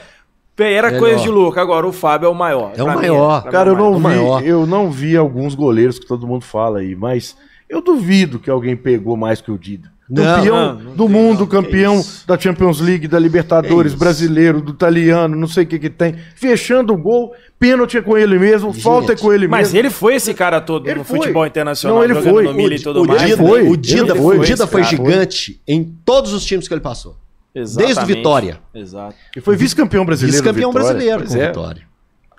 [0.60, 1.00] era Melhor.
[1.00, 1.58] coisa de louco.
[1.60, 2.74] Agora, o Fábio é o maior.
[2.76, 3.42] É o maior.
[3.44, 4.44] pra mim Cara, é eu não, vi, maior.
[4.46, 7.38] eu não vi alguns goleiros que todo mundo fala aí, mas
[7.70, 9.90] eu duvido que alguém pegou mais que o Dida.
[10.16, 12.26] Campeão não, não do mundo, não, campeão isso.
[12.26, 14.00] da Champions League, da Libertadores, isso.
[14.00, 16.16] brasileiro, do italiano, não sei o que que tem.
[16.36, 19.80] Fechando o gol, pênalti é com ele mesmo, falta é com ele Mas mesmo.
[19.80, 21.20] ele foi esse cara todo Ele no foi.
[21.20, 22.44] futebol internacional, Não, ele jogando foi.
[22.46, 23.22] no Milan e O- tudo o mais.
[23.22, 26.68] Dida foi, o Dida, ele foi, foi o Dida foi gigante em todos os times
[26.68, 27.18] que ele passou.
[27.54, 28.60] Desde o Vitória.
[28.74, 29.16] Exato.
[29.36, 30.34] Ele foi vice-campeão brasileiro.
[30.38, 31.48] Vice-campeão brasileiro com é.
[31.48, 31.82] Vitória.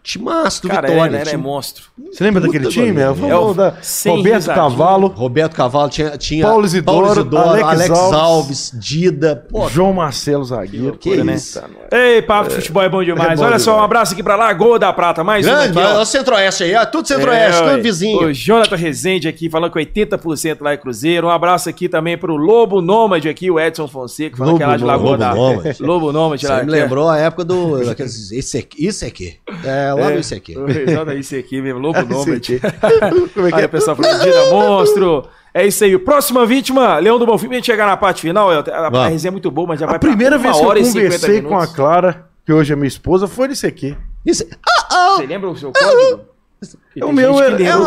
[0.03, 1.09] Timaço do Cara, Vitória.
[1.11, 1.85] ele era time- monstro.
[2.11, 3.01] Você lembra Puta daquele time?
[3.01, 3.75] É, É o- da
[4.07, 4.47] Roberto.
[4.47, 8.15] Cavalo, Roberto Cavalo tinha, tinha Paulo Isidoro, Alex Alex, Alves.
[8.19, 9.45] Alves, Dida.
[9.51, 10.97] Pô, João Marcelo Zagueiro.
[10.97, 11.61] Que Pô, isso.
[11.93, 13.33] Ei, papo de futebol é bom demais.
[13.33, 15.23] É bom Olha só, um abraço aqui pra Lagoa da Prata.
[15.23, 16.01] Mais um grande, aqui, é ó.
[16.03, 17.81] o Centro-Oeste aí, é tudo Centro-Oeste, É, tudo ué.
[17.83, 18.27] vizinho.
[18.29, 21.27] O Jonathan Rezende aqui falando que 80% lá é Cruzeiro.
[21.27, 24.67] Um abraço aqui também pro Lobo Nômade aqui, o Edson Fonseca, falando Lobo que é
[24.67, 25.03] lá de Nômade.
[25.03, 25.83] Lagoa Lobo da Nômade.
[25.83, 26.63] Lobo Nômade Você lá.
[26.63, 27.85] me que é- lembrou a época do.
[27.85, 29.35] daqueles- Esse aqui, isso aqui.
[29.65, 30.55] É, lá no isso aqui.
[30.89, 32.61] Exato, isso aqui mesmo, Lobo Nômade.
[33.35, 33.67] Como é que Aí é?
[33.67, 35.25] o pessoal falando, Dida Monstro.
[35.55, 35.99] É isso aí.
[35.99, 37.47] Próxima vítima, Leão do Bonfim.
[37.49, 39.87] Pra gente chegar na parte final, Elton, a, a resenha é muito boa, mas já
[39.87, 41.67] vai A primeira vez que eu hora 50 conversei com a.
[41.67, 43.97] Clara, que hoje é minha esposa, foi nesse aqui.
[44.25, 46.21] Isso, ah, ah, Você lembra o seu código?
[46.93, 47.85] Que O tem meu era- é, o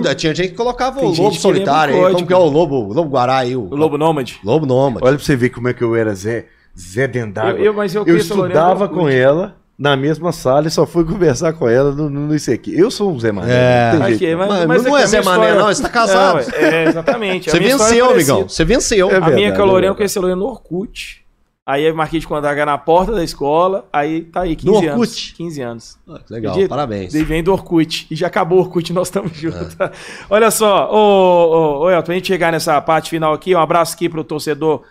[0.00, 2.12] não, tinha gente que colocava Tem o lobo solitário o.
[2.12, 3.56] Como que é o lobo, o lobo guará aí?
[3.56, 4.38] O, O Lobo Nômade.
[4.44, 5.04] Lobo nômade.
[5.06, 6.46] Olha pra você ver como é que eu era Zé,
[6.78, 7.52] Zé Dendágua.
[7.58, 11.04] Eu- eu- mas eu eu a estudava com ela na mesma sala e só fui
[11.06, 12.78] conversar com ela no, no, nesse aqui.
[12.78, 13.52] Eu sou um Zé Mané.
[13.52, 13.92] É.
[13.98, 14.38] não Aqui, não.
[14.38, 16.46] mas, Mas não é a Zé minha Mané, história- não, você tá casado.
[16.50, 17.50] Não, é, exatamente.
[17.50, 18.48] Você minha história é venceu, amigão.
[18.48, 19.10] Você venceu.
[19.10, 19.96] É A minha verdade, a é Lorena, eu verdade.
[19.96, 21.22] conheci a Lorena no Orkut.
[21.64, 23.84] Aí eu marquei de contar na porta da escola.
[23.92, 24.90] Aí tá aí, 15 No anos.
[24.92, 25.34] Orkut?
[25.36, 25.98] 15 anos.
[26.08, 27.12] Ah, que Legal, parabéns.
[27.12, 28.06] Daí vem do Orkut.
[28.10, 29.76] E já acabou o Orkut, nós estamos juntos.
[30.30, 33.94] Olha só, ô, ô, ô Elton, a gente chegar nessa parte final aqui, um abraço
[33.94, 34.82] aqui pro torcedor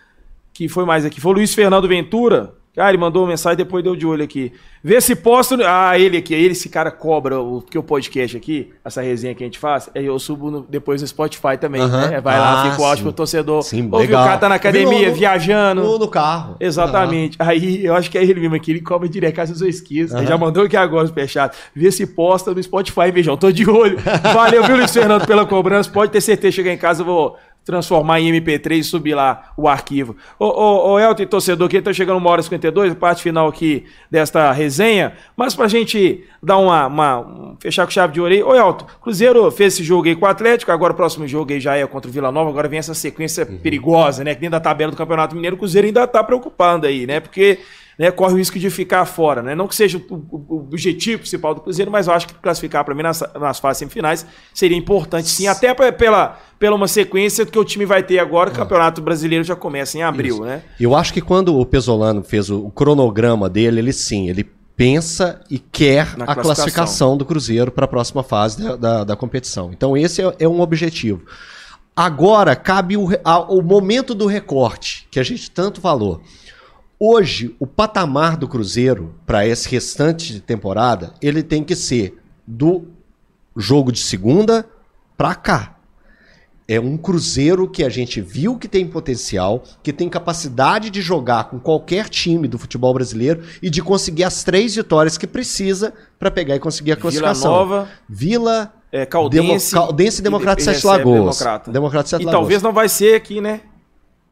[0.53, 1.19] que foi mais aqui.
[1.21, 2.53] Foi o Luiz Fernando Ventura.
[2.73, 4.53] Cara, ele mandou uma mensagem, depois deu de olho aqui.
[4.81, 5.57] Vê se posta.
[5.57, 6.33] no- Ah, ele aqui.
[6.33, 9.89] Ele, esse cara cobra o que o podcast aqui, essa resenha que a gente faz.
[9.93, 11.81] Aí eu subo no- depois no Spotify também.
[11.85, 12.21] Né?
[12.21, 13.61] Vai lá, Ah, fica o áudio pro torcedor.
[13.61, 14.21] Sim, Ouve legal.
[14.23, 15.83] o cara tá na academia, No- viajando.
[15.83, 16.55] No, no carro.
[16.59, 17.35] Exatamente.
[17.39, 20.17] Aí eu acho que é ele mesmo aqui, ele cobra direto caso eu esqueça.
[20.17, 21.57] Ele já mandou aqui agora os fechados.
[21.75, 23.35] Vê se posta no Spotify, beijão.
[23.35, 23.97] Tô de olho.
[24.33, 25.89] Valeu, viu, Luiz Fernando, pela cobrança.
[25.89, 29.67] Pode ter certeza, chegar em casa, eu vou transformar em MP3 e subir lá o
[29.67, 30.15] arquivo.
[30.39, 33.21] Ô, ô, ô Elton, e torcedor, aqui tá chegando uma hora e 52, a parte
[33.21, 35.13] final aqui desta resenha.
[35.37, 38.41] Mas pra gente dar uma, uma- um- fechar com chave de ouro aí.
[38.43, 41.59] Ô, Elton, Cruzeiro fez esse jogo aí com o Atlético, agora o próximo jogo aí
[41.59, 44.33] já é contra o Vila Nova, agora vem essa sequência perigosa, né?
[44.33, 47.19] Que dentro da tabela do Campeonato Mineiro, o Cruzeiro ainda tá preocupando aí, né?
[47.19, 47.59] Porque
[47.99, 49.53] né, corre o risco de ficar fora, né?
[49.55, 52.83] Não que seja o, o- o objetivo principal do Cruzeiro, mas eu acho que classificar
[52.85, 57.59] para mim nas, nas fases semifinais seria importante sim, até pela, pela uma sequência que
[57.59, 60.43] o time vai ter agora, o Campeonato Brasileiro já começa em abril, Isso.
[60.43, 60.63] né?
[60.79, 64.43] Eu acho que quando o Pesolano fez o, o cronograma dele, ele sim, ele
[64.75, 67.15] pensa e quer a classificação.
[67.15, 69.69] do Cruzeiro para a próxima fase da, da, da competição.
[69.71, 71.21] Então esse é, é um objetivo.
[71.95, 76.21] Agora cabe o, a- o momento do recorte, que a gente tanto falou.
[77.03, 82.15] Hoje, o patamar do Cruzeiro para esse restante de temporada, ele tem que ser
[82.45, 82.83] do
[83.57, 84.67] jogo de segunda
[85.17, 85.77] para cá.
[86.67, 91.45] É um Cruzeiro que a gente viu que tem potencial, que tem capacidade de jogar
[91.45, 96.29] com qualquer time do futebol brasileiro e de conseguir as três vitórias que precisa para
[96.29, 97.51] pegar e conseguir a Vila classificação.
[97.51, 101.39] Nova, Vila, é, Caldense, Demo, Caldense e Democrata e- e Sete Lagoas.
[101.39, 101.71] Democrata.
[101.71, 102.41] Democrata de Sete E Lagoas.
[102.41, 103.61] talvez não vai ser aqui, né?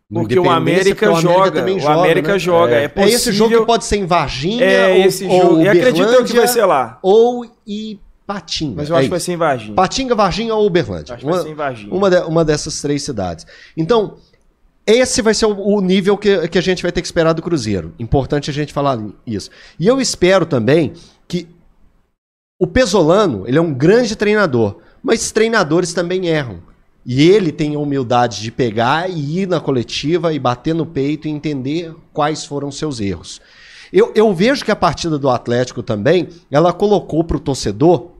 [0.09, 2.39] No Porque o América porque joga, também o América né?
[2.39, 5.41] joga, é É esse jogo possível- que pode ser em Varginha É ou, esse ou
[5.41, 5.61] jogo.
[5.61, 6.97] E acredito eu que vai ser lá.
[7.03, 8.73] Ou Ipatinga.
[8.77, 9.75] Mas eu É acho que vai ser em Varginha.
[9.75, 11.13] Patinga, Varginha ou Uberlândia.
[11.13, 11.93] Acho que vai ser em Varginha.
[11.93, 13.45] Uma, de- uma dessas três cidades.
[13.77, 14.17] Então,
[14.87, 17.43] esse vai ser o, o nível que, que a gente vai ter que esperar do
[17.43, 17.93] Cruzeiro.
[17.99, 19.51] Importante a gente falar isso.
[19.79, 20.93] E eu espero também
[21.27, 21.47] que
[22.59, 26.67] o Pesolano, ele é um grande treinador, mas treinadores também erram.
[27.05, 31.27] E ele tem a humildade de pegar e ir na coletiva e bater no peito
[31.27, 33.41] e entender quais foram seus erros.
[33.91, 38.11] Eu, eu vejo que a partida do Atlético também, ela colocou para o torcedor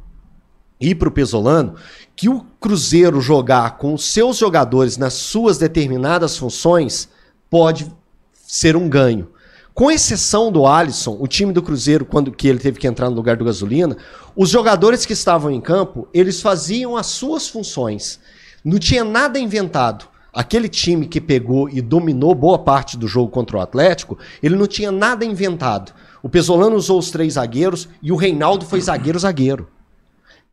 [0.79, 1.75] e para o Pesolano
[2.15, 7.07] que o Cruzeiro jogar com os seus jogadores nas suas determinadas funções
[7.49, 7.89] pode
[8.33, 9.29] ser um ganho.
[9.73, 13.15] Com exceção do Alisson, o time do Cruzeiro, quando que ele teve que entrar no
[13.15, 13.95] lugar do Gasolina,
[14.35, 18.19] os jogadores que estavam em campo, eles faziam as suas funções.
[18.63, 20.05] Não tinha nada inventado.
[20.31, 24.67] Aquele time que pegou e dominou boa parte do jogo contra o Atlético, ele não
[24.67, 25.91] tinha nada inventado.
[26.21, 29.67] O Pesolano usou os três zagueiros e o Reinaldo foi zagueiro-zagueiro.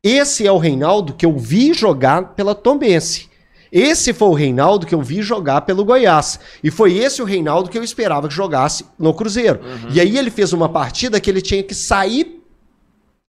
[0.02, 3.28] Esse é o Reinaldo que eu vi jogar pela Tombense.
[3.70, 6.38] Esse foi o Reinaldo que eu vi jogar pelo Goiás.
[6.62, 9.60] E foi esse o Reinaldo que eu esperava que jogasse no Cruzeiro.
[9.60, 9.90] Uhum.
[9.90, 12.42] E aí ele fez uma partida que ele tinha que sair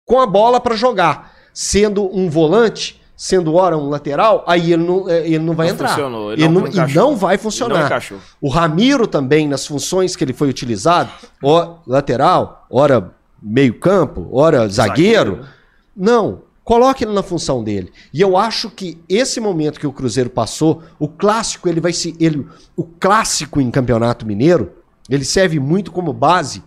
[0.05, 1.33] com a bola para jogar.
[1.53, 5.73] Sendo um volante, sendo ora um lateral, aí ele não, eh, ele não vai não
[5.73, 5.89] entrar.
[5.89, 7.89] Funcionou, ele, ele não, não e não vai funcionar.
[7.89, 11.09] Não o Ramiro também, nas funções que ele foi utilizado,
[11.41, 13.11] ó, lateral, ora
[13.41, 15.31] meio campo, ora zagueiro.
[15.35, 15.47] zagueiro.
[15.95, 17.91] Não, Coloque ele na função dele.
[18.13, 22.15] E eu acho que esse momento que o Cruzeiro passou, o clássico, ele vai se.
[22.19, 24.71] Ele, o clássico em Campeonato Mineiro,
[25.09, 26.63] ele serve muito como base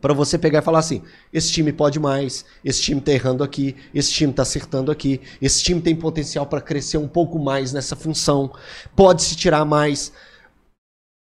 [0.00, 1.02] para você pegar e falar assim:
[1.32, 5.62] esse time pode mais, esse time tá errando aqui, esse time tá acertando aqui, esse
[5.62, 8.52] time tem potencial para crescer um pouco mais nessa função,
[8.94, 10.12] pode se tirar mais.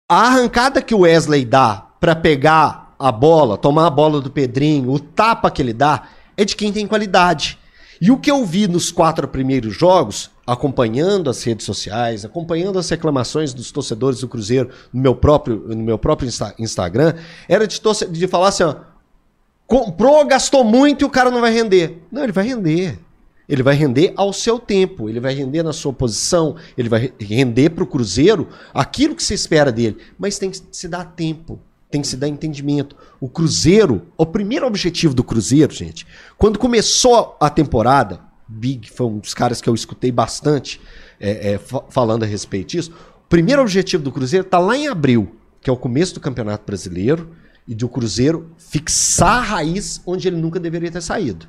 [0.09, 4.91] A arrancada que o Wesley dá para pegar a bola, tomar a bola do Pedrinho,
[4.91, 7.59] o tapa que ele dá, é de quem tem qualidade.
[7.99, 12.89] E o que eu vi nos quatro primeiros jogos, acompanhando as redes sociais, acompanhando as
[12.89, 17.13] reclamações dos torcedores do Cruzeiro no meu próprio, no meu próprio Insta Instagram,
[17.49, 18.75] era de, de falar assim: ó,
[19.67, 22.01] comprou, gastou muito e o cara não vai render.
[22.09, 22.97] Não, ele vai render.
[23.49, 27.69] Ele vai render ao seu tempo, ele vai render na sua posição, ele vai render
[27.69, 29.97] para o Cruzeiro aquilo que se espera dele.
[30.19, 31.59] Mas tem que se dar tempo
[31.89, 32.97] tem que se dar entendimento.
[33.17, 36.05] O Cruzeiro, o primeiro objetivo do Cruzeiro, gente,
[36.37, 40.79] quando começou a temporada, Big foi um dos caras que eu escutei bastante
[41.19, 41.59] é, é,
[41.89, 42.91] falando a respeito disso.
[43.25, 46.65] O primeiro objetivo do Cruzeiro está lá em abril, que é o começo do Campeonato
[46.65, 47.35] Brasileiro,
[47.67, 51.47] e do Cruzeiro fixar a raiz onde ele nunca deveria ter saído.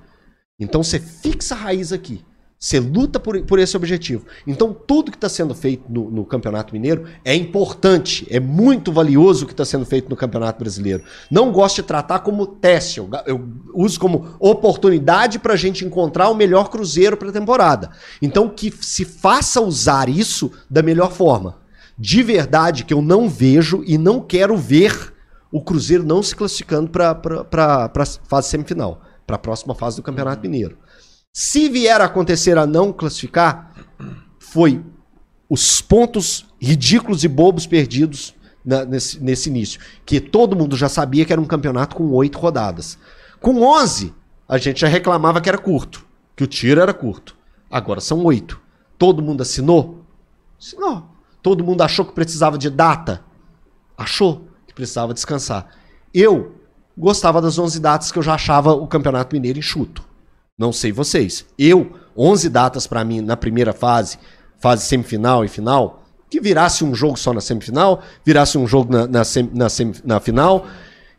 [0.58, 2.24] Então você fixa a raiz aqui.
[2.60, 4.26] Você luta por, por esse objetivo.
[4.44, 9.44] Então, tudo que está sendo feito no, no, Campeonato Mineiro é importante, é muito valioso
[9.44, 11.04] o que está sendo feito no Campeonato Brasileiro.
[11.30, 16.30] Não gosto de tratar como teste, eu, eu uso como oportunidade para a gente encontrar
[16.30, 17.90] o melhor Cruzeiro para a temporada.
[18.20, 21.58] Então, que se faça usar isso da melhor forma.
[21.96, 25.14] De verdade, que eu não vejo e não quero ver
[25.52, 27.12] o Cruzeiro não se classificando para
[27.52, 30.76] a fase semifinal, para a próxima fase do Campeonato Mineiro.
[31.40, 33.72] Se vier a acontecer a não classificar,
[34.40, 34.84] foi
[35.48, 38.34] os pontos ridículos e bobos perdidos
[38.64, 39.80] na, nesse, nesse início.
[40.04, 42.98] Que todo mundo já sabia que era um campeonato com oito rodadas.
[43.40, 44.12] Com onze,
[44.48, 46.04] a gente já reclamava que era curto,
[46.34, 47.36] que o tiro era curto.
[47.70, 48.60] Agora são oito.
[48.98, 50.04] Todo mundo assinou?
[50.60, 51.06] Assinou.
[51.40, 53.22] Todo mundo achou que precisava de data?
[53.96, 55.68] Achou que precisava descansar.
[56.12, 56.56] Eu
[56.96, 60.07] gostava das 11 datas que eu já achava o Campeonato Mineiro enxuto.
[60.58, 61.46] Não sei vocês.
[61.56, 64.18] Eu, 11 datas para mim na primeira fase,
[64.58, 69.06] fase semifinal e final, que virasse um jogo só na semifinal, virasse um jogo na,
[69.06, 70.66] na, sem, na, sem, na final,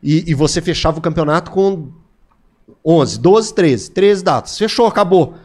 [0.03, 1.89] e, e, você fechava o campeonato com
[2.85, 4.57] 11, 12, 13, 13 datas.
[4.57, 5.35] Fechou, acabou.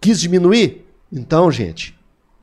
[0.00, 0.84] Quis diminuir?
[1.12, 1.96] Então, gente,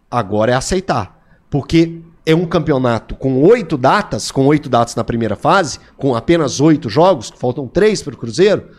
[0.10, 1.20] agora é aceitar.
[1.50, 6.62] Porque é um campeonato com oito datas, com oito datas na primeira fase, com apenas
[6.62, 8.70] oito jogos, faltam três para o Cruzeiro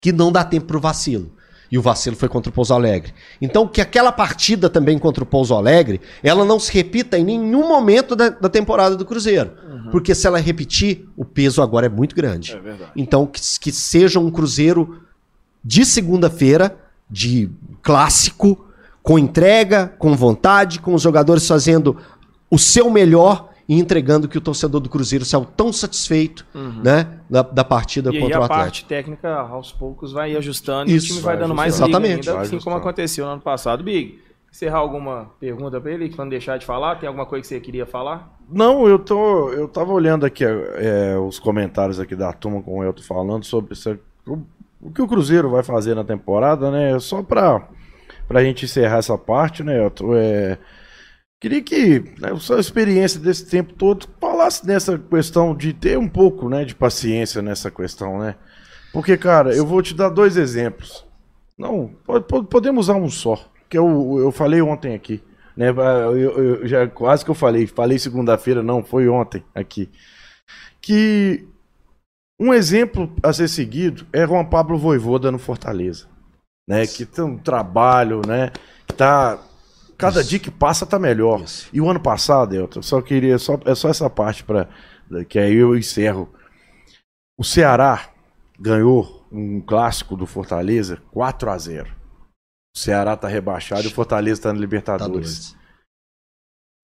[0.00, 1.30] que não dá tempo para o vacilo.
[1.70, 3.14] E o vacilo foi contra o Pouso Alegre.
[3.40, 7.68] Então, que aquela partida também contra o Pouso Alegre, ela não se repita em nenhum
[7.68, 9.52] momento da, da temporada do Cruzeiro.
[9.68, 9.90] Uhum.
[9.92, 12.54] Porque se ela repetir, o peso agora é muito grande.
[12.54, 15.00] É então, que, que seja um Cruzeiro
[15.62, 16.76] de segunda-feira,
[17.08, 17.48] de
[17.82, 18.66] clássico,
[19.00, 21.96] com entrega, com vontade, com os jogadores fazendo
[22.50, 26.82] o seu melhor e entregando que o torcedor do Cruzeiro saiu tão satisfeito uhum.
[26.82, 28.52] né, da, da partida e contra o Atlético.
[28.52, 31.76] a parte técnica, aos poucos, vai ajustando Isso, e o time vai, vai dando mais
[31.76, 32.28] Exatamente.
[32.28, 33.84] ainda, assim como aconteceu no ano passado.
[33.84, 34.18] Big,
[34.50, 36.96] encerrar alguma pergunta para ele, que não deixar de falar?
[36.96, 38.36] Tem alguma coisa que você queria falar?
[38.50, 42.82] Não, eu tô, eu tava olhando aqui é, os comentários aqui da turma com o
[42.82, 43.72] Elton falando sobre
[44.26, 44.38] o,
[44.80, 46.98] o, que o Cruzeiro vai fazer na temporada, né?
[46.98, 47.68] Só para
[48.30, 50.16] a gente encerrar essa parte, né, Elton?
[50.16, 50.58] É,
[51.40, 56.08] Queria que né, a sua experiência desse tempo todo falasse nessa questão de ter um
[56.08, 58.36] pouco né, de paciência nessa questão, né?
[58.92, 61.04] Porque, cara, eu vou te dar dois exemplos.
[61.56, 61.94] Não,
[62.50, 63.38] podemos usar um só.
[63.68, 65.22] Que eu, eu falei ontem aqui.
[65.56, 65.68] Né?
[65.68, 67.66] Eu, eu, já quase que eu falei.
[67.66, 69.88] Falei segunda-feira, não, foi ontem aqui.
[70.80, 71.46] Que
[72.40, 76.06] um exemplo a ser seguido é Juan Pablo Voivoda no Fortaleza.
[76.66, 76.86] né?
[76.86, 78.50] Que tem um trabalho, né?
[78.86, 79.38] Que tá.
[80.00, 81.42] Cada dia que passa tá melhor.
[81.42, 81.68] Isso.
[81.72, 83.38] E o ano passado, Elton, eu só queria.
[83.38, 84.68] Só, é só essa parte para
[85.28, 86.32] Que aí eu encerro.
[87.38, 88.10] O Ceará
[88.58, 91.90] ganhou um clássico do Fortaleza 4 a 0
[92.76, 95.50] O Ceará tá rebaixado e o Fortaleza tá no Tá Libertadores.
[95.52, 95.60] doido.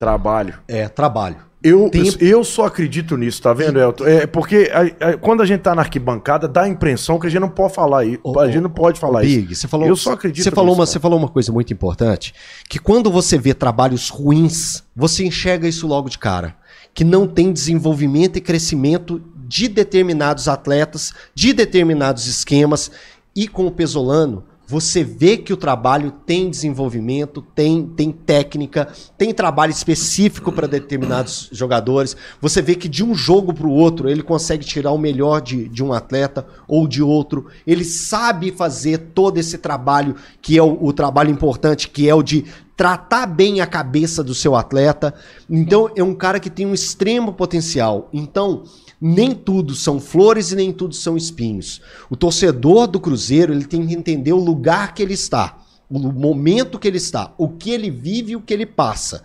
[0.01, 0.63] Trabalho.
[0.69, 1.45] É, trabalho.
[1.69, 2.17] Eu, Tempo.
[2.23, 4.05] eu só acredito nisso, tá vendo, Elton?
[4.07, 7.31] É porque a- a- quando a gente tá na arquibancada, dá a impressão que a
[7.31, 8.21] gente não pode falar isso.
[8.39, 9.37] A gente não pode falar isso.
[9.41, 10.93] Big, você falou, Eu só acredito você falou nisso, uma, cara.
[10.93, 12.35] Você falou uma coisa muito importante,
[12.69, 16.55] que quando você vê trabalhos ruins, você enxerga isso logo de cara.
[16.95, 22.91] Que não tem desenvolvimento e crescimento de determinados atletas, de determinados esquemas.
[23.35, 29.33] E com o Pesolano, você vê que o trabalho tem desenvolvimento, tem, tem técnica, tem
[29.33, 32.17] trabalho específico para determinados jogadores.
[32.41, 35.69] Você vê que de um jogo para o outro ele consegue tirar o melhor de,
[35.69, 37.47] de um atleta ou de outro.
[37.65, 42.23] Ele sabe fazer todo esse trabalho, que é o, o trabalho importante, que é o
[42.23, 42.45] de
[42.77, 45.15] tratar bem a cabeça do seu atleta.
[45.49, 48.09] Então é um cara que tem um extremo potencial.
[48.13, 48.65] Então
[49.01, 51.81] nem tudo são flores e nem tudo são espinhos.
[52.09, 55.59] O torcedor do Cruzeiro ele tem que entender o lugar que ele está,
[55.89, 59.23] o momento que ele está, o que ele vive e o que ele passa.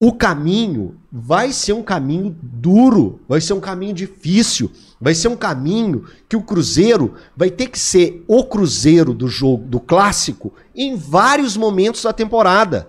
[0.00, 5.36] O caminho vai ser um caminho duro, vai ser um caminho difícil, vai ser um
[5.36, 10.96] caminho que o Cruzeiro vai ter que ser o Cruzeiro do jogo, do clássico, em
[10.96, 12.88] vários momentos da temporada.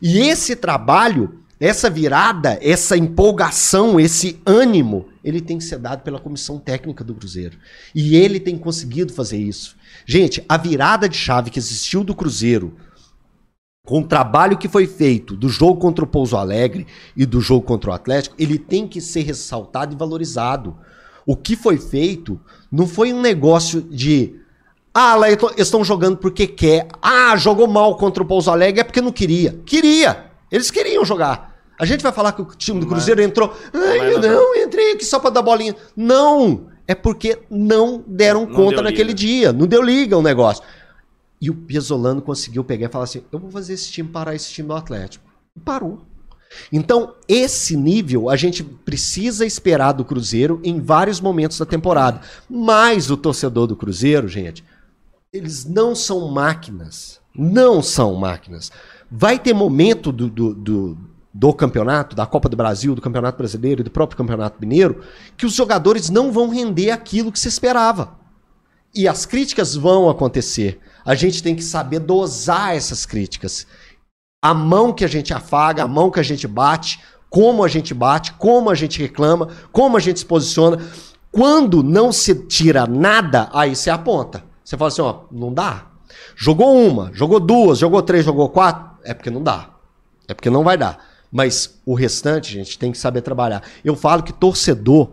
[0.00, 6.18] E esse trabalho, essa virada, essa empolgação, esse ânimo, ele tem que ser dado pela
[6.18, 7.56] comissão técnica do Cruzeiro.
[7.94, 9.76] E ele tem conseguido fazer isso.
[10.04, 12.74] Gente, a virada de chave que existiu do Cruzeiro
[13.86, 16.84] com o trabalho que foi feito do jogo contra o Pouso Alegre
[17.16, 20.76] e do jogo contra o Atlético, ele tem que ser ressaltado e valorizado.
[21.24, 22.40] O que foi feito
[22.72, 24.34] não foi um negócio de.
[24.92, 25.26] Ah, lá
[25.56, 26.88] estão jogando porque quer.
[27.00, 29.60] Ah, jogou mal contra o Pouso Alegre é porque não queria.
[29.64, 30.26] Queria!
[30.50, 31.51] Eles queriam jogar.
[31.78, 33.56] A gente vai falar que o time do Mas- Cruzeiro entrou.
[33.72, 35.74] Ai, mas não entrei aqui só pra dar bolinha.
[35.96, 36.68] Não!
[36.86, 39.14] É porque não deram Não conta naquele liga.
[39.14, 39.52] dia.
[39.52, 40.62] Não deu liga o negócio.
[41.40, 44.50] E o Pesolano conseguiu pegar e falar assim: eu vou fazer esse time parar esse
[44.52, 45.24] time do Atlético.
[45.56, 46.02] E parou.
[46.70, 52.20] Então, esse nível a gente precisa esperar do Cruzeiro em vários momentos da temporada.
[52.48, 54.62] Mas o torcedor do Cruzeiro, gente,
[55.32, 57.20] eles não são máquinas.
[57.34, 58.70] Não são máquinas.
[59.10, 60.98] Vai ter momento do, do, do,
[61.32, 65.02] do campeonato, da Copa do Brasil, do Campeonato Brasileiro e do próprio Campeonato Mineiro,
[65.36, 68.20] que os jogadores não vão render aquilo que se esperava.
[68.94, 70.78] E as críticas vão acontecer.
[71.04, 73.66] A gente tem que saber dosar essas críticas.
[74.44, 77.00] A mão que a gente afaga, a mão que a gente bate,
[77.30, 80.78] como a gente bate, como a gente reclama, como a gente se posiciona.
[81.30, 84.44] Quando não se tira nada, aí você aponta.
[84.62, 85.86] Você fala assim, ó, não dá.
[86.36, 89.70] Jogou uma, jogou duas, jogou três, jogou quatro, é porque não dá.
[90.28, 91.11] É porque não vai dar.
[91.32, 93.62] Mas o restante, gente, tem que saber trabalhar.
[93.82, 95.10] Eu falo que torcedor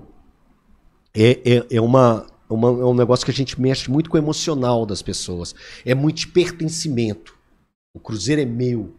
[1.13, 4.19] é, é, é uma, uma- é um negócio que a gente mexe muito com o
[4.19, 5.55] emocional das pessoas.
[5.85, 7.35] É muito de pertencimento.
[7.95, 8.93] O Cruzeiro é meu.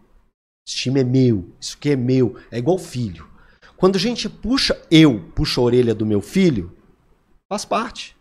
[0.67, 1.45] Esse time é meu.
[1.61, 2.37] Isso aqui é meu.
[2.51, 3.29] É igual filho.
[3.77, 6.73] Quando a gente puxa, eu puxo a orelha do meu filho,
[7.51, 8.17] faz parte.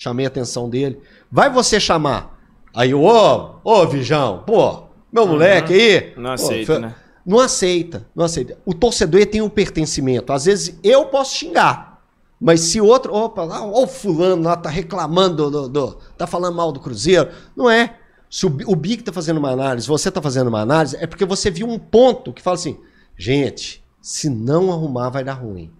[0.00, 1.00] Chamei a atenção dele.
[1.30, 2.38] Vai você chamar.
[2.74, 6.14] Aí, ô, ô, Vijão, pô, meu moleque aí.
[6.16, 6.36] Não
[6.66, 6.94] fe- né?
[7.24, 8.56] Não aceita, não aceita.
[8.64, 10.32] O torcedor tem um pertencimento.
[10.32, 12.02] Às vezes eu posso xingar,
[12.40, 16.56] mas se outro, opa, lá, ó, o fulano lá tá reclamando, do, do- tá falando
[16.56, 17.96] mal do Cruzeiro, não é.
[18.30, 21.24] Se o, o Big tá fazendo uma análise, você tá fazendo uma análise, é porque
[21.24, 22.78] você viu um ponto que fala assim,
[23.18, 25.70] gente, se não arrumar vai dar ruim.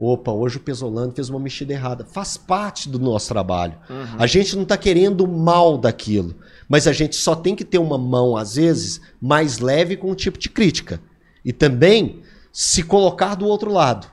[0.00, 2.04] Opa, hoje o Pesolano fez uma mexida errada.
[2.04, 3.76] Faz parte do nosso trabalho.
[4.18, 6.34] A gente não está querendo mal daquilo.
[6.72, 10.14] Mas a gente só tem que ter uma mão, às vezes, mais leve com um
[10.14, 11.02] tipo de crítica.
[11.44, 14.06] E também se colocar do outro lado.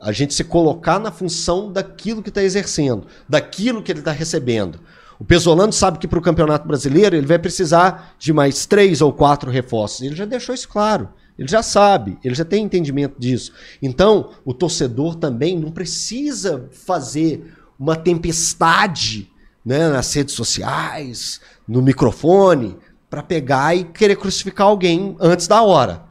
[0.00, 4.80] A gente se colocar na função daquilo que está exercendo, daquilo que ele está recebendo.
[5.18, 9.12] O Pesolano sabe que para o Campeonato Brasileiro ele vai precisar de mais três ou
[9.12, 10.00] quatro reforços.
[10.00, 11.10] Ele já deixou isso claro.
[11.38, 13.52] Ele já sabe, ele já tem entendimento disso.
[13.82, 19.30] Então, o torcedor também não precisa fazer uma tempestade
[19.66, 22.78] né, nas redes sociais, no microfone,
[23.10, 26.04] para pegar e querer crucificar alguém antes da hora.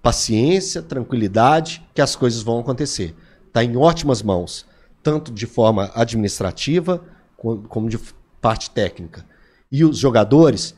[0.00, 3.16] Paciência, tranquilidade, que as coisas vão acontecer.
[3.48, 4.64] Está em ótimas mãos,
[5.02, 7.02] tanto de forma administrativa
[7.36, 7.98] co- como de
[8.40, 9.26] parte técnica.
[9.70, 10.74] E os jogadores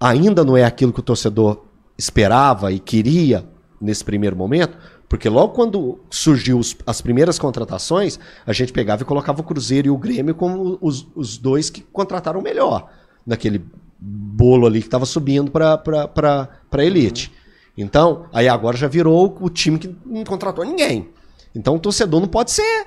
[0.00, 1.64] ainda não é aquilo que o torcedor
[1.96, 3.48] esperava e queria
[3.80, 4.76] nesse primeiro momento,
[5.08, 9.86] porque logo quando surgiu os- as primeiras contratações, a gente pegava e colocava o Cruzeiro
[9.88, 12.90] e o Grêmio como os, os dois que contrataram melhor
[13.26, 13.64] naquele
[13.98, 17.32] bolo ali que estava subindo para para elite.
[17.76, 21.08] Então, aí agora já virou o time que não contratou ninguém.
[21.54, 22.86] Então o torcedor não pode ser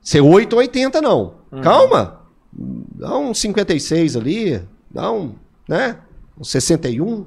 [0.00, 1.34] ser 8 ou 80 não.
[1.62, 2.20] Calma.
[2.52, 5.34] Dá um 56 ali, dá um,
[5.68, 5.98] né?
[6.38, 7.26] Um 61.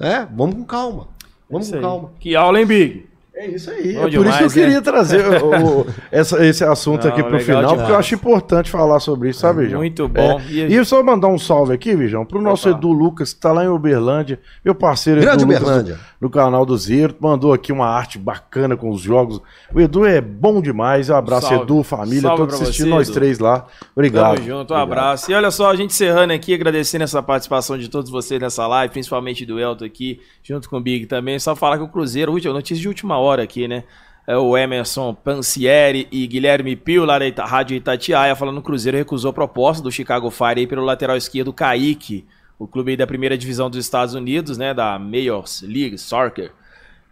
[0.00, 1.08] É, vamos com calma.
[1.50, 1.82] Vamos Isso com aí.
[1.84, 2.12] calma.
[2.18, 3.06] Que aula, hein, Big?
[3.36, 3.94] É isso aí.
[3.94, 4.80] Bom é por demais, isso que eu queria né?
[4.80, 7.78] trazer o- o- essa- esse assunto Não, aqui pro legal final, demais.
[7.80, 9.80] porque eu acho importante falar sobre isso, sabe, Vijão?
[9.80, 10.38] Muito bom.
[10.40, 10.44] É.
[10.52, 12.76] E- E, só mandar um salve aqui, Vijão, pro nosso falar.
[12.76, 15.94] Edu Lucas, que tá lá em Uberlândia, meu parceiro Grande Edu Lucas, Uberlândia.
[16.20, 19.40] do, do canal do Zero, mandou aqui uma arte bacana com os jogos.
[19.74, 21.10] O Edu é bom demais.
[21.10, 21.64] Um abraço, Salve.
[21.64, 23.14] Edu, família, Salve todos assistindo você, nós Edu.
[23.14, 23.66] três lá.
[23.96, 24.36] Obrigado.
[24.36, 24.82] Tamo junto, um Obrigado.
[24.92, 25.30] abraço.
[25.32, 28.92] E olha só, a gente encerrando aqui, agradecendo essa participação de todos vocês nessa live,
[28.92, 31.36] principalmente do Elton aqui, junto com o Big também.
[31.40, 33.84] Só falar que o Cruzeiro, última- notícia de última hora aqui, né?
[34.26, 38.96] É o Emerson Pancieri e Guilherme Pio, lá da Rádio Itatiaia, falando que o Cruzeiro
[38.96, 42.24] recusou a proposta do Chicago Fire aí pelo lateral esquerdo Kaique,
[42.58, 44.72] o clube da primeira divisão dos Estados Unidos, né?
[44.72, 46.52] Da Majors League Soccer.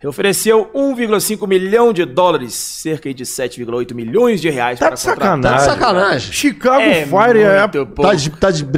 [0.04, 5.40] Ofereceu 1,5 milhão de dólares, cerca de 7,8 milhões de reais Tá para de contratar.
[5.40, 5.80] Tá de sacanagem.
[5.80, 6.32] sacanagem.
[6.32, 7.68] Chicago É Fire é.
[8.02, 8.70] Tá de, tá de Parabéns,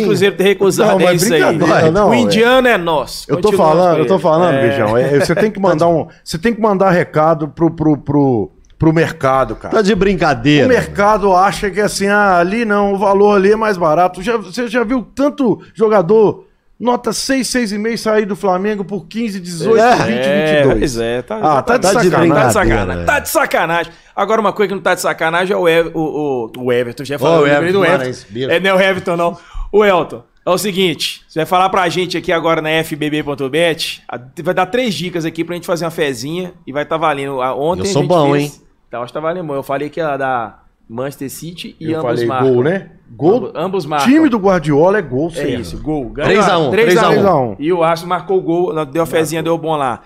[0.00, 0.06] brincadeirinha?
[0.06, 0.90] Cruzeiro, ter recusado.
[0.92, 1.40] Não, é mas isso aí.
[1.56, 2.18] brincadeira, não, o é.
[2.18, 3.24] indiano é nosso.
[3.28, 4.68] Eu tô falando, eu tô falando, É.
[4.68, 4.96] Vijão.
[4.96, 6.06] é- você tem que mandar um.
[6.22, 9.74] Você tem que mandar recado pro, pro, pro, pro mercado, cara.
[9.76, 10.68] Tá de O brincadeira.
[10.68, 14.22] mercado acha que assim, ah, ali não, o valor ali é mais barato.
[14.22, 16.45] Já, você já viu tanto jogador
[16.78, 20.78] nota 6, 6,5 sair do Flamengo por 15, 18, É, 20, É, 22.
[20.78, 22.32] pois é, tá, Ah, tá de Tá de sacanagem.
[22.34, 23.02] Tá de sacanagem.
[23.02, 23.04] é.
[23.06, 23.92] Tá de sacanagem.
[24.14, 27.04] Agora, uma coisa que não tá de sacanagem é o, Ev- o, o, o Everton.
[27.04, 28.26] Já falou, lembrei Everton do Everton.
[28.30, 28.50] beijo.
[28.50, 29.38] É, não é o Everton, não.
[29.72, 30.22] O Elton.
[30.44, 34.02] É o seguinte, você vai falar pra gente aqui agora na fbb.bet,
[34.44, 37.42] vai dar três dicas aqui pra gente fazer uma fezinha e vai estar valendo.
[37.42, 38.60] A- Ontem Eu a sou gente bom, fez- hein?
[38.86, 39.46] Então, acho que tá valendo.
[39.46, 39.54] bom.
[39.56, 42.52] Eu falei que ia dar Manchester City e Eu ambos falei marcam.
[42.54, 42.90] gol, né?
[43.10, 43.36] Gol.
[43.36, 44.08] Ambos, ambos marcam.
[44.08, 45.60] time do Guardiola é gol, É certo.
[45.60, 46.12] isso, gol.
[46.14, 47.10] 3 a 1, 3 a 1.
[47.12, 47.56] 3 a 1.
[47.58, 50.02] E o Arsenal marcou o gol, deu a fezinha, deu bom lá.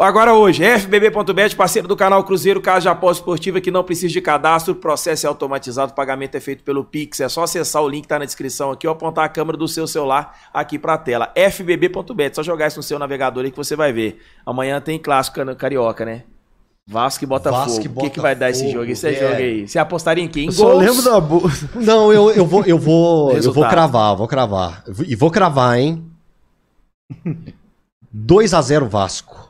[0.00, 4.20] Agora hoje, fbb.bet, parceiro do canal Cruzeiro, casa de aposta esportiva que não precisa de
[4.20, 7.88] cadastro, o processo é automatizado, o pagamento é feito pelo Pix, é só acessar o
[7.88, 10.96] link que tá na descrição aqui ou apontar a câmera do seu celular aqui pra
[10.98, 11.32] tela.
[11.34, 14.20] fbb.bet, só jogar isso no seu navegador aí que você vai ver.
[14.46, 16.22] Amanhã tem clássico carioca, né?
[16.90, 17.64] Vasco e Botafogo.
[17.64, 18.92] Vasco e O que, que vai dar esse Botafogo, jogo?
[18.92, 19.20] Esse velho.
[19.20, 19.68] jogo aí?
[19.68, 20.44] Você apostaria em quem?
[20.44, 21.20] Em Eu só lembro da.
[21.84, 24.82] Não, eu, eu vou, eu vou, eu vou cravar, vou cravar.
[25.06, 26.02] E vou cravar, hein?
[28.10, 29.48] 2 a 0 Vasco.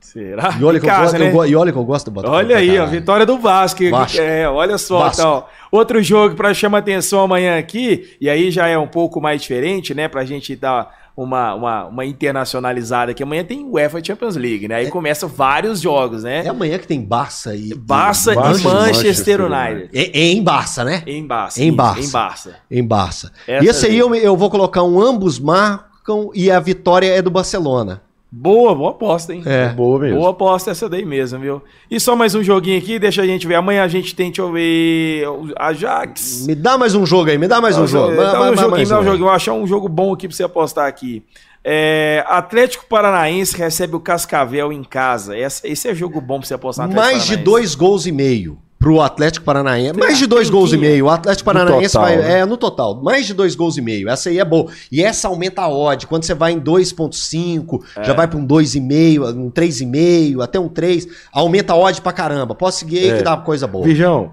[0.00, 0.56] Será?
[0.58, 1.32] E olha, que, eu casa, gosto, né?
[1.32, 2.36] eu e olha que eu gosto do Botafogo.
[2.36, 2.90] Olha aí, ó, caralho.
[2.90, 3.88] vitória do Vasco.
[3.88, 4.20] Vasco.
[4.20, 5.20] É, olha só, Vasco.
[5.20, 5.44] então.
[5.70, 9.94] Outro jogo para chamar atenção amanhã aqui, e aí já é um pouco mais diferente,
[9.94, 13.22] né, pra gente dar uma, uma, uma internacionalizada aqui.
[13.22, 14.76] Amanhã tem UEFA Champions League, né?
[14.76, 16.44] Aí começam vários jogos, né?
[16.44, 17.74] É amanhã que tem Barça e.
[17.74, 19.90] Barça, Barça e Manchester Manchester United.
[19.92, 21.02] É, é em Barça, né?
[21.06, 21.62] Em Barça.
[21.62, 22.00] Em Barça.
[22.00, 22.56] Em Barça.
[22.70, 23.32] Em Barça.
[23.46, 23.98] Essa e esse aí aí.
[23.98, 28.02] eu, eu vou colocar um ambos marcam e a vitória é do Barcelona.
[28.32, 29.42] Boa, boa aposta, hein?
[29.44, 29.70] É.
[29.70, 30.18] Boa mesmo.
[30.18, 31.62] Boa aposta essa daí mesmo, viu?
[31.90, 33.56] E só mais um joguinho aqui, deixa a gente ver.
[33.56, 35.24] Amanhã a gente tem, deixa eu ver,
[35.58, 36.46] Ajax.
[36.46, 38.14] Me dá mais um jogo aí, me dá mais um jogo.
[38.14, 39.24] Dá Ma- um joguinho, mais dá um um joguinho.
[39.24, 41.24] Vou achar um jogo bom aqui pra você apostar aqui.
[41.64, 45.36] É, Atlético Paranaense recebe o Cascavel em casa.
[45.36, 49.00] Esse, esse é jogo bom pra você apostar Mais de dois gols e meio pro
[49.02, 49.98] Atlético Paranaense.
[49.98, 51.04] Mais de dois gols e meio.
[51.04, 52.16] O Atlético Paranaense total, vai.
[52.16, 52.38] né?
[52.40, 53.02] É, no total.
[53.02, 54.08] Mais de dois gols e meio.
[54.08, 54.72] Essa aí é boa.
[54.90, 56.06] E essa aumenta a odd.
[56.06, 58.04] Quando você vai em 2,5, É.
[58.04, 61.06] já vai pra um 2,5, um 3,5, até um 3.
[61.30, 62.54] Aumenta a odd pra caramba.
[62.54, 63.16] Posso seguir aí É.
[63.18, 63.84] que dá coisa boa.
[63.84, 64.32] Vijão,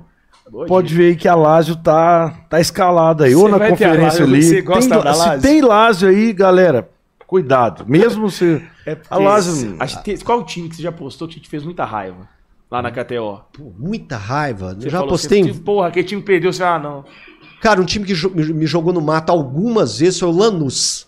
[0.50, 3.32] Boa pode ver aí que a Lázio tá, tá escalada aí.
[3.34, 4.42] Você ou na conferência Lazio, ali.
[4.44, 5.42] você gosta tem, da se Lazio?
[5.42, 6.90] tem Lázio aí, galera,
[7.28, 7.84] cuidado.
[7.86, 8.62] Mesmo se.
[8.86, 9.76] É a Lazio.
[9.78, 12.30] Acho que tem- qual o time que você já postou que te fez muita raiva?
[12.70, 13.42] Lá na KTO.
[13.54, 14.76] Pô, muita raiva.
[14.76, 15.54] Você Eu já falou postei.
[15.54, 16.52] Porra, aquele time perdeu.
[16.52, 17.06] Você, ah, não.
[17.62, 18.14] Cara, um time que
[18.54, 21.08] me jogou no mato algumas vezes foi o Lanús.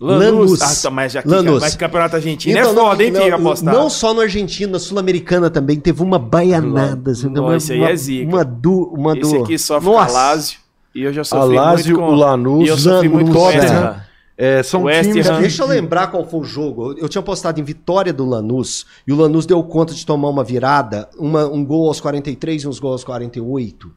[0.00, 0.22] Lanús.
[0.22, 0.62] Lanús.
[0.62, 1.60] Ah, tá, mas aqui, Lanús.
[1.60, 3.74] mas campeonato argentino Então, é foda, hein, não, apostar.
[3.74, 7.10] não só no argentino, na sul-americana também teve uma baianada.
[7.10, 8.28] assim, Não, uma, esse aí é zica.
[8.28, 9.26] Uma do, uma do...
[9.26, 10.60] Esse aqui sofre com a Lazio.
[10.94, 12.14] E eu já sofri Lazio, muito com...
[12.14, 13.96] o Lanús, e eu sofri muito com o Lanús,
[14.38, 14.62] é.
[14.62, 15.26] São West times.
[15.28, 15.40] Ham.
[15.40, 16.94] Deixa eu lembrar qual foi o jogo.
[16.96, 20.44] Eu tinha apostado em vitória do Lanús e o Lanús deu conta de tomar uma
[20.44, 23.90] virada, uma- um gol aos 43 e uns gols aos 48.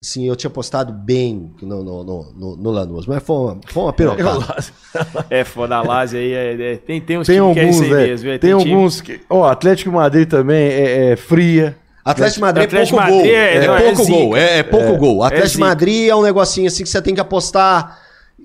[0.00, 3.82] Sim, eu tinha apostado bem no, no, no, no- no Lanús, mas foi uma, foi
[3.82, 4.64] uma pirocada.
[5.28, 6.32] É foda, a Lazio aí.
[6.32, 8.28] é- é- tem, tem uns Tem times que é alguns, isso aí é, mesmo.
[8.30, 9.20] é, tem, time- alguns que.
[9.28, 11.76] Ó, Atlético Madrid também é, é fria.
[12.04, 13.26] Atlético Madrid é pouco Madrid gol.
[13.26, 14.36] é- É, é pouco gol.
[14.36, 15.22] É, pouco gol.
[15.24, 15.60] Atlético.
[15.60, 17.98] Madrid é um negocinho assim que você tem que apostar.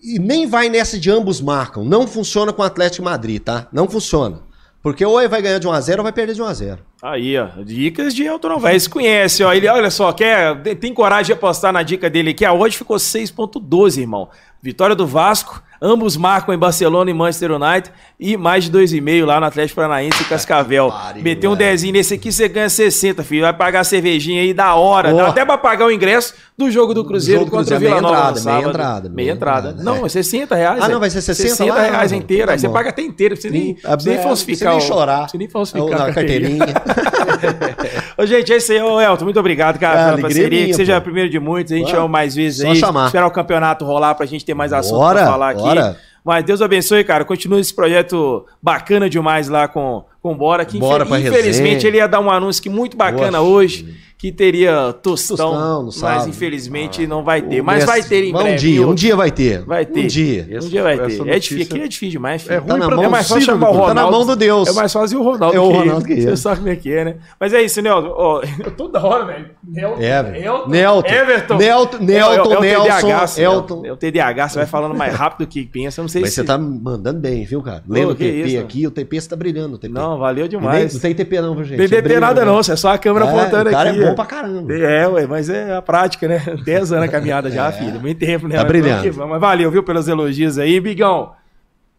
[0.03, 1.83] E nem vai nessa de ambos marcam.
[1.85, 3.67] Não funciona com o Atlético Madrid, tá?
[3.71, 4.41] Não funciona.
[4.81, 6.77] Porque ou ele vai ganhar de 1x0 ou vai perder de 1x0.
[7.01, 7.47] Aí, ó.
[7.63, 8.85] Dicas de Elton Novaes.
[8.85, 9.53] Conhece, ó.
[9.53, 12.43] Ele, olha só, quer, tem- coragem de apostar na dica dele aqui.
[12.43, 14.29] A hoje ficou 6,12, irmão.
[14.61, 17.91] Vitória do Vasco, Ambos marcam em Barcelona e Manchester United.
[18.17, 20.89] E mais de 2,5 lá no Atlético Paranaense e Cascavel.
[20.89, 23.41] pariu, Meteu um dezinho nesse aqui, você ganha 60, filho.
[23.41, 25.09] Vai pagar a cervejinha aí da hora.
[25.09, 25.27] Dá Porra.
[25.27, 28.13] até pra pagar o ingresso do jogo do Cruzeiro Jogo contra o Cruzeiro, Vila meia
[28.23, 29.69] Nova no entrada, meia entrada, Meia meia entrada.
[29.71, 30.05] entrada, Não, é.
[30.05, 30.83] é 60 reais.
[30.83, 30.89] Ah, é.
[30.89, 31.81] não, vai ser 60 60 lá?
[31.81, 32.51] reais inteira.
[32.53, 33.01] Aí tá você paga até.
[33.01, 34.69] Não precisa nem, precisa nem é, falsificar.
[34.69, 35.19] Não precisa nem chorar.
[35.23, 36.65] Precisa nem falsificar Na a carteirinha.
[38.17, 39.23] Ô, gente, é isso aí, ô Elton.
[39.25, 40.49] Muito obrigado, cara, Ah, pela parceria.
[40.49, 40.97] minha, que seja pô.
[40.97, 41.71] a primeira de muitos.
[41.73, 42.75] A gente chama mais vezes Só aí.
[42.75, 43.05] chamar.
[43.07, 45.61] Esperar o campeonato rolar pra gente ter mais assunto Bora, pra falar aqui.
[45.61, 45.97] bora.
[46.23, 47.25] Mas Deus abençoe, cara.
[47.25, 50.63] Continue esse projeto bacana demais lá com, com o Bora.
[50.65, 51.87] Que Bora pra infelizmente resenha.
[51.89, 53.41] ele ia dar um anúncio que muito bacana Poxa.
[53.41, 53.95] hoje.
[54.15, 55.35] Que teria tostão,
[55.83, 57.59] Tostão mas infelizmente não vai ter.
[57.59, 58.55] O Mas vai ter em Mas breve.
[58.55, 59.65] Um dia, um dia vai ter.
[59.65, 59.99] Vai ter.
[60.05, 60.47] Um dia.
[60.63, 61.27] Um dia vai ter.
[61.27, 61.63] É difícil.
[61.75, 62.53] Aqui é difícil demais, filho.
[62.53, 63.81] É ruim Tá na pra mão É mais fácil chamar o doutor.
[63.81, 64.11] Tá Ronaldo.
[64.11, 64.69] na mão do Deus.
[64.69, 65.57] É mais fácil o Ronaldo.
[65.57, 66.35] É o que Ronaldo que Você é.
[66.37, 67.15] sabe como é que é, né?
[67.37, 68.13] Mas é isso, Nelson.
[68.15, 69.49] Ó, eu toda hora, velho.
[69.67, 70.45] Nelton, É, velho.
[70.45, 71.09] Elton, Nelton.
[71.13, 71.57] Everton.
[71.57, 73.85] Nelton, É o- Nelton, é Nelson, Elton.
[73.85, 76.01] É o TDAH, você vai falando mais rápido do que pensa.
[76.01, 76.35] Não sei Mas se...
[76.37, 77.83] você tá mandando bem, viu, cara?
[77.89, 79.75] Lendo o que TP aqui, o TP você tá brilhando.
[79.75, 79.93] O TP.
[80.13, 80.93] Não, valeu nem- demais.
[80.93, 81.77] Não tem TP não, viu, gente?
[81.77, 82.51] Tem DP nada né?
[82.51, 84.01] não, é só a câmera É, apontando o cara aqui.
[84.03, 84.73] é bom pra caramba.
[84.73, 86.39] É, ué, mas é a prática, né?
[86.63, 87.99] 10 anos a caminhada já, filho.
[87.99, 88.55] Muito tempo, né?
[88.55, 89.27] Tá Mas brilhando.
[89.27, 90.79] Mas valeu, viu, pelos elogios aí.
[90.79, 91.31] Bigão,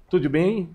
[0.09, 0.71] tudo bem?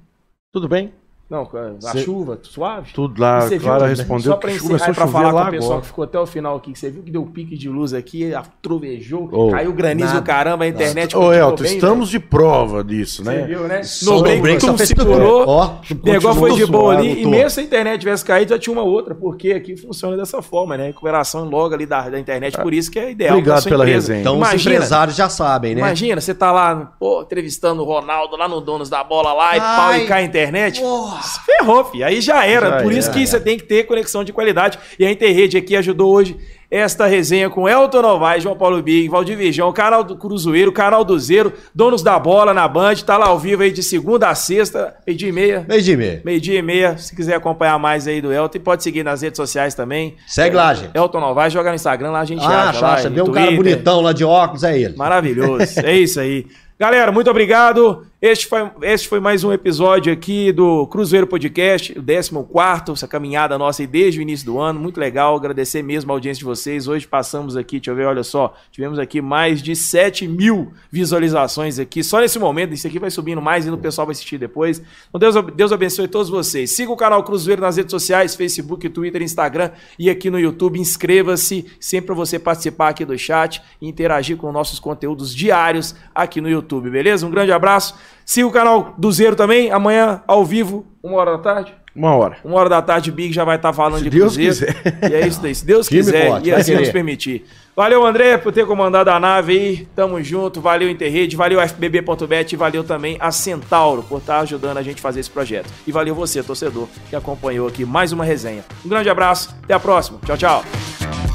[0.52, 0.94] Tudo bem?
[1.30, 1.48] Não,
[1.86, 2.92] a Cê- chuva, suave?
[2.92, 5.42] Tudo lá, você Clara viu, respondeu Só pra que começou a pra chover falar lá
[5.44, 5.82] com o pessoal agora.
[5.82, 8.32] que ficou até o final aqui, que você viu que deu pique de luz aqui,
[8.64, 10.22] trovejou, Ô, caiu granizo nada.
[10.22, 13.38] do caramba, a internet Ô, continuou Elton, bem, estamos de prova disso, velho.
[13.38, 13.48] Você né?
[13.48, 13.82] viu, né?
[14.04, 17.22] No break, tu segurou, Ó, o negócio foi de boa ali.
[17.22, 20.42] E mesmo se a internet tivesse caído, já tinha uma outra, porque aqui funciona dessa
[20.42, 20.88] forma, né?
[20.88, 23.38] Recuperação logo ali da, da internet, por isso que é ideal.
[23.38, 24.14] Obrigado pela empresa.
[24.14, 24.22] resenha.
[24.22, 25.82] Então os Imagina, empresários já sabem, né?
[25.82, 29.60] Imagina, você tá lá, pô, entrevistando o Ronaldo lá no Donos da Bola lá e
[29.60, 30.82] pau e cai a internet.
[30.82, 31.19] Porra.
[31.46, 32.04] Ferrou, fi.
[32.04, 32.70] Aí já era.
[32.70, 33.20] Já Por isso era.
[33.20, 34.78] que você tem que ter conexão de qualidade.
[34.98, 36.38] E a Interrede aqui ajudou hoje
[36.72, 41.18] esta resenha com Elton Novaes, João Paulo Big, Valdir Virgão, canal do Cruzeiro, canal do
[41.18, 42.94] Zero, Donos da Bola na Band.
[42.98, 45.66] Tá lá ao vivo aí de segunda a sexta, meio-dia e meia.
[45.68, 46.22] Meio de meia.
[46.24, 49.38] Meio-dia e meia, se quiser acompanhar mais aí do Elton, e pode seguir nas redes
[49.38, 50.16] sociais também.
[50.28, 50.92] Segue lá, gente.
[50.96, 53.10] Elton Novaes, joga no Instagram, lá a gente Ah, acha.
[53.10, 54.96] no vê um cara bonitão lá de óculos, é ele.
[54.96, 55.80] Maravilhoso.
[55.84, 56.46] É isso aí.
[56.80, 58.06] Galera, muito obrigado.
[58.22, 63.58] Este foi, este foi mais um episódio aqui do Cruzeiro Podcast, o 14, essa caminhada
[63.58, 64.78] nossa aí desde o início do ano.
[64.78, 66.90] Muito legal, agradecer mesmo a audiência de vocês.
[66.90, 71.80] Hoje passamos aqui, deixa eu ver, olha só, tivemos aqui mais de 7 mil visualizações
[71.80, 72.74] aqui, só nesse momento.
[72.74, 74.82] Isso aqui vai subindo mais e o pessoal vai assistir depois.
[75.08, 76.72] Então, Deus, Deus abençoe todos vocês.
[76.72, 80.78] Siga o canal Cruzeiro nas redes sociais, Facebook, Twitter, Instagram e aqui no YouTube.
[80.78, 86.42] Inscreva-se sempre para você participar aqui do chat e interagir com nossos conteúdos diários aqui
[86.42, 87.26] no YouTube, beleza?
[87.26, 88.09] Um grande abraço.
[88.30, 91.74] Siga o canal do Zero também, amanhã ao vivo, uma hora da tarde.
[91.96, 92.38] Uma hora.
[92.44, 94.76] Uma hora da tarde, Big já vai estar falando Se de Deus Cruzeiro.
[95.02, 96.94] E é isso daí, se Deus quiser forte, e assim nos querer.
[96.94, 97.48] permitir.
[97.76, 99.88] Valeu, André, por ter comandado a nave aí.
[99.96, 100.62] Tamo junto.
[100.62, 101.36] Valeu, Interrede.
[101.36, 102.54] Valeu, FBB.bet.
[102.54, 105.68] E valeu também a Centauro por estar ajudando a gente a fazer esse projeto.
[105.88, 108.64] E valeu você, torcedor, que acompanhou aqui mais uma resenha.
[108.86, 109.56] Um grande abraço.
[109.64, 110.20] Até a próxima.
[110.24, 111.29] Tchau, tchau.